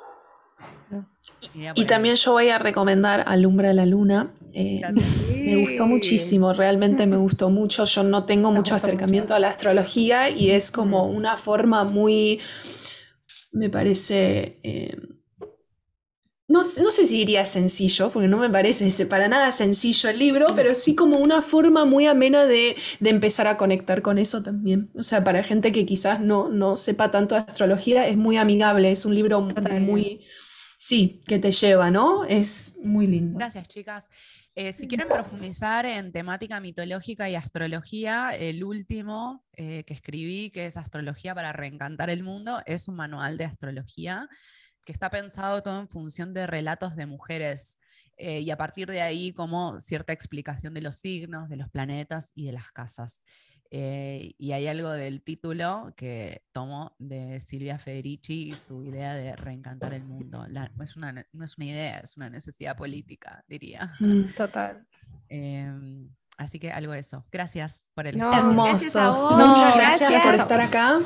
Y, 1.54 1.86
también 1.86 2.18
yo 2.18 2.34
voy 2.34 2.50
a 2.50 2.60
recomendar 2.60 3.24
Alumbra 3.26 3.72
la 3.72 3.86
Luna. 3.86 4.34
Eh, 4.54 4.82
me 4.92 5.56
gustó 5.56 5.88
muchísimo, 5.88 6.52
realmente 6.52 7.08
me 7.08 7.16
gustó 7.16 7.50
mucho. 7.50 7.86
Yo 7.86 8.04
no 8.04 8.26
tengo 8.26 8.52
mucho 8.52 8.76
acercamiento 8.76 9.34
a 9.34 9.40
la 9.40 9.48
astrología 9.48 10.30
y 10.30 10.52
es 10.52 10.70
como 10.70 11.06
una 11.06 11.38
forma 11.38 11.86
muy, 11.86 12.42
me 13.54 13.70
parece, 13.70 14.60
eh, 14.64 14.98
no, 16.64 16.92
sé 16.92 17.06
si 17.06 17.18
diría 17.18 17.46
sencillo, 17.46 18.12
porque 18.12 18.28
no 18.28 18.38
me 18.38 18.50
parece 18.50 19.06
para 19.06 19.28
nada 19.28 19.52
sencillo 19.52 20.10
el 20.10 20.20
libro, 20.20 20.48
pero 20.56 20.76
sí 20.76 20.96
como 20.96 21.18
una 21.18 21.42
forma 21.42 21.86
muy 21.86 22.06
amena 22.06 22.46
de, 22.46 22.76
empezar 23.02 23.48
a 23.48 23.58
conectar 23.58 24.02
con 24.02 24.18
eso 24.18 24.44
también. 24.44 24.90
O 24.96 25.04
sea, 25.04 25.24
para 25.24 25.44
gente 25.44 25.72
que 25.72 25.86
quizás 25.86 26.20
no, 26.20 26.50
no 26.50 26.78
sepa 26.78 27.12
tanto 27.12 27.36
de 27.36 27.42
astrología, 27.42 28.08
es 28.08 28.18
muy 28.18 28.38
amigable, 28.38 28.92
es 28.92 29.06
un 29.06 29.16
libro 29.16 29.48
muy, 29.82 30.22
sí, 30.78 31.22
que 31.28 31.40
te 31.40 31.52
lleva, 31.52 31.92
¿no? 31.92 32.26
Es 32.26 32.78
muy 32.84 33.08
lindo. 33.08 33.38
Gracias, 33.38 33.68
chicas. 33.68 34.08
Eh, 34.56 34.74
si 34.74 34.88
quieren 34.88 35.08
profundizar 35.08 35.86
en 35.86 36.12
temática 36.12 36.60
mitológica 36.60 37.30
y 37.30 37.36
astrología, 37.36 38.32
el 38.32 38.64
último 38.64 39.46
eh, 39.54 39.84
que 39.86 39.94
escribí, 39.94 40.50
que 40.52 40.66
es 40.66 40.76
Astrología 40.76 41.34
para 41.34 41.54
Reencantar 41.54 42.10
el 42.10 42.24
Mundo, 42.24 42.62
es 42.66 42.88
un 42.90 42.98
manual 42.98 43.38
de 43.38 43.46
astrología 43.46 44.28
que 44.90 44.94
está 44.94 45.12
pensado 45.12 45.62
todo 45.62 45.80
en 45.80 45.88
función 45.88 46.34
de 46.34 46.48
relatos 46.48 46.96
de 46.96 47.06
mujeres. 47.06 47.78
Eh, 48.18 48.40
y 48.40 48.50
a 48.50 48.58
partir 48.58 48.90
de 48.90 49.04
ahí 49.04 49.34
como 49.34 49.80
cierta 49.80 50.14
explicación 50.14 50.74
de 50.74 50.82
los 50.82 50.96
signos, 50.96 51.48
de 51.48 51.58
los 51.58 51.70
planetas 51.70 52.32
y 52.34 52.48
de 52.48 52.54
las 52.54 52.72
casas. 52.72 53.22
Eh, 53.70 54.34
y 54.40 54.54
hay 54.54 54.66
algo 54.66 54.90
del 54.90 55.22
título 55.22 55.94
que 55.96 56.42
tomo 56.52 56.96
de 56.98 57.40
Silvia 57.40 57.78
Federici 57.78 58.48
y 58.48 58.52
su 58.54 58.84
idea 58.84 59.14
de 59.14 59.36
reencantar 59.36 59.94
el 59.94 60.06
mundo. 60.06 60.48
no, 60.48 60.84
es 60.84 60.96
una, 60.96 61.12
no, 61.34 61.46
es 61.46 61.56
una, 61.60 61.66
idea, 61.68 62.00
es 62.00 62.18
una 62.18 62.32
necesidad 62.32 62.76
política, 62.76 63.46
diría. 63.48 63.94
Mm, 64.00 64.34
total. 64.36 64.88
Em, 65.28 66.10
Así 66.36 66.58
que 66.58 66.72
algo 66.72 66.94
de 66.94 67.00
eso. 67.00 67.26
Gracias 67.34 67.90
por 67.94 68.08
el 68.08 68.16
Hermoso. 68.16 69.30
Muchas 69.38 69.76
gracias 69.76 70.24
por 70.24 70.34
estar 70.34 70.62
acá. 70.62 71.00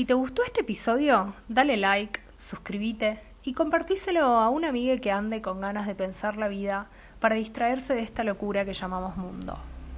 Si 0.00 0.06
te 0.06 0.14
gustó 0.14 0.42
este 0.42 0.62
episodio, 0.62 1.34
dale 1.48 1.76
like, 1.76 2.20
suscríbete 2.38 3.20
y 3.42 3.52
compartíselo 3.52 4.24
a 4.24 4.48
una 4.48 4.70
amiga 4.70 4.96
que 4.96 5.12
ande 5.12 5.42
con 5.42 5.60
ganas 5.60 5.86
de 5.86 5.94
pensar 5.94 6.38
la 6.38 6.48
vida 6.48 6.88
para 7.18 7.34
distraerse 7.34 7.94
de 7.94 8.00
esta 8.00 8.24
locura 8.24 8.64
que 8.64 8.72
llamamos 8.72 9.18
mundo. 9.18 9.58